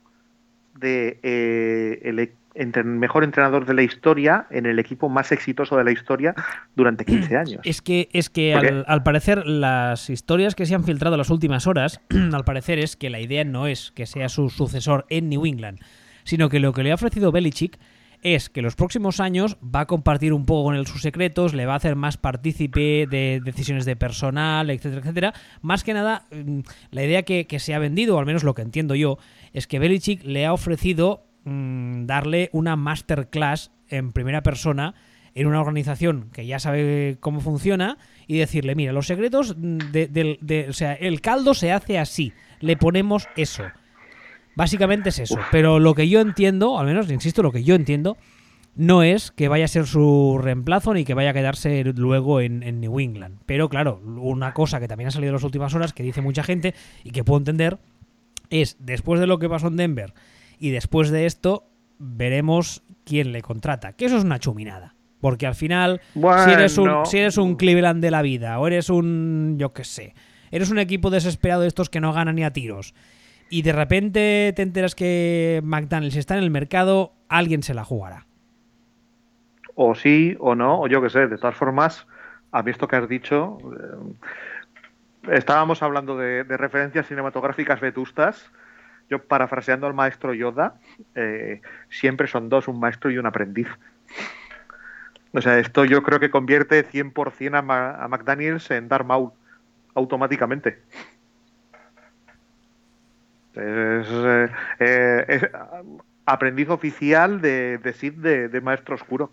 de 0.76 1.20
eh, 1.24 2.02
el, 2.04 2.32
entre 2.56 2.84
mejor 2.84 3.24
entrenador 3.24 3.66
de 3.66 3.74
la 3.74 3.84
historia 3.84 4.48
en 4.52 4.66
el 4.66 4.80
equipo 4.80 5.10
más 5.10 5.32
exitoso 5.32 5.78
de 5.78 5.84
la 5.84 5.92
historia 5.92 6.36
durante 6.76 7.06
15 7.06 7.38
años. 7.38 7.62
Es 7.64 7.82
que, 7.82 8.10
es 8.14 8.30
que 8.30 8.54
al, 8.54 9.04
parecer 9.04 9.46
las 9.46 10.10
historias 10.10 10.56
que 10.56 10.66
se 10.66 10.76
han 10.76 10.84
filtrado 10.84 11.18
las 11.18 11.30
últimas 11.30 11.68
horas, 11.68 12.02
al 12.34 12.44
parecer 12.44 12.80
es 12.80 12.96
que 12.96 13.10
la 13.10 13.20
idea 13.20 13.44
no 13.44 13.68
es 13.68 13.92
que 13.92 14.06
sea 14.06 14.30
su 14.30 14.50
sucesor 14.50 15.06
en 15.10 15.30
New 15.30 15.46
England, 15.46 15.80
sino 16.24 16.50
que 16.50 16.60
lo 16.60 16.74
que 16.74 16.84
le 16.84 16.92
ha 16.92 16.96
ofrecido 16.96 17.32
Belichick 17.32 17.80
es 18.22 18.50
que 18.50 18.62
los 18.62 18.76
próximos 18.76 19.20
años 19.20 19.58
va 19.64 19.82
a 19.82 19.86
compartir 19.86 20.32
un 20.32 20.46
poco 20.46 20.64
con 20.64 20.76
él 20.76 20.88
sus 20.88 21.02
secretos, 21.02 21.54
le 21.54 21.66
va 21.66 21.74
a 21.74 21.78
hacer 21.78 21.98
más 21.98 22.16
partícipe 22.16 23.06
de 23.06 23.42
decisiones 23.44 23.84
de 23.84 23.98
personal, 23.98 24.70
etcétera, 24.70 25.02
etcétera. 25.02 25.34
Más 25.62 25.84
que 25.84 25.94
nada, 25.94 26.26
mm, 26.32 26.60
la 26.92 27.04
idea 27.04 27.24
que, 27.24 27.48
que 27.48 27.60
se 27.60 27.74
ha 27.74 27.80
vendido, 27.80 28.16
o 28.16 28.20
al 28.20 28.26
menos 28.26 28.44
lo 28.44 28.54
que 28.54 28.62
entiendo 28.62 28.96
yo, 28.96 29.18
es 29.52 29.68
que 29.68 29.78
Belichick 29.78 30.24
le 30.24 30.46
ha 30.46 30.54
ofrecido 30.54 31.26
Mm, 31.46 32.06
darle 32.06 32.50
una 32.54 32.78
masterclass 32.78 33.72
en 33.90 34.14
primera 34.14 34.44
persona 34.44 34.96
en 35.36 35.48
una 35.48 35.60
organización 35.60 36.30
que 36.32 36.46
ya 36.46 36.58
sabe 36.60 37.18
cómo 37.20 37.42
funciona 37.42 37.98
y 38.28 38.38
decirle, 38.38 38.76
mira, 38.76 38.94
los 38.94 39.08
secretos 39.08 39.56
de, 39.58 40.68
o 40.70 40.74
sea, 40.74 40.94
el 40.94 41.20
caldo 41.22 41.54
se 41.54 41.72
hace 41.72 42.00
así, 42.00 42.32
le 42.62 42.78
ponemos 42.78 43.28
eso. 43.36 43.64
Básicamente 44.56 45.10
es 45.10 45.20
eso. 45.20 45.40
Pero 45.52 45.80
lo 45.80 45.96
que 45.96 46.08
yo 46.08 46.22
entiendo, 46.22 46.80
al 46.80 46.86
menos, 46.86 47.10
insisto, 47.12 47.42
lo 47.42 47.52
que 47.52 47.64
yo 47.64 47.76
entiendo, 47.76 48.16
no 48.76 49.04
es 49.04 49.32
que 49.32 49.48
vaya 49.48 49.66
a 49.66 49.68
ser 49.68 49.88
su 49.88 50.40
reemplazo 50.42 50.94
ni 50.94 51.04
que 51.04 51.16
vaya 51.16 51.32
a 51.32 51.34
quedarse 51.34 51.84
luego 51.84 52.40
en, 52.40 52.64
en, 52.64 52.80
New 52.80 53.00
England. 53.00 53.40
Pero 53.48 53.68
claro, 53.68 54.00
una 54.06 54.54
cosa 54.54 54.80
que 54.80 54.88
también 54.88 55.08
ha 55.08 55.12
salido 55.12 55.32
en 55.32 55.36
las 55.36 55.44
últimas 55.44 55.74
horas, 55.74 55.94
que 55.94 56.04
dice 56.04 56.22
mucha 56.22 56.44
gente 56.44 56.76
y 57.04 57.10
que 57.10 57.24
puedo 57.24 57.40
entender, 57.40 57.80
es 58.52 58.78
después 58.80 59.20
de 59.20 59.28
lo 59.28 59.40
que 59.40 59.50
pasó 59.50 59.68
en 59.68 59.78
Denver 59.78 60.14
y 60.60 60.72
después 60.72 61.10
de 61.10 61.26
esto 61.26 61.66
veremos 62.00 62.84
quién 63.06 63.32
le 63.32 63.42
contrata. 63.42 63.94
Que 63.94 64.06
eso 64.06 64.18
es 64.18 64.24
una 64.24 64.40
chuminada. 64.40 64.96
Porque 65.20 65.48
al 65.48 65.56
final, 65.56 66.02
si, 66.14 66.52
eres 66.52 66.78
un, 66.78 67.06
si 67.06 67.20
eres 67.20 67.38
un 67.38 67.56
Cleveland 67.56 68.02
de 68.02 68.12
la 68.12 68.22
vida, 68.22 68.60
o 68.60 68.68
eres 68.68 68.90
un, 68.90 69.56
yo 69.58 69.72
qué 69.72 69.86
sé, 69.86 70.16
eres 70.52 70.70
un 70.70 70.80
equipo 70.80 71.10
desesperado 71.10 71.62
de 71.62 71.70
estos 71.70 71.90
que 71.90 72.02
no 72.02 72.12
ganan 72.12 72.36
ni 72.36 72.44
a 72.44 72.52
tiros, 72.52 72.94
y 73.50 73.62
de 73.62 73.72
repente 73.72 74.52
te 74.54 74.62
enteras 74.64 74.96
que 74.96 75.62
McDonald's 75.64 76.18
está 76.18 76.36
en 76.38 76.44
el 76.44 76.52
mercado, 76.52 77.14
alguien 77.30 77.64
se 77.64 77.74
la 77.74 77.86
jugará. 77.86 78.26
O 79.76 79.96
sí, 79.96 80.36
o 80.40 80.56
no, 80.56 80.82
o 80.82 80.88
yo 80.88 81.02
qué 81.02 81.10
sé. 81.10 81.28
De 81.28 81.38
todas 81.38 81.56
formas, 81.56 82.06
a 82.52 82.64
mí 82.64 82.72
esto 82.72 82.88
que 82.88 82.96
has 82.96 83.08
dicho, 83.08 83.58
eh, 83.62 85.36
estábamos 85.38 85.82
hablando 85.82 86.18
de, 86.18 86.44
referencias 86.44 87.08
cinematográficas 87.08 87.80
vetustas. 87.80 88.52
Yo, 89.14 89.24
parafraseando 89.24 89.86
al 89.86 89.94
maestro 89.94 90.34
Yoda, 90.34 90.74
eh, 91.14 91.62
siempre 91.90 92.28
son 92.28 92.50
dos, 92.50 92.68
un 92.68 92.80
maestro 92.80 93.12
y 93.12 93.20
un 93.20 93.28
aprendiz. 93.28 93.68
O 95.34 95.40
sea, 95.40 95.60
esto 95.60 95.86
yo 95.86 96.02
creo 96.02 96.20
que 96.20 96.32
convierte 96.32 96.84
100% 96.84 97.56
a, 97.70 98.04
a 98.04 98.08
McDaniels 98.08 98.72
en 98.72 98.88
Darth 98.88 99.06
Maul 99.06 99.32
automáticamente. 99.94 100.80
Es, 103.54 104.08
eh, 104.10 104.50
eh, 104.80 105.52
aprendiz 106.26 106.70
oficial 106.70 107.40
de, 107.40 107.78
de 107.78 107.94
Sid 107.94 108.14
de, 108.14 108.62
Maestro 108.62 108.96
Oscuro. 108.96 109.32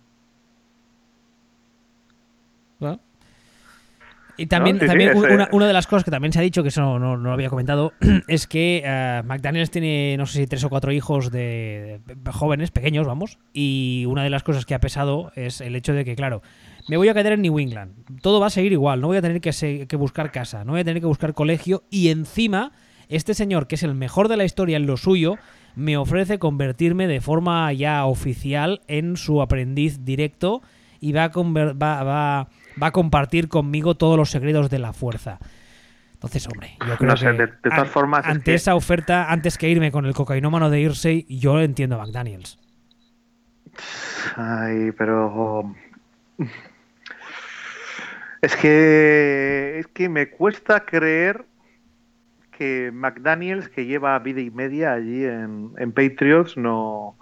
Y 4.41 4.47
también, 4.47 4.79
también 4.79 5.13
una, 5.53 5.67
de 5.67 5.73
las 5.75 5.87
cosas 5.87 6.03
que 6.03 6.11
también 6.11 6.33
se 6.33 6.39
ha 6.39 6.43
dicho, 6.43 6.63
que 6.63 6.71
eso 6.71 6.99
no, 6.99 7.17
lo 7.17 7.31
había 7.31 7.51
comentado, 7.51 7.93
es 8.27 8.47
que 8.47 8.83
uh, 8.83 9.27
McDaniels 9.27 9.71
tiene, 9.71 10.17
no 10.17 10.25
sé 10.25 10.39
si 10.39 10.47
tres 10.47 10.65
o 10.65 10.71
cuatro 10.71 10.93
hijos 10.93 11.31
de, 11.31 12.01
jóvenes, 12.33 12.71
pequeños, 12.71 13.07
vamos, 13.07 13.39
y 13.53 14.07
una 14.09 14.25
de 14.25 14.31
las 14.31 14.43
cosas 14.43 14.65
que 14.65 14.75
ha 14.75 14.81
pesado 14.81 15.31
es 15.37 15.61
el 15.61 15.77
hecho 15.77 15.93
de 15.93 16.07
que, 16.07 16.17
claro, 16.17 16.41
me 16.89 16.97
voy 16.97 17.11
a 17.11 17.15
quedar 17.15 17.35
en 17.35 17.43
New 17.43 17.59
England, 17.59 17.93
todo 18.23 18.41
va 18.41 18.47
a 18.47 18.51
seguir 18.51 18.73
igual, 18.73 19.03
no 19.03 19.09
voy 19.09 19.19
a 19.19 19.23
tener 19.23 19.43
que, 19.43 19.87
que 19.87 19.97
buscar 19.97 20.33
casa, 20.33 20.65
no 20.65 20.73
voy 20.73 20.81
a 20.81 20.85
tener 20.85 21.03
que 21.03 21.07
buscar 21.07 21.35
colegio, 21.35 21.83
y 21.91 22.09
encima, 22.09 22.73
este 23.11 23.35
señor, 23.35 23.67
que 23.67 23.75
es 23.75 23.83
el 23.83 23.95
mejor 23.95 24.29
de 24.29 24.39
la 24.39 24.45
historia 24.45 24.79
en 24.79 24.87
lo 24.87 24.97
suyo, 24.97 25.37
me 25.75 25.99
ofrece 25.99 26.39
convertirme 26.39 27.07
de 27.09 27.21
forma 27.21 27.71
ya 27.75 28.07
oficial 28.07 28.81
en 28.89 29.19
su 29.19 29.43
aprendiz 29.43 30.03
directo 30.03 30.63
y 31.01 31.13
va 31.13 31.25
a, 31.25 31.29
va, 31.29 32.05
va, 32.05 32.49
va 32.81 32.89
a 32.89 32.91
compartir 32.93 33.49
conmigo 33.49 33.97
todos 33.97 34.17
los 34.17 34.31
secretos 34.31 34.71
de 34.71 34.79
la 34.79 34.93
fuerza. 34.93 35.39
Entonces, 36.15 36.47
hombre, 36.49 36.77
yo 36.87 36.97
creo 36.99 37.15
que 37.15 37.33
de, 37.33 37.47
todas 37.49 37.89
formas 37.89 38.27
ante 38.27 38.53
esa 38.53 38.75
oferta, 38.75 39.31
antes 39.33 39.57
que 39.57 39.71
irme 39.71 39.91
con 39.91 40.05
el 40.05 40.13
cocainómano 40.13 40.69
de 40.69 40.81
Irsey, 40.81 41.25
yo 41.31 41.61
entiendo 41.61 41.97
a 41.97 42.05
McDaniels. 42.05 42.59
Ay, 44.37 44.93
pero 44.99 45.75
es 48.43 48.55
que 48.57 49.79
es 49.79 49.87
que 49.87 50.11
me 50.11 50.29
cuesta 50.29 50.85
creer 50.85 51.47
que 52.51 52.91
McDaniels, 52.93 53.71
que 53.71 53.87
lleva 53.87 54.19
vida 54.19 54.43
y 54.43 54.51
media 54.51 54.93
allí 54.93 55.25
en, 55.25 55.93
Patriots, 55.93 56.59
no, 56.59 57.17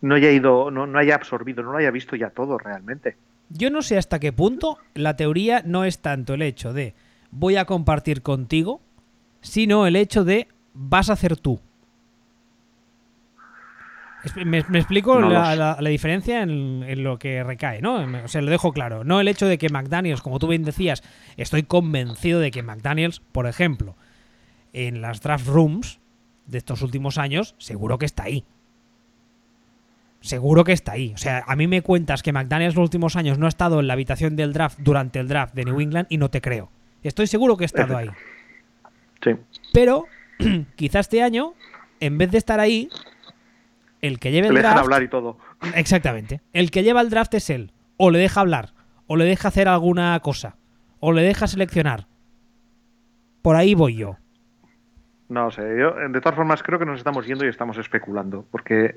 no 0.00 0.14
haya 0.14 0.30
ido, 0.30 0.70
no, 0.70 0.86
no 0.86 0.96
haya 0.96 1.16
absorbido, 1.16 1.64
no 1.64 1.72
lo 1.72 1.78
haya 1.78 1.90
visto 1.90 2.14
ya 2.14 2.30
todo 2.30 2.58
realmente. 2.58 3.16
Yo 3.50 3.70
no 3.70 3.82
sé 3.82 3.96
hasta 3.96 4.18
qué 4.18 4.32
punto 4.32 4.78
la 4.94 5.16
teoría 5.16 5.62
no 5.64 5.84
es 5.84 6.00
tanto 6.00 6.34
el 6.34 6.42
hecho 6.42 6.72
de 6.72 6.94
voy 7.30 7.56
a 7.56 7.64
compartir 7.64 8.22
contigo, 8.22 8.80
sino 9.40 9.86
el 9.86 9.96
hecho 9.96 10.24
de 10.24 10.48
vas 10.74 11.10
a 11.10 11.14
hacer 11.14 11.36
tú. 11.36 11.60
Me, 14.44 14.58
explico 14.58 15.20
la, 15.20 15.76
diferencia 15.80 16.42
en, 16.42 17.02
lo 17.02 17.18
que 17.18 17.42
recae, 17.44 17.80
¿no? 17.80 18.04
O 18.24 18.28
sea, 18.28 18.42
lo 18.42 18.50
dejo 18.50 18.72
claro. 18.72 19.04
No 19.04 19.20
el 19.20 19.28
hecho 19.28 19.46
de 19.46 19.58
que 19.58 19.70
McDaniels, 19.70 20.20
como 20.20 20.38
tú 20.38 20.48
bien 20.48 20.64
decías, 20.64 21.02
estoy 21.36 21.62
convencido 21.62 22.40
de 22.40 22.50
que 22.50 22.62
McDaniels, 22.62 23.20
por 23.20 23.46
ejemplo, 23.46 23.96
en 24.72 25.00
las 25.00 25.22
draft 25.22 25.46
rooms 25.46 26.00
de 26.46 26.58
estos 26.58 26.82
últimos 26.82 27.16
años, 27.16 27.54
seguro 27.58 27.98
que 27.98 28.06
está 28.06 28.24
ahí 28.24 28.44
seguro 30.20 30.64
que 30.64 30.72
está 30.72 30.92
ahí. 30.92 31.12
O 31.14 31.18
sea, 31.18 31.44
a 31.46 31.56
mí 31.56 31.66
me 31.66 31.82
cuentas 31.82 32.22
que 32.22 32.32
McDaniels 32.32 32.74
los 32.74 32.84
últimos 32.84 33.16
años 33.16 33.38
no 33.38 33.46
ha 33.46 33.48
estado 33.48 33.80
en 33.80 33.86
la 33.86 33.94
habitación 33.94 34.36
del 34.36 34.52
draft 34.52 34.78
durante 34.80 35.18
el 35.18 35.28
draft 35.28 35.54
de 35.54 35.64
New 35.64 35.80
England 35.80 36.06
y 36.10 36.18
no 36.18 36.30
te 36.30 36.40
creo. 36.40 36.70
Estoy 37.02 37.26
seguro 37.26 37.56
que 37.56 37.64
ha 37.64 37.66
estado 37.66 37.96
ahí. 37.96 38.10
Sí. 39.22 39.32
Pero 39.72 40.06
quizás 40.76 41.06
este 41.06 41.22
año, 41.22 41.54
en 42.00 42.18
vez 42.18 42.30
de 42.30 42.38
estar 42.38 42.60
ahí, 42.60 42.88
el 44.00 44.18
que 44.18 44.30
lleve 44.30 44.48
el 44.48 44.54
le 44.54 44.60
draft. 44.60 44.78
hablar 44.78 45.02
y 45.02 45.08
todo. 45.08 45.38
Exactamente. 45.74 46.40
El 46.52 46.70
que 46.70 46.82
lleva 46.82 47.00
el 47.00 47.10
draft 47.10 47.34
es 47.34 47.50
él. 47.50 47.72
O 47.96 48.10
le 48.10 48.18
deja 48.18 48.40
hablar. 48.40 48.72
O 49.06 49.16
le 49.16 49.24
deja 49.24 49.48
hacer 49.48 49.68
alguna 49.68 50.18
cosa. 50.20 50.56
O 51.00 51.12
le 51.12 51.22
deja 51.22 51.46
seleccionar. 51.46 52.06
Por 53.42 53.56
ahí 53.56 53.74
voy 53.74 53.96
yo. 53.96 54.16
No 55.28 55.50
sé, 55.50 55.62
yo 55.78 55.92
de 55.92 56.20
todas 56.20 56.36
formas 56.36 56.62
creo 56.62 56.78
que 56.78 56.86
nos 56.86 56.98
estamos 56.98 57.26
yendo 57.26 57.44
y 57.44 57.48
estamos 57.48 57.76
especulando. 57.76 58.46
Porque 58.50 58.96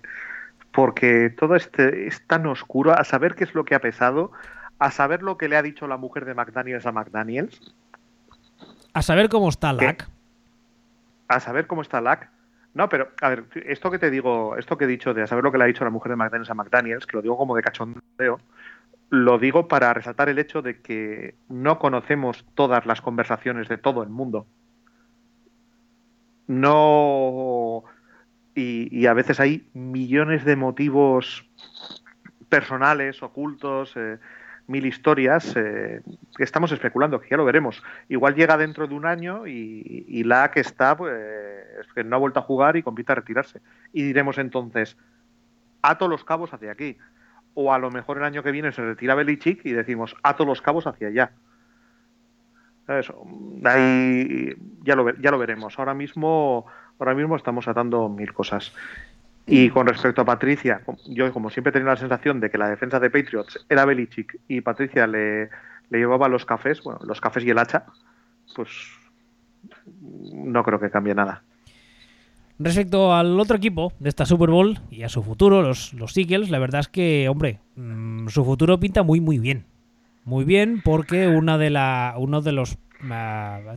porque 0.71 1.29
todo 1.29 1.55
este 1.55 2.07
es 2.07 2.25
tan 2.27 2.45
oscuro, 2.45 2.97
a 2.97 3.03
saber 3.03 3.35
qué 3.35 3.43
es 3.43 3.53
lo 3.53 3.65
que 3.65 3.75
ha 3.75 3.79
pesado, 3.79 4.31
a 4.79 4.91
saber 4.91 5.21
lo 5.21 5.37
que 5.37 5.47
le 5.47 5.57
ha 5.57 5.61
dicho 5.61 5.87
la 5.87 5.97
mujer 5.97 6.25
de 6.25 6.33
McDaniels 6.33 6.85
a 6.85 6.91
McDaniels. 6.91 7.75
A 8.93 9.01
saber 9.01 9.29
cómo 9.29 9.49
está 9.49 9.73
Lack. 9.73 10.09
A 11.27 11.39
saber 11.39 11.67
cómo 11.67 11.81
está 11.81 12.01
Lack. 12.01 12.29
No, 12.73 12.87
pero, 12.87 13.09
a 13.21 13.29
ver, 13.29 13.45
esto 13.65 13.91
que 13.91 13.99
te 13.99 14.09
digo, 14.09 14.57
esto 14.57 14.77
que 14.77 14.85
he 14.85 14.87
dicho 14.87 15.13
de 15.13 15.23
a 15.23 15.27
saber 15.27 15.43
lo 15.43 15.51
que 15.51 15.57
le 15.57 15.65
ha 15.65 15.67
dicho 15.67 15.83
la 15.83 15.89
mujer 15.89 16.11
de 16.11 16.15
McDaniels 16.15 16.49
a 16.49 16.53
McDaniels, 16.53 17.05
que 17.05 17.17
lo 17.17 17.21
digo 17.21 17.37
como 17.37 17.55
de 17.55 17.63
cachondeo, 17.63 18.39
lo 19.09 19.37
digo 19.39 19.67
para 19.67 19.93
resaltar 19.93 20.29
el 20.29 20.39
hecho 20.39 20.61
de 20.61 20.81
que 20.81 21.35
no 21.49 21.79
conocemos 21.79 22.45
todas 22.55 22.85
las 22.85 23.01
conversaciones 23.01 23.67
de 23.67 23.77
todo 23.77 24.03
el 24.03 24.09
mundo. 24.09 24.47
No 26.47 27.60
y, 28.55 29.05
a 29.05 29.13
veces 29.13 29.39
hay 29.39 29.69
millones 29.73 30.43
de 30.45 30.55
motivos 30.55 31.45
personales, 32.49 33.23
ocultos, 33.23 33.93
eh, 33.95 34.17
mil 34.67 34.85
historias 34.85 35.55
eh, 35.55 36.01
que 36.35 36.43
estamos 36.43 36.71
especulando, 36.71 37.19
que 37.19 37.29
ya 37.29 37.37
lo 37.37 37.45
veremos. 37.45 37.81
Igual 38.09 38.35
llega 38.35 38.57
dentro 38.57 38.87
de 38.87 38.95
un 38.95 39.05
año 39.05 39.47
y, 39.47 40.23
la 40.23 40.51
que 40.51 40.59
está, 40.59 40.97
pues, 40.97 41.13
que 41.95 42.03
no 42.03 42.15
ha 42.15 42.19
vuelto 42.19 42.39
a 42.39 42.43
jugar 42.43 42.75
y 42.77 42.83
compite 42.83 43.11
a 43.11 43.15
retirarse. 43.15 43.61
Y 43.93 44.03
diremos 44.03 44.37
entonces, 44.37 44.97
ato 45.81 46.07
los 46.07 46.23
cabos 46.23 46.53
hacia 46.53 46.71
aquí. 46.71 46.97
O 47.53 47.73
a 47.73 47.79
lo 47.79 47.91
mejor 47.91 48.17
el 48.17 48.23
año 48.23 48.43
que 48.43 48.51
viene 48.51 48.71
se 48.71 48.81
retira 48.81 49.15
Belichick 49.15 49.65
y 49.65 49.71
decimos, 49.71 50.15
ato 50.23 50.45
los 50.45 50.61
cabos 50.61 50.87
hacia 50.87 51.09
allá. 51.09 51.31
Eso, 52.87 53.25
ahí 53.63 54.55
ya 54.83 54.95
lo, 54.95 55.13
ya 55.17 55.31
lo 55.31 55.37
veremos. 55.37 55.77
Ahora 55.79 55.93
mismo 55.93 56.65
ahora 57.01 57.15
mismo 57.15 57.35
estamos 57.35 57.67
atando 57.67 58.07
mil 58.09 58.31
cosas. 58.33 58.71
Y 59.47 59.69
con 59.69 59.87
respecto 59.87 60.21
a 60.21 60.25
Patricia, 60.25 60.81
yo 61.07 61.33
como 61.33 61.49
siempre 61.49 61.71
he 61.71 61.73
tenido 61.73 61.89
la 61.89 61.97
sensación 61.97 62.39
de 62.39 62.51
que 62.51 62.59
la 62.59 62.69
defensa 62.69 62.99
de 62.99 63.09
Patriots 63.09 63.65
era 63.69 63.85
Belichick 63.85 64.39
y 64.47 64.61
Patricia 64.61 65.07
le, 65.07 65.49
llevaba 65.89 66.29
los 66.29 66.45
cafés, 66.45 66.81
bueno, 66.83 66.99
los 67.03 67.19
cafés 67.19 67.43
y 67.43 67.49
el 67.49 67.57
hacha, 67.57 67.85
pues 68.55 68.69
no 70.31 70.63
creo 70.63 70.79
que 70.79 70.91
cambie 70.91 71.15
nada. 71.15 71.41
Respecto 72.59 73.15
al 73.15 73.39
otro 73.39 73.57
equipo 73.57 73.91
de 73.99 74.09
esta 74.09 74.27
Super 74.27 74.51
Bowl 74.51 74.79
y 74.91 75.01
a 75.01 75.09
su 75.09 75.23
futuro, 75.23 75.63
los, 75.63 75.93
los 75.93 76.15
Eagles, 76.15 76.51
la 76.51 76.59
verdad 76.59 76.81
es 76.81 76.87
que, 76.87 77.27
hombre, 77.27 77.59
mm, 77.75 78.27
su 78.27 78.45
futuro 78.45 78.79
pinta 78.79 79.01
muy, 79.01 79.19
muy 79.19 79.39
bien. 79.39 79.65
Muy 80.23 80.45
bien, 80.45 80.81
porque 80.83 81.27
una 81.27 81.57
de 81.57 81.71
la, 81.71 82.13
uno 82.17 82.41
de 82.41 82.51
los 82.51 82.77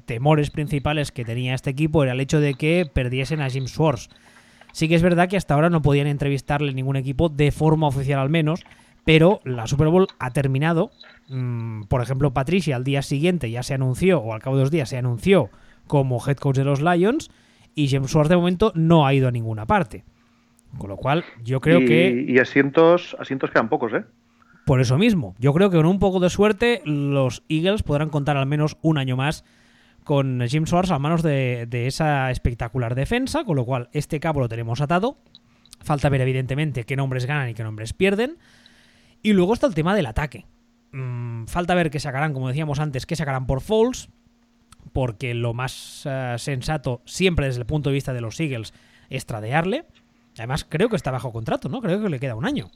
temores 0.04 0.50
principales 0.50 1.12
que 1.12 1.24
tenía 1.24 1.54
este 1.54 1.70
equipo 1.70 2.02
era 2.02 2.12
el 2.12 2.20
hecho 2.20 2.40
de 2.40 2.54
que 2.54 2.88
perdiesen 2.92 3.40
a 3.40 3.50
Jim 3.50 3.66
Swartz. 3.66 4.08
Sí 4.72 4.88
que 4.88 4.96
es 4.96 5.02
verdad 5.02 5.28
que 5.28 5.36
hasta 5.36 5.54
ahora 5.54 5.70
no 5.70 5.82
podían 5.82 6.06
entrevistarle 6.06 6.74
ningún 6.74 6.96
equipo 6.96 7.28
de 7.28 7.52
forma 7.52 7.86
oficial 7.86 8.18
al 8.18 8.28
menos, 8.28 8.64
pero 9.04 9.40
la 9.44 9.66
Super 9.66 9.88
Bowl 9.88 10.08
ha 10.18 10.30
terminado. 10.32 10.90
Mm, 11.28 11.84
por 11.84 12.02
ejemplo, 12.02 12.32
Patricia 12.32 12.76
al 12.76 12.84
día 12.84 13.02
siguiente 13.02 13.50
ya 13.50 13.62
se 13.62 13.74
anunció, 13.74 14.18
o 14.18 14.34
al 14.34 14.40
cabo 14.40 14.56
de 14.56 14.62
dos 14.62 14.70
días 14.70 14.88
se 14.88 14.96
anunció 14.96 15.50
como 15.86 16.20
head 16.26 16.36
coach 16.36 16.56
de 16.56 16.64
los 16.64 16.80
Lions, 16.80 17.30
y 17.74 17.88
Jim 17.88 18.04
Swartz 18.04 18.28
de 18.28 18.36
momento 18.36 18.72
no 18.74 19.06
ha 19.06 19.14
ido 19.14 19.28
a 19.28 19.30
ninguna 19.30 19.66
parte. 19.66 20.04
Con 20.78 20.90
lo 20.90 20.96
cual, 20.96 21.24
yo 21.42 21.60
creo 21.60 21.80
que. 21.80 22.24
Y 22.26 22.38
asientos, 22.38 23.16
asientos 23.20 23.50
quedan 23.50 23.68
pocos, 23.68 23.92
¿eh? 23.92 24.04
Por 24.64 24.80
eso 24.80 24.96
mismo, 24.96 25.34
yo 25.38 25.52
creo 25.52 25.68
que 25.68 25.76
con 25.76 25.86
un 25.86 25.98
poco 25.98 26.20
de 26.20 26.30
suerte 26.30 26.80
los 26.84 27.42
Eagles 27.48 27.82
podrán 27.82 28.08
contar 28.08 28.38
al 28.38 28.46
menos 28.46 28.78
un 28.80 28.96
año 28.96 29.16
más 29.16 29.44
con 30.04 30.42
Jim 30.48 30.66
Swartz 30.66 30.90
a 30.90 30.98
manos 30.98 31.22
de, 31.22 31.68
esa 31.86 32.30
espectacular 32.30 32.94
defensa, 32.94 33.44
con 33.44 33.56
lo 33.56 33.64
cual 33.64 33.88
este 33.92 34.20
cabo 34.20 34.40
lo 34.40 34.48
tenemos 34.48 34.80
atado. 34.80 35.18
Falta 35.80 36.08
ver 36.08 36.22
evidentemente 36.22 36.84
qué 36.84 36.96
nombres 36.96 37.26
ganan 37.26 37.50
y 37.50 37.54
qué 37.54 37.62
nombres 37.62 37.92
pierden. 37.92 38.38
Y 39.22 39.32
luego 39.32 39.54
está 39.54 39.66
el 39.66 39.74
tema 39.74 39.94
del 39.94 40.06
ataque. 40.06 40.46
Mm, 40.92 41.44
falta 41.46 41.74
ver 41.74 41.90
qué 41.90 42.00
sacarán, 42.00 42.32
como 42.32 42.48
decíamos 42.48 42.78
antes, 42.78 43.04
qué 43.04 43.16
sacarán 43.16 43.46
por 43.46 43.60
Falls, 43.60 44.08
porque 44.92 45.34
lo 45.34 45.52
más 45.52 46.02
eh, 46.04 46.36
sensato 46.38 47.02
siempre 47.04 47.46
desde 47.46 47.60
el 47.60 47.66
punto 47.66 47.90
de 47.90 47.94
vista 47.94 48.12
de 48.12 48.20
los 48.20 48.38
Eagles 48.40 48.72
es 49.10 49.26
tradearle. 49.26 49.86
Además 50.38 50.66
creo 50.68 50.88
que 50.88 50.96
está 50.96 51.10
bajo 51.10 51.32
contrato, 51.32 51.68
¿no? 51.68 51.80
Creo 51.80 52.02
que 52.02 52.08
le 52.08 52.18
queda 52.18 52.34
un 52.34 52.44
año. 52.44 52.70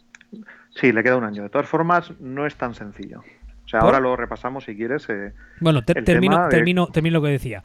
Sí, 0.71 0.93
le 0.93 1.03
queda 1.03 1.17
un 1.17 1.25
año. 1.25 1.43
De 1.43 1.49
todas 1.49 1.69
formas, 1.69 2.13
no 2.21 2.47
es 2.47 2.55
tan 2.55 2.75
sencillo. 2.75 3.23
O 3.69 3.69
sea, 3.69 3.81
ahora 3.81 4.01
lo 4.01 4.17
repasamos 4.17 4.65
si 4.65 4.75
quieres. 4.75 5.07
Eh, 5.11 5.33
bueno, 5.61 5.83
termino, 5.83 6.49
termino, 6.49 6.89
lo 7.11 7.23
que 7.23 7.29
decía. 7.29 7.63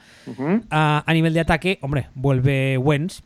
a, 0.69 1.05
nivel 1.13 1.33
de 1.33 1.39
ataque, 1.39 1.77
hombre, 1.81 2.09
vuelve 2.13 2.77
Wentz. 2.77 3.21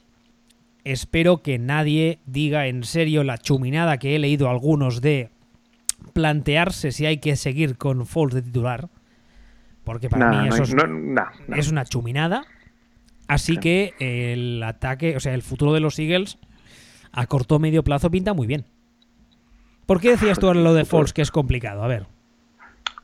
Espero 0.83 1.41
que 1.41 1.57
nadie 1.57 2.19
diga 2.25 2.67
en 2.67 2.83
serio 2.83 3.23
la 3.23 3.39
chuminada 3.39 3.97
que 3.97 4.15
he 4.15 4.19
leído 4.19 4.49
algunos 4.49 5.01
de 5.01 5.31
plantearse 6.13 6.91
si 6.91 7.05
hay 7.05 7.17
que 7.17 7.35
seguir 7.35 7.77
con 7.77 8.05
Falls 8.05 8.35
de 8.35 8.41
titular. 8.41 8.89
Porque 9.83 10.07
para 10.09 10.29
mí 10.29 10.47
eso 10.47 10.63
es, 10.63 11.71
una 11.71 11.85
chuminada. 11.85 12.45
Así 13.27 13.57
que 13.57 13.95
el 13.99 14.61
ataque, 14.61 15.15
o 15.15 15.19
sea, 15.19 15.33
el 15.33 15.41
futuro 15.41 15.73
de 15.73 15.79
los 15.79 15.97
Eagles 15.97 16.37
a 17.17 17.25
corto 17.25 17.57
medio 17.57 17.83
plazo 17.83 18.11
pinta 18.11 18.33
muy 18.35 18.45
bien. 18.45 18.63
¿Por 19.87 19.99
qué 19.99 20.11
decías 20.11 20.37
tú 20.37 20.45
ahora 20.45 20.59
lo 20.59 20.75
de 20.75 20.85
Falls 20.85 21.13
que 21.13 21.23
es 21.23 21.31
complicado? 21.31 21.83
A 21.83 21.87
ver. 21.87 22.05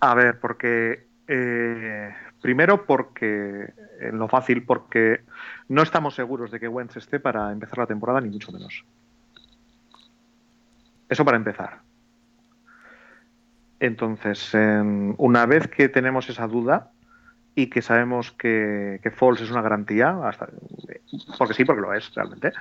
A 0.01 0.13
ver, 0.13 0.39
porque. 0.39 1.07
Eh, 1.27 2.13
primero, 2.39 2.85
porque. 2.85 3.73
En 3.99 4.19
lo 4.19 4.27
fácil, 4.27 4.63
porque 4.65 5.21
no 5.67 5.81
estamos 5.81 6.13
seguros 6.13 6.51
de 6.51 6.59
que 6.59 6.67
Wentz 6.67 6.97
esté 6.97 7.19
para 7.19 7.51
empezar 7.51 7.79
la 7.79 7.87
temporada, 7.87 8.21
ni 8.21 8.29
mucho 8.29 8.51
menos. 8.51 8.85
Eso 11.09 11.25
para 11.25 11.37
empezar. 11.37 11.79
Entonces, 13.79 14.53
una 15.17 15.45
vez 15.47 15.67
que 15.67 15.89
tenemos 15.89 16.29
esa 16.29 16.47
duda 16.47 16.91
y 17.55 17.67
que 17.67 17.81
sabemos 17.81 18.31
que, 18.31 18.99
que 19.01 19.09
Falls 19.09 19.41
es 19.41 19.51
una 19.51 19.61
garantía, 19.61 20.15
porque 21.37 21.53
sí, 21.53 21.65
porque 21.65 21.81
lo 21.81 21.93
es 21.93 22.13
realmente, 22.13 22.51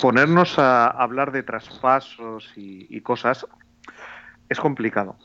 ponernos 0.00 0.58
a 0.58 0.86
hablar 0.86 1.32
de 1.32 1.42
traspasos 1.42 2.52
y, 2.56 3.00
cosas 3.00 3.46
es 4.48 4.60
complicado. 4.60 5.16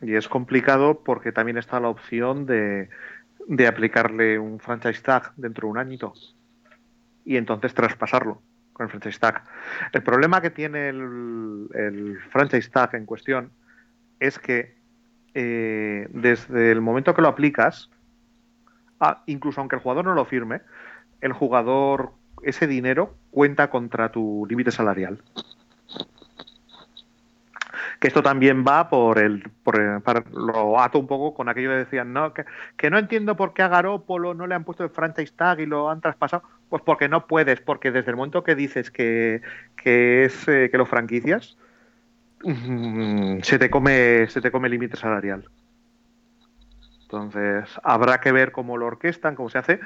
Y 0.00 0.14
es 0.14 0.28
complicado 0.28 1.02
porque 1.04 1.32
también 1.32 1.58
está 1.58 1.80
la 1.80 1.88
opción 1.88 2.46
de, 2.46 2.88
de 3.46 3.66
aplicarle 3.66 4.38
un 4.38 4.60
franchise 4.60 5.02
tag 5.02 5.32
dentro 5.36 5.66
de 5.66 5.72
un 5.72 5.78
añito 5.78 6.14
y 7.24 7.36
entonces 7.36 7.74
traspasarlo 7.74 8.40
con 8.72 8.84
el 8.84 8.90
franchise 8.90 9.18
tag. 9.18 9.44
El 9.92 10.02
problema 10.02 10.40
que 10.40 10.50
tiene 10.50 10.88
el, 10.88 11.68
el 11.74 12.18
franchise 12.30 12.70
tag 12.70 12.94
en 12.94 13.06
cuestión 13.06 13.52
es 14.18 14.38
que 14.38 14.80
eh, 15.34 16.08
desde 16.10 16.72
el 16.72 16.80
momento 16.80 17.14
que 17.14 17.22
lo 17.22 17.28
aplicas, 17.28 17.90
ah, 18.98 19.22
incluso 19.26 19.60
aunque 19.60 19.76
el 19.76 19.82
jugador 19.82 20.04
no 20.04 20.14
lo 20.14 20.24
firme, 20.24 20.62
el 21.20 21.32
jugador 21.32 22.12
ese 22.42 22.66
dinero 22.66 23.16
cuenta 23.30 23.70
contra 23.70 24.10
tu 24.10 24.46
límite 24.48 24.70
salarial. 24.70 25.22
Que 27.98 28.08
esto 28.08 28.22
también 28.22 28.64
va 28.66 28.88
por 28.88 29.18
el. 29.18 29.42
Por, 29.62 29.78
lo 30.32 30.80
ato 30.80 30.98
un 30.98 31.06
poco 31.06 31.34
con 31.34 31.50
aquello 31.50 31.68
que 31.70 31.76
decían, 31.76 32.14
no, 32.14 32.32
que, 32.32 32.90
no 32.90 32.98
entiendo 32.98 33.36
por 33.36 33.52
qué 33.52 33.62
a 33.62 33.68
Garópolo 33.68 34.32
no 34.32 34.46
le 34.46 34.54
han 34.54 34.64
puesto 34.64 34.84
el 34.84 34.90
franchise 34.90 35.34
tag 35.36 35.60
y 35.60 35.66
lo 35.66 35.90
han 35.90 36.00
traspasado. 36.00 36.42
Pues 36.70 36.82
porque 36.82 37.08
no 37.08 37.26
puedes, 37.26 37.60
porque 37.60 37.90
desde 37.90 38.10
el 38.10 38.16
momento 38.16 38.42
que 38.42 38.54
dices 38.54 38.90
que, 38.90 39.42
que 39.76 40.24
es 40.24 40.48
eh, 40.48 40.70
que 40.70 40.78
lo 40.78 40.86
franquicias, 40.86 41.58
mm, 42.42 43.40
se 43.42 43.58
te 43.58 43.68
come, 43.68 44.28
se 44.28 44.40
te 44.40 44.50
come 44.50 44.70
límite 44.70 44.96
salarial. 44.96 45.50
Entonces, 47.02 47.68
habrá 47.82 48.20
que 48.20 48.30
ver 48.30 48.52
cómo 48.52 48.76
lo 48.76 48.86
orquestan, 48.86 49.34
cómo 49.34 49.50
se 49.50 49.58
hace, 49.58 49.80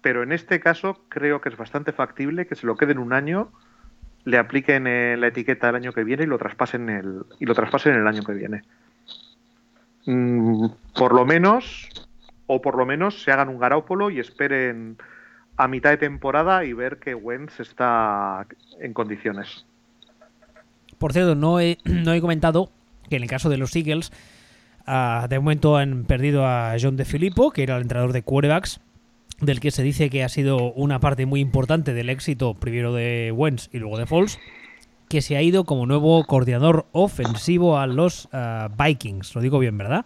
pero 0.00 0.22
en 0.22 0.32
este 0.32 0.60
caso 0.60 1.00
creo 1.08 1.40
que 1.40 1.48
es 1.48 1.56
bastante 1.56 1.92
factible 1.92 2.46
que 2.46 2.54
se 2.54 2.66
lo 2.66 2.76
queden 2.76 2.98
un 2.98 3.12
año, 3.12 3.50
le 4.24 4.38
apliquen 4.38 4.86
eh, 4.86 5.16
la 5.16 5.28
etiqueta 5.28 5.70
el 5.70 5.76
año 5.76 5.92
que 5.92 6.04
viene 6.04 6.24
y 6.24 6.26
lo 6.26 6.38
traspasen 6.38 6.88
el, 6.88 7.22
y 7.38 7.46
lo 7.46 7.54
traspasen 7.54 7.94
el 7.94 8.06
año 8.06 8.22
que 8.22 8.34
viene. 8.34 8.62
Mm, 10.06 10.66
por 10.94 11.14
lo 11.14 11.24
menos, 11.24 11.88
o 12.46 12.60
por 12.62 12.76
lo 12.76 12.86
menos 12.86 13.22
se 13.22 13.32
hagan 13.32 13.48
un 13.48 13.58
Garópolo 13.58 14.10
y 14.10 14.20
esperen 14.20 14.96
a 15.56 15.68
mitad 15.68 15.90
de 15.90 15.96
temporada 15.96 16.64
y 16.64 16.72
ver 16.72 16.98
que 16.98 17.14
Wentz 17.14 17.60
está 17.60 18.46
en 18.80 18.92
condiciones. 18.92 19.66
Por 20.98 21.12
cierto, 21.12 21.34
no 21.34 21.60
he, 21.60 21.78
no 21.84 22.12
he 22.12 22.20
comentado 22.20 22.70
que 23.08 23.16
en 23.16 23.22
el 23.22 23.28
caso 23.28 23.48
de 23.48 23.56
los 23.56 23.74
Eagles, 23.74 24.12
ah, 24.86 25.26
de 25.28 25.38
momento 25.38 25.76
han 25.76 26.04
perdido 26.04 26.46
a 26.46 26.76
John 26.80 26.96
De 26.96 27.04
Filippo, 27.04 27.50
que 27.50 27.62
era 27.62 27.76
el 27.76 27.82
entrenador 27.82 28.12
de 28.12 28.22
quarterbacks, 28.22 28.80
del 29.40 29.60
que 29.60 29.70
se 29.70 29.82
dice 29.82 30.10
que 30.10 30.24
ha 30.24 30.28
sido 30.28 30.72
una 30.72 31.00
parte 31.00 31.26
muy 31.26 31.40
importante 31.40 31.94
del 31.94 32.10
éxito 32.10 32.54
primero 32.54 32.92
de 32.92 33.32
Wentz 33.34 33.68
y 33.72 33.78
luego 33.78 33.98
de 33.98 34.06
Foles, 34.06 34.38
que 35.08 35.22
se 35.22 35.36
ha 35.36 35.42
ido 35.42 35.64
como 35.64 35.86
nuevo 35.86 36.24
coordinador 36.24 36.86
ofensivo 36.92 37.78
a 37.78 37.86
los 37.86 38.26
uh, 38.26 38.68
Vikings. 38.76 39.34
Lo 39.34 39.40
digo 39.40 39.58
bien, 39.58 39.78
¿verdad? 39.78 40.04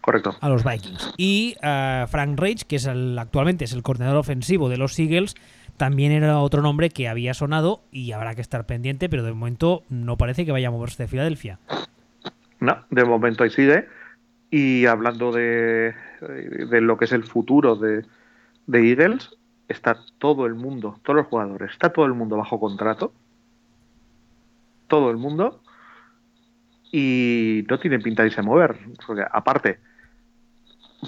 Correcto. 0.00 0.36
A 0.40 0.48
los 0.48 0.64
Vikings. 0.64 1.14
Y 1.16 1.54
uh, 1.58 2.06
Frank 2.08 2.38
Reich, 2.38 2.64
que 2.64 2.76
es 2.76 2.86
el, 2.86 3.18
actualmente 3.18 3.64
es 3.64 3.72
el 3.72 3.82
coordinador 3.82 4.18
ofensivo 4.18 4.68
de 4.68 4.76
los 4.76 4.98
Eagles, 4.98 5.34
también 5.76 6.12
era 6.12 6.38
otro 6.40 6.60
nombre 6.62 6.90
que 6.90 7.08
había 7.08 7.34
sonado 7.34 7.82
y 7.90 8.12
habrá 8.12 8.34
que 8.34 8.40
estar 8.40 8.66
pendiente, 8.66 9.08
pero 9.08 9.22
de 9.22 9.32
momento 9.32 9.84
no 9.88 10.16
parece 10.16 10.44
que 10.44 10.52
vaya 10.52 10.68
a 10.68 10.70
moverse 10.70 11.04
de 11.04 11.08
Filadelfia. 11.08 11.58
No, 12.60 12.78
de 12.90 13.04
momento 13.04 13.44
ahí 13.44 13.50
sigue. 13.50 13.86
Y 14.50 14.84
hablando 14.86 15.32
de, 15.32 15.94
de 16.20 16.80
lo 16.80 16.98
que 16.98 17.06
es 17.06 17.12
el 17.12 17.24
futuro 17.24 17.76
de, 17.76 18.04
de 18.72 18.88
Eagles 18.88 19.30
está 19.68 19.98
todo 20.18 20.46
el 20.46 20.54
mundo, 20.54 20.98
todos 21.02 21.18
los 21.18 21.26
jugadores, 21.26 21.70
está 21.72 21.92
todo 21.92 22.06
el 22.06 22.14
mundo 22.14 22.38
bajo 22.38 22.58
contrato. 22.58 23.12
Todo 24.88 25.10
el 25.10 25.18
mundo. 25.18 25.62
Y 26.90 27.64
no 27.68 27.78
tiene 27.78 27.98
pinta 27.98 28.22
de 28.22 28.28
irse 28.28 28.40
a 28.40 28.44
mover. 28.44 28.78
Aparte, 29.30 29.78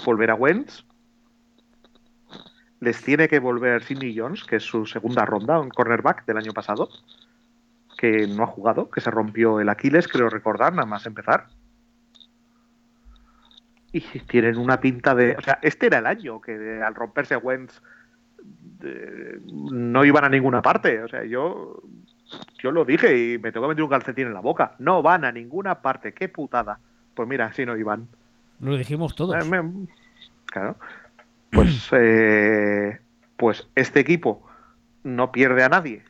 volver 0.05 0.31
a 0.31 0.35
Wentz. 0.35 0.85
Les 2.79 3.01
tiene 3.03 3.27
que 3.27 3.39
volver 3.39 3.83
Sidney 3.83 4.15
Jones, 4.17 4.43
que 4.43 4.57
es 4.57 4.63
su 4.63 4.85
segunda 4.85 5.25
ronda, 5.25 5.59
un 5.59 5.69
cornerback 5.69 6.25
del 6.25 6.37
año 6.37 6.53
pasado, 6.53 6.89
que 7.97 8.27
no 8.27 8.43
ha 8.43 8.47
jugado, 8.47 8.89
que 8.89 9.01
se 9.01 9.09
rompió 9.09 9.59
el 9.59 9.69
Aquiles, 9.69 10.07
creo 10.07 10.29
recordar, 10.29 10.73
nada 10.73 10.85
más 10.85 11.05
empezar 11.05 11.47
y 13.95 14.19
tienen 14.19 14.57
una 14.57 14.81
pinta 14.81 15.15
de. 15.15 15.35
O 15.37 15.41
sea, 15.41 15.59
este 15.61 15.87
era 15.87 15.99
el 15.99 16.05
año 16.05 16.41
que 16.41 16.81
al 16.85 16.93
romperse 16.95 17.37
Wentz 17.37 17.81
no 19.51 20.03
iban 20.03 20.25
a 20.25 20.29
ninguna 20.29 20.61
parte. 20.61 21.01
O 21.01 21.07
sea, 21.07 21.23
yo, 21.23 21.81
yo 22.61 22.71
lo 22.71 22.83
dije 22.83 23.17
y 23.17 23.37
me 23.37 23.53
tengo 23.53 23.67
que 23.67 23.69
meter 23.69 23.83
un 23.83 23.89
calcetín 23.89 24.27
en 24.27 24.33
la 24.33 24.41
boca. 24.41 24.75
No 24.79 25.01
van 25.01 25.23
a 25.23 25.31
ninguna 25.31 25.81
parte. 25.81 26.13
Qué 26.13 26.27
putada. 26.27 26.79
Pues 27.13 27.27
mira, 27.27 27.53
sí 27.53 27.65
no 27.65 27.77
iban. 27.77 28.09
Lo 28.59 28.75
dijimos 28.75 29.15
todos. 29.15 29.35
Eh, 29.35 29.63
claro. 30.47 30.75
Pues, 31.51 31.87
eh, 31.93 32.99
pues 33.37 33.65
este 33.75 34.01
equipo 34.01 34.45
no 35.03 35.31
pierde 35.31 35.63
a 35.63 35.69
nadie 35.69 36.03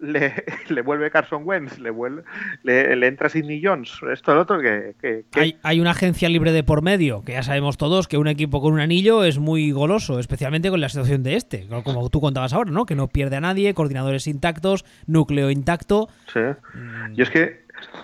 le, 0.00 0.44
le, 0.68 0.82
vuelve 0.82 1.10
Carson 1.10 1.42
Wentz, 1.44 1.78
le, 1.78 1.90
vuelve, 1.90 2.22
le, 2.62 3.06
entra 3.06 3.28
Sidney 3.28 3.60
Jones, 3.62 3.92
esto 4.12 4.32
es 4.32 4.34
lo 4.34 4.40
otro 4.40 4.60
que... 4.60 5.24
Hay, 5.32 5.56
hay, 5.62 5.80
una 5.80 5.90
agencia 5.90 6.28
libre 6.28 6.52
de 6.52 6.62
por 6.62 6.82
medio, 6.82 7.22
que 7.24 7.32
ya 7.32 7.42
sabemos 7.42 7.76
todos 7.76 8.08
que 8.08 8.18
un 8.18 8.28
equipo 8.28 8.60
con 8.60 8.72
un 8.72 8.80
anillo 8.80 9.24
es 9.24 9.38
muy 9.38 9.70
goloso, 9.70 10.18
especialmente 10.18 10.70
con 10.70 10.80
la 10.80 10.88
situación 10.88 11.22
de 11.22 11.36
este, 11.36 11.66
como 11.84 12.08
tú 12.10 12.20
contabas 12.20 12.52
ahora, 12.52 12.70
¿no? 12.70 12.86
Que 12.86 12.94
no 12.94 13.08
pierde 13.08 13.36
a 13.36 13.40
nadie, 13.40 13.74
coordinadores 13.74 14.26
intactos, 14.26 14.84
núcleo 15.06 15.50
intacto. 15.50 16.08
Sí. 16.32 16.40
Mm. 16.40 17.14
Y 17.16 17.22
es 17.22 17.30
que 17.30 17.60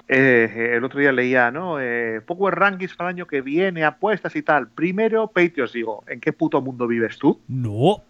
eh, 0.09 0.73
el 0.75 0.85
otro 0.85 1.01
día 1.01 1.13
leía, 1.13 1.51
¿no? 1.51 1.81
Eh, 1.81 2.21
Power 2.25 2.55
Rankings 2.55 2.95
para 2.95 3.11
el 3.11 3.17
año 3.17 3.27
que 3.27 3.41
viene, 3.41 3.85
apuestas 3.85 4.37
y 4.37 4.43
tal. 4.43 4.69
Primero, 4.69 5.29
Patriots, 5.29 5.73
digo, 5.73 6.05
¿en 6.09 6.21
qué 6.21 6.33
puto 6.33 6.61
mundo 6.61 6.87
vives 6.87 7.19
tú? 7.19 7.41
No. 7.49 8.03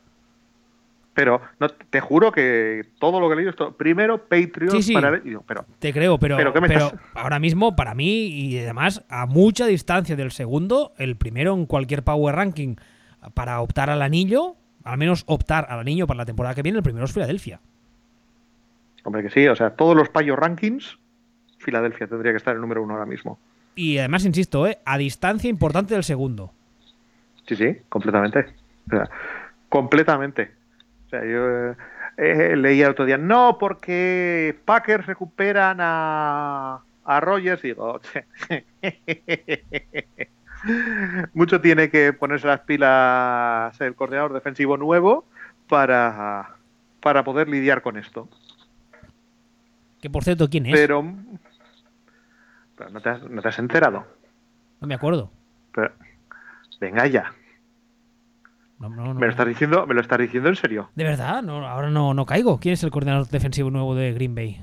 Pero 1.17 1.41
no, 1.59 1.71
te 1.71 1.99
juro 2.03 2.31
que 2.31 2.85
todo 3.01 3.21
lo 3.21 3.29
que 3.29 3.33
he 3.33 3.37
leído 3.37 3.51
es 3.51 3.75
primero 3.79 4.19
Patreon 4.29 4.83
para 4.93 5.19
pero, 5.47 5.64
te 5.79 5.91
creo, 5.91 6.19
pero, 6.19 6.37
pero, 6.53 6.93
ahora 7.14 7.39
mismo 7.39 7.75
para 7.75 7.95
mí 7.95 8.27
y 8.27 8.59
además 8.59 9.03
a 9.09 9.25
mucha 9.25 9.67
distancia 9.67 10.14
del 10.14 10.31
segundo, 10.31 10.93
el 10.99 11.17
primero 11.17 11.55
en 11.55 11.64
cualquier 11.64 12.03
Power 12.03 12.37
Ranking 12.37 12.77
para 13.33 13.62
optar 13.62 13.89
al 13.89 14.03
anillo, 14.03 14.57
al 14.85 14.99
menos 14.99 15.25
optar 15.27 15.67
al 15.71 15.81
anillo 15.81 16.07
para 16.07 16.19
la 16.19 16.27
temporada 16.27 16.55
que 16.55 16.61
viene, 16.61 16.77
el 16.77 16.85
primero 16.85 17.07
es 17.07 17.14
Filadelfia. 17.14 17.61
Hombre 19.03 19.23
que 19.23 19.31
sí, 19.31 19.49
o 19.49 19.57
sea, 19.57 19.71
todos 19.71 19.97
los 19.97 20.11
Power 20.11 20.39
Rankings, 20.39 20.99
Filadelfia 21.61 22.09
tendría 22.09 22.33
que 22.33 22.37
estar 22.37 22.55
el 22.55 22.61
número 22.61 22.83
uno 22.83 22.93
ahora 22.93 23.07
mismo. 23.07 23.39
Y 23.75 23.97
además, 23.97 24.27
insisto, 24.27 24.67
¿eh? 24.67 24.81
a 24.85 24.99
distancia 24.99 25.49
importante 25.49 25.95
del 25.95 26.05
segundo. 26.05 26.53
Sí, 27.47 27.57
sí, 27.57 27.79
completamente. 27.89 28.55
O 28.87 28.91
sea, 28.91 29.09
completamente. 29.71 30.66
O 31.07 31.09
sea, 31.09 31.24
yo 31.24 31.70
eh, 31.70 31.76
eh, 32.16 32.57
leía 32.57 32.86
el 32.86 32.92
otro 32.92 33.04
día, 33.04 33.16
no, 33.16 33.59
porque 33.59 34.59
Packers 34.64 35.07
recuperan 35.07 35.78
a, 35.80 36.80
a 37.04 37.20
Rogers 37.20 37.62
y 37.64 37.68
digo, 37.68 38.00
mucho 41.34 41.61
tiene 41.61 41.90
que 41.90 42.12
ponerse 42.12 42.48
las 42.48 42.61
pilas 42.61 43.80
el 43.80 43.94
coordinador 43.94 44.32
defensivo 44.32 44.76
nuevo 44.76 45.24
para, 45.68 46.57
para 47.00 47.22
poder 47.22 47.48
lidiar 47.48 47.82
con 47.82 47.96
esto. 47.96 48.28
Que 50.00 50.11
por 50.11 50.24
cierto, 50.24 50.48
¿quién 50.48 50.66
es? 50.66 50.72
Pero, 50.72 51.02
no, 51.02 51.38
te 53.00 53.09
has, 53.09 53.22
no, 53.22 53.40
te 53.40 53.48
has, 53.48 53.59
enterado. 53.59 54.07
No 54.80 54.88
me 54.88 54.94
acuerdo. 54.94 55.30
Pero, 55.72 55.92
venga 56.80 57.07
ya. 57.07 57.32
¿Me, 58.79 58.89
lo 58.89 59.29
estás 59.29 59.47
diciendo, 59.47 59.87
¿Me 59.87 59.95
lo 59.95 60.01
estás 60.01 60.18
diciendo 60.18 60.49
en 60.49 60.57
serio? 60.57 60.91
De 60.95 61.05
verdad, 61.05 61.43
no, 61.43 61.66
ahora 61.66 61.91
no, 61.91 62.12
no 62.12 62.27
caigo. 62.27 62.61
¿Quién 62.61 62.74
es 62.74 62.83
el 62.85 62.91
coordinador 62.91 63.27
defensivo 63.29 63.70
nuevo 63.70 63.95
de 63.95 64.12
Green 64.12 64.35
Bay? 64.35 64.61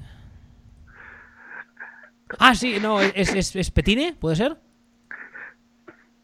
Ah, 2.40 2.56
sí, 2.56 2.78
no, 2.82 3.02
¿es, 3.02 3.56
es, 3.56 3.72
Petine? 3.72 4.16
¿Puede 4.20 4.36
ser? 4.36 4.58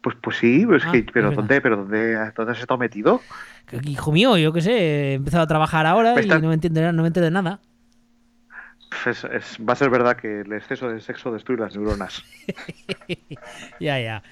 Pues, 0.02 0.16
pues 0.22 0.36
sí, 0.38 0.64
pues 0.66 0.84
que, 0.86 1.04
ah, 1.06 1.10
pero, 1.12 1.30
¿dónde, 1.32 1.60
pero 1.60 1.76
¿dónde, 1.76 2.32
¿dónde 2.34 2.52
has 2.52 2.60
estado 2.60 2.78
metido? 2.78 3.20
Hijo 3.84 4.12
mío, 4.12 4.36
yo 4.38 4.52
qué 4.52 4.60
sé, 4.60 4.72
he 4.72 5.14
empezado 5.14 5.44
a 5.44 5.46
trabajar 5.46 5.86
ahora 5.86 6.20
y 6.22 6.26
no 6.26 6.48
me 6.48 6.54
entiendo, 6.54 6.92
no 6.92 7.02
me 7.02 7.08
entiendo 7.08 7.26
de 7.26 7.30
nada. 7.30 7.60
Pues 9.04 9.24
va 9.24 9.72
a 9.72 9.76
ser 9.76 9.90
verdad 9.90 10.16
que 10.16 10.40
el 10.40 10.52
exceso 10.52 10.88
de 10.88 11.00
sexo 11.00 11.32
destruye 11.32 11.60
las 11.60 11.76
neuronas. 11.76 12.24
ya, 13.80 14.00
ya. 14.00 14.22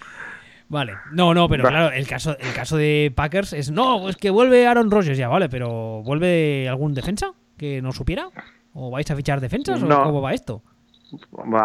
Vale. 0.69 0.97
No, 1.13 1.33
no, 1.33 1.49
pero 1.49 1.65
claro, 1.65 1.95
el 1.95 2.07
caso, 2.07 2.37
el 2.39 2.53
caso 2.53 2.77
de 2.77 3.13
Packers 3.15 3.55
es. 3.55 3.71
No, 3.71 4.09
es 4.09 4.17
que 4.17 4.31
vuelve 4.31 4.67
Aaron 4.67 4.91
Rodgers 4.91 5.17
ya, 5.17 5.29
vale, 5.29 5.49
pero 5.49 6.03
¿vuelve 6.03 6.69
algún 6.69 6.93
defensa 6.93 7.33
que 7.57 7.81
no 7.81 7.93
supiera? 7.93 8.29
¿O 8.75 8.91
vais 8.91 9.11
a 9.11 9.17
fichar 9.17 9.41
defensas? 9.41 9.83
¿O 9.83 9.89
cómo 9.89 10.21
va 10.21 10.35
esto? 10.35 10.63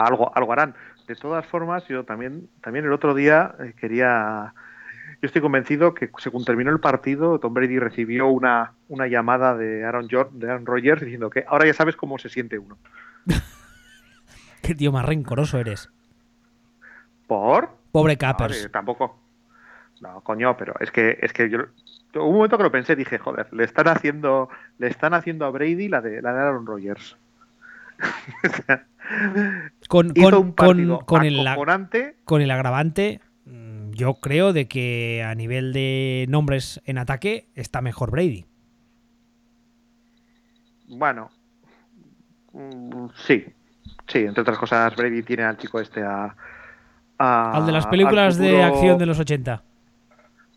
Algo, 0.07 0.31
algo 0.35 0.53
harán. 0.53 0.73
De 1.07 1.15
todas 1.15 1.45
formas, 1.45 1.85
yo 1.89 2.05
también, 2.05 2.47
también 2.61 2.85
el 2.85 2.93
otro 2.93 3.13
día 3.13 3.55
eh, 3.59 3.73
quería. 3.79 4.53
Yo 5.21 5.27
estoy 5.27 5.41
convencido 5.41 5.93
que 5.93 6.09
según 6.17 6.45
terminó 6.45 6.71
el 6.71 6.79
partido, 6.79 7.39
Tom 7.39 7.53
Brady 7.53 7.79
recibió 7.79 8.27
una, 8.27 8.73
una 8.87 9.07
llamada 9.07 9.55
de 9.55 9.85
Aaron, 9.85 10.07
de 10.07 10.49
Aaron 10.49 10.65
Rodgers 10.65 11.01
diciendo 11.01 11.29
que 11.29 11.45
ahora 11.47 11.65
ya 11.65 11.73
sabes 11.73 11.95
cómo 11.95 12.17
se 12.17 12.29
siente 12.29 12.57
uno. 12.57 12.77
Qué 14.61 14.75
tío 14.75 14.93
más 14.93 15.05
rencoroso 15.05 15.59
eres. 15.59 15.89
¿Por? 17.27 17.82
Pobre 17.93 18.17
Capers. 18.17 18.71
tampoco. 18.71 19.19
No, 20.01 20.21
coño, 20.21 20.57
pero 20.57 20.73
es 20.79 20.89
que, 20.89 21.19
es 21.21 21.31
que 21.31 21.47
yo. 21.47 21.59
Hubo 22.15 22.27
un 22.27 22.35
momento 22.35 22.57
que 22.57 22.63
lo 22.63 22.71
pensé, 22.71 22.95
dije, 22.95 23.19
joder, 23.19 23.47
le 23.53 23.63
están 23.63 23.87
haciendo, 23.87 24.49
le 24.79 24.87
están 24.87 25.13
haciendo 25.13 25.45
a 25.45 25.51
Brady 25.51 25.87
la 25.89 26.01
de, 26.01 26.19
la 26.21 26.33
de 26.33 26.39
Aaron 26.39 26.65
Rodgers. 26.65 27.15
con, 29.87 30.09
con, 30.09 30.51
con, 30.53 30.97
con, 31.05 31.23
el, 31.23 32.15
con 32.25 32.41
el 32.41 32.51
agravante, 32.51 33.21
mm, 33.45 33.91
yo 33.91 34.15
creo 34.15 34.53
de 34.53 34.67
que 34.67 35.23
a 35.23 35.35
nivel 35.35 35.71
de 35.71 36.25
nombres 36.29 36.81
en 36.85 36.97
ataque 36.97 37.47
está 37.53 37.81
mejor 37.81 38.09
Brady. 38.09 38.45
Bueno, 40.87 41.29
mm, 42.53 43.05
sí, 43.15 43.45
sí, 44.07 44.19
entre 44.19 44.41
otras 44.41 44.57
cosas, 44.57 44.95
Brady 44.95 45.21
tiene 45.21 45.43
al 45.43 45.57
chico 45.57 45.79
este 45.79 46.01
a, 46.01 46.35
al 47.17 47.65
de 47.65 47.71
las 47.71 47.87
películas 47.87 48.37
de 48.37 48.63
acción 48.63 48.97
de 48.97 49.05
los 49.05 49.19
80. 49.19 49.63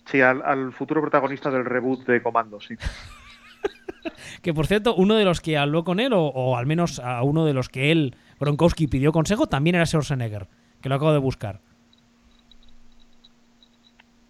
Sí, 0.07 0.21
al, 0.21 0.73
futuro 0.73 1.01
protagonista 1.01 1.51
del 1.51 1.65
reboot 1.65 2.07
de 2.07 2.23
Comando, 2.23 2.61
sí. 2.61 2.77
que 4.43 4.55
por 4.55 4.67
cierto, 4.67 4.95
uno 4.95 5.15
de 5.15 5.25
los 5.25 5.41
que 5.41 5.59
habló 5.59 5.85
con 5.85 5.99
él, 5.99 6.13
o, 6.15 6.57
al 6.57 6.67
menos 6.67 7.01
a 7.01 7.23
uno 7.23 7.45
de 7.45 7.55
los 7.55 7.69
que 7.69 7.91
él, 7.91 8.15
Gronkowski, 8.39 8.87
pidió 8.87 9.13
consejo, 9.13 9.49
también 9.49 9.77
era 9.77 9.87
Schwarzenegger, 9.87 10.47
que 10.81 10.89
lo 10.89 10.95
acabo 10.95 11.13
de 11.13 11.19
buscar 11.19 11.61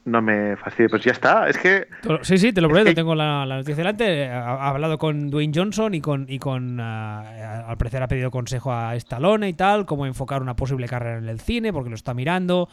no 0.07 0.23
me 0.23 0.57
fastidie, 0.57 0.89
pues 0.89 1.03
ya 1.03 1.13
está. 1.13 1.49
Es 1.49 1.59
que. 1.59 1.89
Sí, 2.23 2.39
sí, 2.39 2.53
te 2.53 2.61
lo 2.61 2.69
prometo. 2.69 2.95
Tengo 2.95 3.15
la, 3.15 3.45
noticia 3.45 3.77
delante. 3.77 4.29
Ha, 4.29 4.69
hablado 4.69 4.99
con 4.99 5.31
Dwayne 5.31 5.53
Johnson 5.55 5.95
y 5.95 6.01
con. 6.01 6.27
Y 6.29 6.39
con 6.39 6.79
ah, 6.81 7.67
al 7.67 7.77
parecer 7.77 8.03
ha 8.03 8.09
pedido 8.09 8.31
consejo 8.31 8.73
a 8.73 8.95
Stallone 8.95 9.49
y 9.49 9.53
tal, 9.53 9.85
cómo 9.85 10.07
enfocar 10.07 10.43
una 10.43 10.55
posible 10.55 10.87
carrera 10.87 11.19
en 11.19 11.29
el 11.29 11.41
cine, 11.41 11.73
porque 11.73 11.91
lo 11.91 11.97
está 11.97 12.15
mirando. 12.15 12.69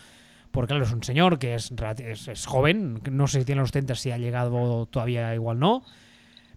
Porque, 0.52 0.68
claro, 0.68 0.84
es 0.84 0.94
un 0.94 1.02
señor 1.02 1.40
que 1.40 1.56
es, 1.56 1.74
es, 1.98 2.46
joven. 2.46 3.02
No 3.12 3.26
sé 3.26 3.40
si 3.40 3.46
tiene 3.46 3.62
los 3.62 3.72
30, 3.72 3.96
si 3.96 4.12
ha 4.12 4.20
llegado 4.20 4.86
todavía, 4.86 5.34
igual 5.34 5.60
no. 5.60 5.84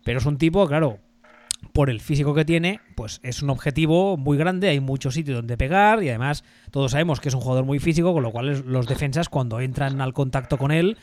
Pero 0.05 0.18
es 0.18 0.27
un 0.27 0.37
tipo, 0.37 0.68
claro, 0.68 0.99
por 1.73 1.91
el 1.91 2.01
físico 2.01 2.35
que 2.35 2.45
tiene, 2.45 2.81
pues 2.95 3.21
es 3.23 3.43
un 3.43 3.51
objetivo 3.51 4.17
muy 4.17 4.37
grande, 4.39 4.69
hay 4.69 4.81
muchos 4.81 5.14
sitios 5.14 5.37
donde 5.37 5.57
pegar 5.57 6.03
y 6.03 6.09
además 6.09 6.45
todos 6.71 6.93
sabemos 6.93 7.21
que 7.21 7.29
es 7.29 7.35
un 7.35 7.41
jugador 7.41 7.64
muy 7.64 7.79
físico, 7.79 8.12
con 8.12 8.23
lo 8.23 8.31
cual 8.31 8.64
los 8.67 8.87
defensas 8.87 9.29
cuando 9.29 9.61
entran 9.61 10.01
al 10.01 10.12
contacto 10.12 10.59
con 10.59 10.71
él 10.71 10.97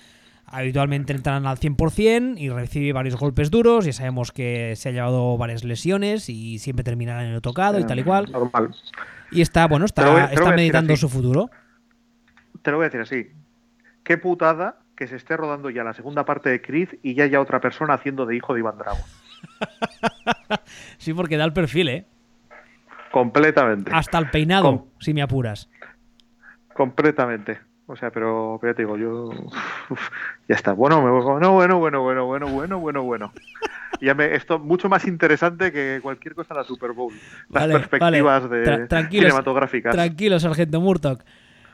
habitualmente 0.46 1.14
entran 1.14 1.46
al 1.48 1.58
100% 1.58 2.38
y 2.38 2.50
recibe 2.50 2.94
varios 2.94 3.16
golpes 3.16 3.50
duros, 3.50 3.86
ya 3.86 3.94
sabemos 3.94 4.32
que 4.32 4.76
se 4.76 4.90
ha 4.90 4.92
llevado 4.92 5.38
varias 5.38 5.64
lesiones 5.64 6.30
y 6.30 6.60
siempre 6.60 6.84
terminará 6.84 7.26
en 7.26 7.34
el 7.34 7.42
tocado 7.42 7.80
y 7.80 7.86
tal 7.86 8.00
y 8.00 8.04
cual. 8.04 8.32
Y 9.32 9.42
está, 9.42 9.68
bueno, 9.68 9.86
está, 9.86 10.26
está 10.26 10.52
meditando 10.52 10.96
su 10.96 11.10
futuro. 11.10 11.50
Te 12.62 12.72
lo 12.72 12.78
voy 12.78 12.86
a 12.86 12.90
decir 12.90 13.02
así. 13.02 13.32
Qué 14.04 14.18
putada 14.18 14.80
que 14.96 15.08
se 15.08 15.16
esté 15.16 15.38
rodando 15.38 15.70
ya 15.70 15.84
la 15.84 15.94
segunda 15.94 16.24
parte 16.24 16.50
de 16.50 16.62
Creed 16.62 16.90
y 17.02 17.16
ya 17.16 17.24
haya 17.24 17.42
otra 17.42 17.60
persona 17.60 17.96
haciendo 17.96 18.26
de 18.26 18.36
hijo 18.36 18.54
de 18.54 18.60
Iván 18.60 18.78
Drago. 18.78 19.00
sí, 20.98 21.14
porque 21.14 21.38
da 21.38 21.46
el 21.46 21.54
perfil, 21.54 21.90
¿eh? 21.90 22.06
Completamente. 23.12 23.92
Hasta 23.94 24.18
el 24.18 24.30
peinado, 24.30 24.88
si 25.00 25.14
me 25.14 25.22
apuras. 25.22 25.70
Completamente. 26.74 27.60
O 27.86 27.96
sea, 27.96 28.12
pero, 28.12 28.58
pero 28.62 28.74
ya 28.74 28.76
te 28.76 28.82
digo, 28.84 28.98
yo. 28.98 29.30
Ya 30.48 30.56
está. 30.56 30.74
Bueno, 30.74 31.02
me 31.02 31.10
voy 31.12 31.40
no, 31.42 31.54
bueno, 31.54 31.80
bueno, 31.80 32.02
bueno, 32.02 32.26
bueno, 32.26 32.48
bueno, 32.48 32.80
bueno, 32.80 33.04
bueno. 33.04 33.34
ya 34.02 34.14
me, 34.14 34.36
esto 34.36 34.60
mucho 34.60 34.90
más 34.90 35.06
interesante 35.06 35.72
que 35.72 36.00
cualquier 36.02 36.36
cosa 36.36 36.54
en 36.54 36.58
la 36.60 36.64
Super 36.64 36.92
Bowl. 36.92 37.14
Las 37.50 37.68
perspectivas 37.68 38.44
cinematográficas. 39.10 39.94
Tranquilo, 39.94 40.40
sargento 40.40 40.82
Murdoch. 40.82 41.22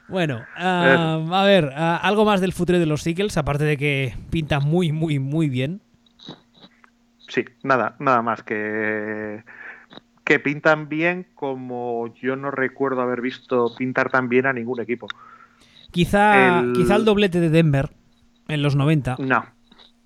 Bueno, 0.07 0.43
ah, 0.57 1.24
a 1.32 1.43
ver, 1.45 1.72
ah, 1.76 1.99
algo 2.01 2.26
más 2.26 2.41
del 2.41 2.51
futuro 2.51 2.80
de 2.80 2.86
los 2.88 3.03
Seagulls, 3.03 3.38
aparte 3.38 3.63
de 3.63 3.78
que 3.78 4.15
pinta 4.32 4.59
muy, 4.59 4.91
muy, 4.91 5.20
muy 5.20 5.49
bien 5.49 5.82
sí, 7.30 7.45
nada, 7.63 7.95
nada 7.99 8.21
más 8.21 8.43
que 8.43 9.43
que 10.30 10.39
pintan 10.39 10.89
bien 10.89 11.25
como 11.34 12.13
yo 12.21 12.36
no 12.36 12.51
recuerdo 12.51 13.01
haber 13.01 13.19
visto 13.19 13.73
pintar 13.75 14.11
tan 14.11 14.30
bien 14.30 14.45
a 14.45 14.53
ningún 14.53 14.80
equipo. 14.80 15.07
Quizá 15.89 16.59
el, 16.59 16.73
quizá 16.73 16.97
el 16.97 17.03
doblete 17.05 17.39
de 17.39 17.49
Denver 17.49 17.89
en 18.47 18.61
los 18.61 18.75
90. 18.75 19.15
No. 19.17 19.43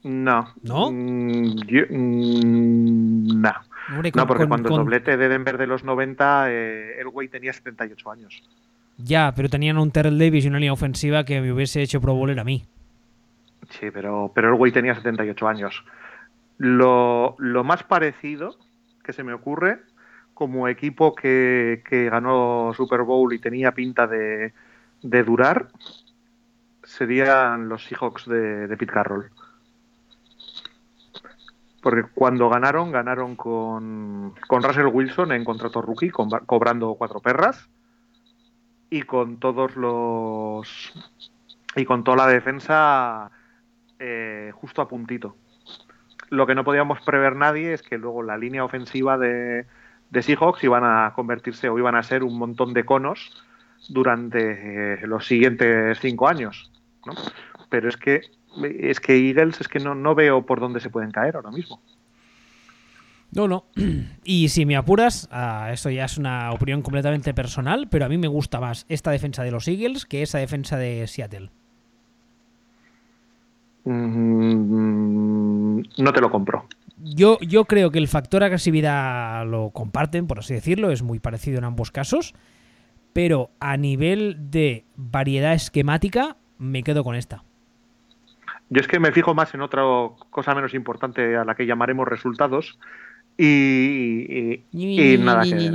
No. 0.03 0.53
¿No? 0.61 0.91
Mm, 0.91 1.55
mm, 1.89 3.41
no. 3.41 3.53
no, 4.15 4.27
porque 4.27 4.47
cuando 4.47 4.69
el 4.69 4.75
doblete 4.75 5.17
de 5.17 5.27
Denver 5.27 5.57
de 5.57 5.67
los 5.67 5.83
90, 5.83 6.51
eh, 6.51 7.01
el 7.01 7.09
güey 7.09 7.27
tenía 7.27 7.51
78 7.51 8.11
años. 8.11 8.41
Ya, 8.97 9.33
pero 9.35 9.49
tenían 9.49 9.77
un 9.77 9.91
Terrell 9.91 10.17
Davis 10.17 10.45
y 10.45 10.47
una 10.47 10.59
línea 10.59 10.71
ofensiva 10.71 11.25
que 11.25 11.41
me 11.41 11.51
hubiese 11.51 11.81
hecho 11.81 11.99
Pro 11.99 12.13
Bowler 12.13 12.39
a 12.39 12.45
mí. 12.45 12.63
Sí, 13.71 13.87
pero, 13.91 14.31
pero 14.33 14.49
el 14.49 14.55
güey 14.55 14.71
tenía 14.71 14.95
78 14.95 15.47
años. 15.49 15.83
Lo, 16.57 17.35
más 17.63 17.83
parecido 17.83 18.57
que 19.03 19.13
se 19.13 19.23
me 19.23 19.33
ocurre 19.33 19.81
como 20.33 20.67
equipo 20.67 21.15
que, 21.15 21.81
ganó 22.11 22.73
Super 22.75 23.01
Bowl 23.01 23.33
y 23.33 23.39
tenía 23.39 23.73
pinta 23.73 24.07
de, 24.07 24.53
durar 25.01 25.67
serían 26.83 27.69
los 27.69 27.85
Seahawks 27.85 28.27
de, 28.27 28.67
de 28.67 28.77
Pete 28.77 28.93
Carroll. 28.93 29.31
Porque 31.81 32.03
cuando 32.13 32.49
ganaron, 32.49 32.91
ganaron 32.91 33.35
con, 33.35 34.33
con 34.47 34.63
Russell 34.63 34.87
Wilson 34.87 35.33
en 35.33 35.43
contrato 35.43 35.81
rookie, 35.81 36.11
cobrando 36.11 36.95
cuatro 36.95 37.19
perras. 37.19 37.67
Y 38.89 39.01
con 39.01 39.37
todos 39.37 39.75
los. 39.75 40.93
Y 41.75 41.83
con 41.83 42.03
toda 42.03 42.17
la 42.17 42.27
defensa 42.27 43.31
eh, 43.99 44.51
justo 44.53 44.81
a 44.81 44.87
puntito 44.87 45.35
lo 46.33 46.47
que 46.47 46.55
no 46.55 46.63
podíamos 46.63 46.99
prever 47.01 47.35
nadie 47.35 47.73
es 47.73 47.83
que 47.83 47.97
luego 47.97 48.23
la 48.23 48.37
línea 48.37 48.65
ofensiva 48.65 49.17
de, 49.17 49.65
de 50.09 50.21
Seahawks 50.21 50.63
iban 50.63 50.83
a 50.83 51.13
convertirse 51.13 51.69
o 51.69 51.77
iban 51.77 51.95
a 51.95 52.03
ser 52.03 52.23
un 52.23 52.37
montón 52.37 52.73
de 52.73 52.85
conos 52.85 53.31
durante 53.87 54.93
eh, 54.93 55.07
los 55.07 55.27
siguientes 55.27 55.99
cinco 55.99 56.27
años. 56.27 56.71
¿no? 57.05 57.13
Pero 57.69 57.87
es 57.87 57.97
que 57.97 58.21
es 58.63 58.99
que 58.99 59.15
Eagles 59.15 59.61
es 59.61 59.67
que 59.67 59.79
no, 59.79 59.95
no 59.95 60.15
veo 60.15 60.45
por 60.45 60.59
dónde 60.59 60.79
se 60.79 60.89
pueden 60.89 61.11
caer 61.11 61.35
ahora 61.35 61.51
mismo. 61.51 61.79
No, 63.31 63.47
no. 63.47 63.65
Y 64.23 64.49
si 64.49 64.65
me 64.65 64.75
apuras, 64.75 65.27
ah, 65.31 65.69
esto 65.71 65.89
ya 65.89 66.05
es 66.05 66.17
una 66.17 66.51
opinión 66.51 66.81
completamente 66.81 67.33
personal, 67.33 67.87
pero 67.89 68.05
a 68.05 68.09
mí 68.09 68.17
me 68.17 68.27
gusta 68.27 68.59
más 68.59 68.85
esta 68.89 69.11
defensa 69.11 69.43
de 69.43 69.51
los 69.51 69.67
Eagles 69.67 70.05
que 70.05 70.23
esa 70.23 70.39
defensa 70.39 70.77
de 70.77 71.05
Seattle. 71.07 71.51
Mm, 73.85 75.22
no 75.97 76.13
te 76.13 76.21
lo 76.21 76.29
compro. 76.29 76.65
Yo, 76.97 77.37
yo 77.41 77.65
creo 77.65 77.91
que 77.91 77.99
el 77.99 78.07
factor 78.07 78.43
agresividad 78.43 79.45
lo 79.45 79.71
comparten, 79.71 80.27
por 80.27 80.39
así 80.39 80.53
decirlo, 80.53 80.91
es 80.91 81.03
muy 81.03 81.19
parecido 81.19 81.57
en 81.57 81.65
ambos 81.65 81.91
casos, 81.91 82.33
pero 83.11 83.49
a 83.59 83.77
nivel 83.77 84.51
de 84.51 84.85
variedad 84.95 85.53
esquemática 85.53 86.37
me 86.57 86.83
quedo 86.83 87.03
con 87.03 87.15
esta. 87.15 87.43
Yo 88.69 88.81
es 88.81 88.87
que 88.87 88.99
me 88.99 89.11
fijo 89.11 89.33
más 89.35 89.53
en 89.53 89.61
otra 89.61 89.83
cosa 90.29 90.55
menos 90.55 90.73
importante 90.73 91.35
a 91.35 91.43
la 91.43 91.55
que 91.55 91.65
llamaremos 91.65 92.07
resultados 92.07 92.79
y, 93.37 94.61
y, 94.71 95.17
nada 95.17 95.43
que 95.43 95.69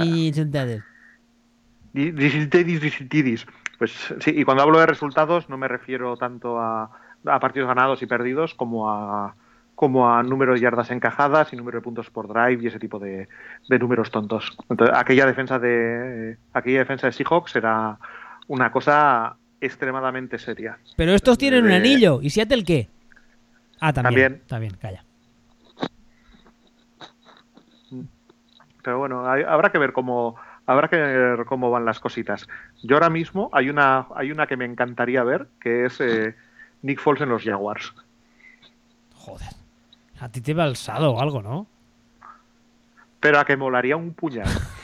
Pues 3.78 3.92
sí, 4.20 4.32
y 4.34 4.44
cuando 4.44 4.62
hablo 4.62 4.78
de 4.78 4.86
resultados 4.86 5.48
no 5.48 5.56
me 5.56 5.68
refiero 5.68 6.16
tanto 6.16 6.58
a, 6.58 6.90
a 7.24 7.40
partidos 7.40 7.68
ganados 7.68 8.02
y 8.02 8.06
perdidos 8.06 8.54
como 8.54 8.90
a 8.90 9.34
como 9.78 10.12
a 10.12 10.24
número 10.24 10.54
de 10.54 10.60
yardas 10.60 10.90
encajadas 10.90 11.52
y 11.52 11.56
número 11.56 11.78
de 11.78 11.82
puntos 11.82 12.10
por 12.10 12.26
drive 12.26 12.60
y 12.60 12.66
ese 12.66 12.80
tipo 12.80 12.98
de, 12.98 13.28
números 13.68 14.10
tontos. 14.10 14.58
Entonces, 14.68 14.96
aquella 14.98 15.24
defensa 15.24 15.60
de 15.60 16.36
aquella 16.52 16.80
defensa 16.80 17.06
de 17.06 17.12
Seahawks 17.12 17.54
era 17.54 17.96
una 18.48 18.72
cosa 18.72 19.36
extremadamente 19.60 20.36
seria. 20.40 20.78
Pero 20.96 21.12
estos 21.12 21.38
tienen 21.38 21.64
un 21.64 21.70
anillo. 21.70 22.18
¿Y 22.20 22.30
Seattle 22.30 22.64
qué? 22.64 22.88
Ah, 23.78 23.92
también. 23.92 24.42
También, 24.48 24.74
calla. 24.80 25.04
Pero 28.82 28.98
bueno, 28.98 29.28
habrá 29.28 29.70
que 29.70 29.78
ver 29.78 29.92
cómo 29.92 30.34
habrá 30.66 30.88
que 30.88 30.96
ver 30.96 31.44
cómo 31.44 31.70
van 31.70 31.84
las 31.84 32.00
cositas. 32.00 32.48
Yo 32.82 32.96
ahora 32.96 33.10
mismo 33.10 33.48
hay 33.52 33.70
una 33.70 34.08
hay 34.16 34.32
una 34.32 34.48
que 34.48 34.56
me 34.56 34.64
encantaría 34.64 35.22
ver 35.22 35.46
que 35.60 35.84
es 35.84 36.00
eh, 36.00 36.34
Nick 36.82 36.98
Foles 36.98 37.22
en 37.22 37.28
los 37.28 37.44
Jaguars. 37.44 37.94
Joder. 39.14 39.57
A 40.20 40.28
ti 40.30 40.40
te 40.40 40.54
va 40.54 40.64
alzado 40.64 41.12
o 41.12 41.20
algo, 41.20 41.42
¿no? 41.42 41.66
Pero 43.20 43.38
a 43.38 43.44
que 43.44 43.56
molaría 43.56 43.96
un 43.96 44.14
puñal. 44.14 44.48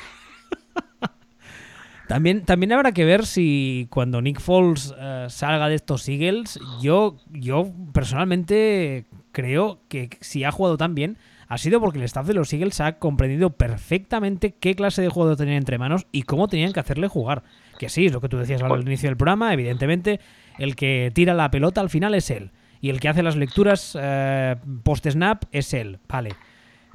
También, 2.09 2.45
también 2.45 2.73
habrá 2.73 2.93
que 2.93 3.05
ver 3.05 3.25
si 3.25 3.87
cuando 3.91 4.21
Nick 4.21 4.39
Foles 4.39 4.95
eh, 4.99 5.27
salga 5.31 5.69
de 5.69 5.77
estos 5.77 6.07
Eagles, 6.07 6.61
yo, 6.81 7.17
yo 7.31 7.73
personalmente 7.93 9.07
creo 9.33 9.81
que 9.89 10.11
si 10.21 10.45
ha 10.45 10.53
jugado 10.53 10.77
tan 10.77 10.95
bien, 10.95 11.17
ha 11.49 11.57
sido 11.57 11.81
porque 11.81 11.99
el 11.99 12.05
staff 12.05 12.27
de 12.27 12.35
los 12.35 12.53
Eagles 12.53 12.81
ha 12.81 12.99
comprendido 12.99 13.51
perfectamente 13.51 14.55
qué 14.55 14.75
clase 14.75 15.01
de 15.01 15.09
juego 15.09 15.35
tenía 15.37 15.57
entre 15.57 15.79
manos 15.79 16.07
y 16.13 16.23
cómo 16.23 16.47
tenían 16.47 16.73
que 16.73 16.81
hacerle 16.81 17.09
jugar. 17.09 17.43
Que 17.79 17.89
sí, 17.89 18.07
es 18.07 18.13
lo 18.13 18.21
que 18.21 18.29
tú 18.29 18.39
decías 18.39 18.63
al 18.63 18.69
pues 18.69 18.83
inicio 18.83 19.09
del 19.09 19.17
programa, 19.17 19.53
evidentemente, 19.53 20.21
el 20.59 20.77
que 20.77 21.11
tira 21.15 21.33
la 21.33 21.51
pelota 21.51 21.81
al 21.81 21.91
final 21.91 22.15
es 22.15 22.31
él. 22.31 22.51
Y 22.81 22.91
el 22.91 23.01
que 23.01 23.09
hace 23.09 23.23
las 23.23 23.37
lecturas 23.37 23.97
eh, 24.01 24.57
post-snap 24.83 25.45
es 25.53 25.73
él, 25.75 25.99
vale. 26.09 26.35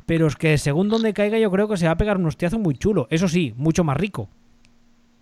Pero 0.06 0.28
es 0.28 0.36
que 0.36 0.58
según 0.58 0.90
donde 0.90 1.14
caiga 1.14 1.38
yo 1.38 1.52
creo 1.52 1.68
que 1.68 1.78
se 1.78 1.86
va 1.86 1.92
a 1.92 1.98
pegar 1.98 2.18
un 2.18 2.26
hostiazo 2.26 2.58
muy 2.60 2.76
chulo. 2.76 3.08
Eso 3.10 3.28
sí, 3.28 3.54
mucho 3.58 3.84
más 3.84 3.98
rico. 3.98 4.30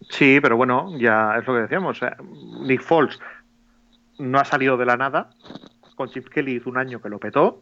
Sí, 0.10 0.40
pero 0.42 0.56
bueno, 0.56 0.98
ya 0.98 1.36
es 1.38 1.48
lo 1.48 1.56
que 1.56 1.62
decíamos. 1.62 2.00
Nick 2.62 2.82
Foles 2.82 3.20
no 4.20 4.40
ha 4.40 4.46
salido 4.46 4.78
de 4.78 4.86
la 4.86 4.98
nada. 4.98 5.30
Con 5.96 6.10
Chip 6.10 6.30
Kelly 6.30 6.56
hizo 6.56 6.70
un 6.70 6.78
año 6.78 7.02
que 7.02 7.10
lo 7.10 7.20
petó. 7.20 7.62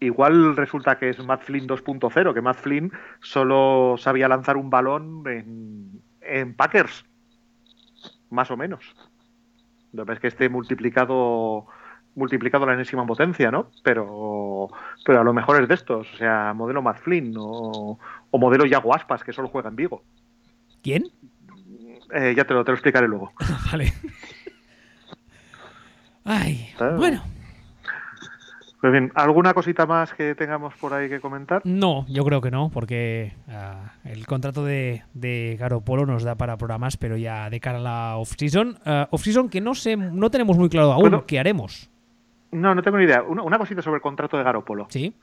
Igual 0.00 0.54
resulta 0.54 0.98
que 0.98 1.10
es 1.10 1.18
Matt 1.24 1.42
Flynn 1.42 1.66
2.0, 1.66 2.34
que 2.34 2.40
Matt 2.40 2.58
Flynn 2.58 2.92
solo 3.20 3.96
sabía 3.98 4.28
lanzar 4.28 4.56
un 4.56 4.70
balón 4.70 5.24
en 6.20 6.54
Packers. 6.54 7.04
Más 8.30 8.50
o 8.50 8.56
menos. 8.56 8.94
Lo 9.92 10.06
que 10.06 10.12
es 10.12 10.20
que 10.20 10.28
esté 10.28 10.48
multiplicado 10.48 11.66
multiplicado 12.14 12.66
la 12.66 12.74
enésima 12.74 13.06
potencia, 13.06 13.50
¿no? 13.50 13.70
Pero, 13.84 14.68
pero 15.04 15.20
a 15.20 15.24
lo 15.24 15.32
mejor 15.32 15.62
es 15.62 15.68
de 15.68 15.74
estos, 15.74 16.12
o 16.14 16.16
sea, 16.16 16.52
modelo 16.52 16.82
Matt 16.82 16.98
Flynn 16.98 17.34
o, 17.38 17.98
o 18.30 18.38
modelo 18.38 18.66
Yago 18.66 18.94
Aspas, 18.94 19.22
que 19.22 19.32
solo 19.32 19.48
juega 19.48 19.68
en 19.68 19.76
Vigo. 19.76 20.02
¿Quién? 20.82 21.04
Eh, 22.12 22.34
ya 22.36 22.44
te 22.44 22.54
lo, 22.54 22.64
te 22.64 22.72
lo 22.72 22.76
explicaré 22.76 23.06
luego. 23.06 23.32
vale. 23.70 23.92
Ay, 26.24 26.74
bueno. 26.96 27.22
Pues 28.80 28.92
bien, 28.92 29.10
¿alguna 29.14 29.54
cosita 29.54 29.86
más 29.86 30.14
que 30.14 30.36
tengamos 30.36 30.74
por 30.74 30.94
ahí 30.94 31.08
que 31.08 31.20
comentar? 31.20 31.62
No, 31.64 32.06
yo 32.08 32.24
creo 32.24 32.40
que 32.40 32.52
no, 32.52 32.70
porque 32.72 33.32
ah, 33.48 33.94
el 34.04 34.24
contrato 34.26 34.64
de, 34.64 35.02
de 35.14 35.56
Garopolo 35.58 36.06
nos 36.06 36.22
da 36.22 36.36
para 36.36 36.56
programas, 36.56 36.96
pero 36.96 37.16
ya 37.16 37.50
de 37.50 37.58
cara 37.58 37.78
a 37.78 37.80
la 37.80 38.16
off-season. 38.16 38.78
Ah, 38.84 39.08
off-season 39.10 39.48
que 39.48 39.60
no 39.60 39.74
sé, 39.74 39.96
no 39.96 40.30
tenemos 40.30 40.56
muy 40.56 40.68
claro 40.68 40.92
aún 40.92 41.24
qué 41.26 41.40
haremos. 41.40 41.90
No, 42.52 42.74
no 42.74 42.82
tengo 42.82 42.98
ni 42.98 43.04
idea. 43.04 43.22
Una, 43.22 43.58
cosita 43.58 43.82
sobre 43.82 43.96
el 43.96 44.02
contrato 44.02 44.38
de 44.38 44.44
Garopolo. 44.44 44.86
Sí. 44.90 45.14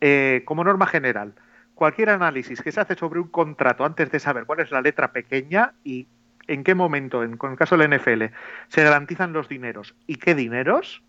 Eh, 0.00 0.42
como 0.46 0.64
norma 0.64 0.86
general, 0.86 1.34
cualquier 1.74 2.10
análisis 2.10 2.62
que 2.62 2.72
se 2.72 2.80
hace 2.80 2.94
sobre 2.94 3.20
un 3.20 3.28
contrato 3.28 3.84
antes 3.84 4.10
de 4.10 4.18
saber 4.18 4.46
cuál 4.46 4.60
es 4.60 4.70
la 4.70 4.80
letra 4.80 5.12
pequeña 5.12 5.74
y 5.84 6.08
en 6.48 6.64
qué 6.64 6.74
momento, 6.74 7.22
en, 7.22 7.38
el 7.40 7.56
caso 7.56 7.76
del 7.76 7.96
NFL, 7.96 8.24
se 8.68 8.82
garantizan 8.82 9.32
los 9.32 9.48
dineros 9.48 9.94
y 10.06 10.16
qué 10.16 10.34
dineros, 10.34 11.02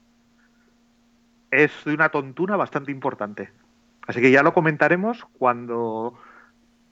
es 1.53 1.71
de 1.85 1.93
una 1.93 2.09
tontuna 2.09 2.55
bastante 2.55 2.91
importante. 2.91 3.51
Así 4.07 4.21
que 4.21 4.31
ya 4.31 4.43
lo 4.43 4.53
comentaremos 4.53 5.25
cuando 5.37 6.13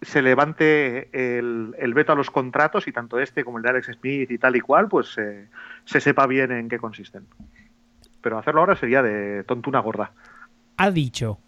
se 0.01 0.22
levante 0.22 1.09
el, 1.12 1.93
veto 1.93 2.14
a 2.14 2.16
los 2.16 2.32
contratos 2.32 2.88
y 2.88 2.91
tanto 2.91 3.20
este 3.20 3.43
como 3.43 3.57
el 3.57 3.64
de 3.64 3.70
Alex 3.70 3.91
Smith 3.99 4.32
y 4.32 4.38
tal 4.38 4.55
y 4.55 4.62
cual, 4.62 4.88
pues 4.88 5.18
eh, 5.18 5.47
se 5.86 5.99
sepa 5.99 6.26
bien 6.28 6.51
en 6.51 6.70
qué 6.70 6.80
consisten. 6.80 7.26
Pero 8.22 8.38
hacerlo 8.38 8.62
ahora 8.62 8.76
sería 8.76 9.01
de 9.01 9.43
tontuna 9.43 9.80
gorda. 9.80 10.12
Ha 10.78 10.89
dicho 10.91 11.39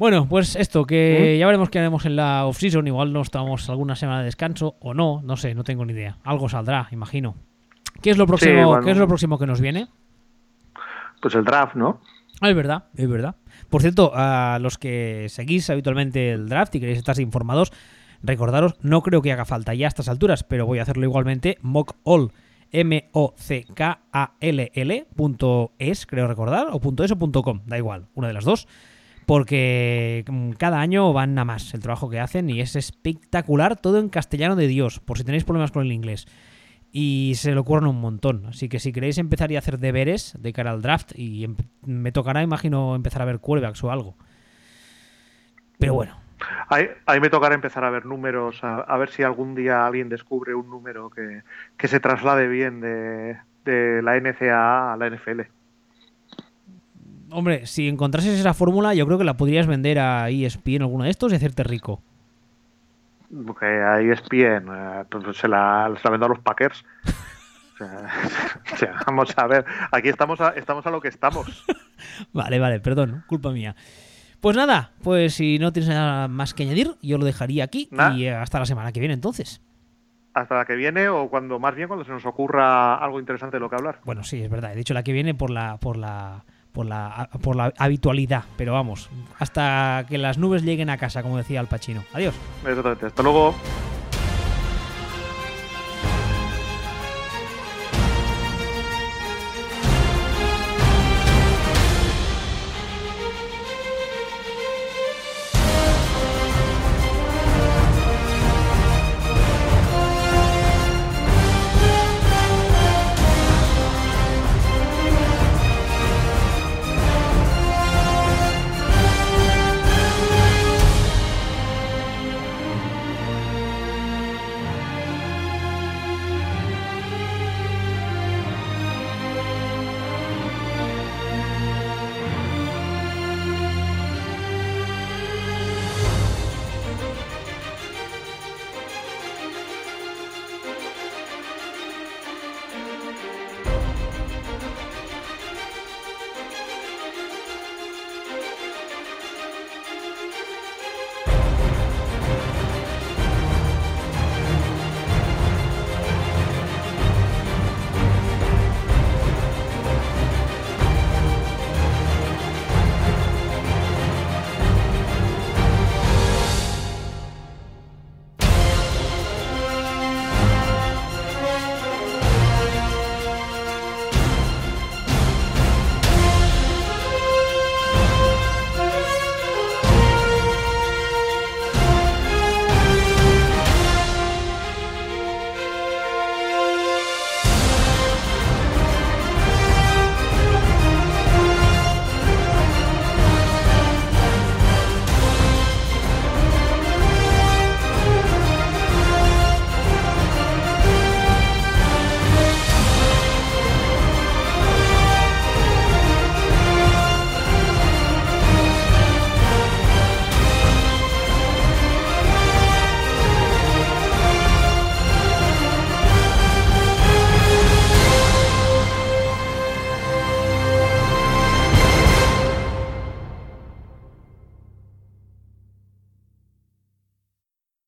bueno, 0.00 0.26
pues 0.26 0.56
esto, 0.56 0.86
que 0.86 1.36
ya 1.38 1.44
veremos 1.44 1.68
qué 1.68 1.78
haremos 1.78 2.06
en 2.06 2.16
la 2.16 2.46
off-season. 2.46 2.86
Igual 2.86 3.12
nos 3.12 3.30
tomamos 3.30 3.68
alguna 3.68 3.94
semana 3.96 4.20
de 4.20 4.24
descanso 4.24 4.76
o 4.80 4.94
no, 4.94 5.20
no 5.22 5.36
sé, 5.36 5.54
no 5.54 5.62
tengo 5.62 5.84
ni 5.84 5.92
idea. 5.92 6.16
Algo 6.24 6.48
saldrá, 6.48 6.88
imagino. 6.90 7.34
¿Qué 8.00 8.08
es 8.08 8.16
lo 8.16 8.26
próximo, 8.26 8.80
¿qué 8.80 8.92
es 8.92 8.96
lo 8.96 9.06
próximo 9.06 9.38
que 9.38 9.46
nos 9.46 9.60
viene? 9.60 9.88
Pues 11.20 11.34
el 11.34 11.44
draft, 11.44 11.74
¿no? 11.74 12.00
Es 12.40 12.54
verdad, 12.54 12.84
es 12.96 13.08
verdad. 13.08 13.36
Por 13.68 13.82
cierto, 13.82 14.12
a 14.14 14.58
los 14.60 14.78
que 14.78 15.26
seguís 15.28 15.68
habitualmente 15.68 16.32
el 16.32 16.48
draft 16.48 16.74
y 16.74 16.80
queréis 16.80 16.98
estar 16.98 17.20
informados, 17.20 17.72
recordaros, 18.22 18.76
no 18.82 19.02
creo 19.02 19.20
que 19.22 19.32
haga 19.32 19.44
falta 19.44 19.74
ya 19.74 19.86
a 19.86 19.88
estas 19.88 20.08
alturas, 20.08 20.42
pero 20.44 20.64
voy 20.66 20.78
a 20.78 20.82
hacerlo 20.82 21.04
igualmente, 21.04 21.58
mockall, 21.60 22.32
M-O-C-K-A-L-L, 22.72 23.06
punto 25.14 25.72
es, 25.78 26.06
creo 26.06 26.26
recordar, 26.26 26.68
o 26.70 26.80
punto 26.80 27.04
es 27.04 27.10
o 27.10 27.18
punto 27.18 27.42
com, 27.42 27.60
da 27.66 27.76
igual, 27.76 28.06
una 28.14 28.28
de 28.28 28.34
las 28.34 28.44
dos 28.44 28.66
porque 29.30 30.24
mm, 30.26 30.50
cada 30.58 30.80
año 30.80 31.12
van 31.12 31.38
a 31.38 31.44
más 31.44 31.72
el 31.72 31.80
trabajo 31.80 32.10
que 32.10 32.18
hacen 32.18 32.50
y 32.50 32.60
es 32.60 32.74
espectacular, 32.74 33.76
todo 33.76 34.00
en 34.00 34.08
castellano 34.08 34.56
de 34.56 34.66
Dios, 34.66 34.98
por 34.98 35.18
si 35.18 35.24
tenéis 35.24 35.44
problemas 35.44 35.70
con 35.70 35.86
el 35.86 35.92
inglés. 35.92 36.26
Y 36.92 37.34
se 37.36 37.52
lo 37.52 37.60
ocurren 37.60 37.88
un 37.88 38.00
montón. 38.00 38.46
Así 38.46 38.68
que 38.68 38.80
si 38.80 38.92
queréis 38.92 39.18
empezar 39.18 39.52
a 39.52 39.58
hacer 39.58 39.78
deberes 39.78 40.34
de 40.38 40.52
cara 40.52 40.70
al 40.70 40.82
draft, 40.82 41.12
y 41.16 41.46
me 41.84 42.12
tocará, 42.12 42.42
imagino, 42.42 42.96
empezar 42.96 43.22
a 43.22 43.26
ver 43.26 43.38
quarterbacks 43.38 43.84
o 43.84 43.90
algo. 43.90 44.16
Pero 45.78 45.94
bueno. 45.94 46.16
Ahí, 46.68 46.88
me 47.20 47.28
tocará 47.28 47.54
empezar 47.54 47.84
a 47.84 47.90
ver 47.90 48.06
números, 48.06 48.60
a, 48.62 48.96
ver 48.96 49.10
si 49.10 49.22
algún 49.22 49.54
día 49.54 49.86
alguien 49.86 50.08
descubre 50.08 50.54
un 50.54 50.70
número 50.70 51.10
que, 51.10 51.42
que 51.76 51.88
se 51.88 52.00
traslade 52.00 52.48
bien 52.48 52.80
de, 52.80 53.36
de 53.64 54.02
la 54.02 54.18
NCAA 54.18 54.92
a 54.92 54.96
la 54.96 55.10
NFL. 55.10 55.40
Hombre, 57.30 57.66
si 57.66 57.88
encontrases 57.88 58.38
esa 58.38 58.54
fórmula, 58.54 58.94
yo 58.94 59.06
creo 59.06 59.18
que 59.18 59.24
la 59.24 59.36
podrías 59.36 59.66
vender 59.66 59.98
a 59.98 60.30
ESPN 60.30 60.82
alguno 60.82 61.04
de 61.04 61.10
estos 61.10 61.32
y 61.32 61.36
hacerte 61.36 61.62
rico. 61.62 62.02
Porque 63.46 63.66
a 63.66 64.00
ESPN 64.00 64.68
eh, 64.72 65.04
pues 65.08 65.36
se, 65.36 65.48
la, 65.48 65.92
se 65.96 66.04
la 66.04 66.10
vendo 66.10 66.26
a 66.26 66.28
los 66.30 66.40
Packers. 66.40 66.84
o, 68.72 68.76
sea, 68.76 69.00
vamos 69.06 69.32
a 69.36 69.46
ver, 69.46 69.64
aquí 69.92 70.08
estamos 70.08 70.40
a, 70.40 70.50
estamos 70.50 70.86
a 70.86 70.90
lo 70.90 71.00
que 71.00 71.08
estamos. 71.08 71.64
vale, 72.32 72.58
vale, 72.58 72.80
perdón, 72.80 73.24
culpa 73.26 73.50
mía. 73.50 73.76
Pues 74.40 74.56
nada, 74.56 74.92
pues 75.02 75.34
si 75.34 75.58
no 75.58 75.72
tienes 75.72 75.90
nada 75.90 76.26
más 76.26 76.54
que 76.54 76.62
añadir, 76.62 76.94
yo 77.02 77.18
lo 77.18 77.26
dejaría 77.26 77.64
aquí 77.64 77.90
y 78.16 78.26
hasta 78.26 78.58
la 78.58 78.66
semana 78.66 78.90
que 78.90 79.00
viene 79.00 79.14
entonces. 79.14 79.60
Hasta 80.32 80.56
la 80.56 80.64
que 80.64 80.76
viene 80.76 81.08
o 81.08 81.28
cuando 81.28 81.58
más 81.58 81.74
bien 81.74 81.88
cuando 81.88 82.04
se 82.04 82.12
nos 82.12 82.24
ocurra 82.24 82.94
algo 82.94 83.20
interesante 83.20 83.56
de 83.56 83.60
lo 83.60 83.68
que 83.68 83.76
hablar. 83.76 84.00
Bueno, 84.04 84.24
sí, 84.24 84.42
es 84.42 84.48
verdad. 84.48 84.72
He 84.72 84.76
dicho 84.76 84.94
la 84.94 85.02
que 85.02 85.12
viene 85.12 85.34
por 85.34 85.50
la 85.50 85.76
por 85.76 85.98
la 85.98 86.44
por 86.72 86.86
la, 86.86 87.28
por 87.42 87.56
la 87.56 87.72
habitualidad. 87.76 88.44
Pero 88.56 88.72
vamos, 88.72 89.10
hasta 89.38 90.04
que 90.08 90.18
las 90.18 90.38
nubes 90.38 90.62
lleguen 90.62 90.90
a 90.90 90.98
casa, 90.98 91.22
como 91.22 91.36
decía 91.36 91.60
el 91.60 91.66
Pachino. 91.66 92.04
Adiós. 92.12 92.34
Hasta 93.06 93.22
luego. 93.22 93.54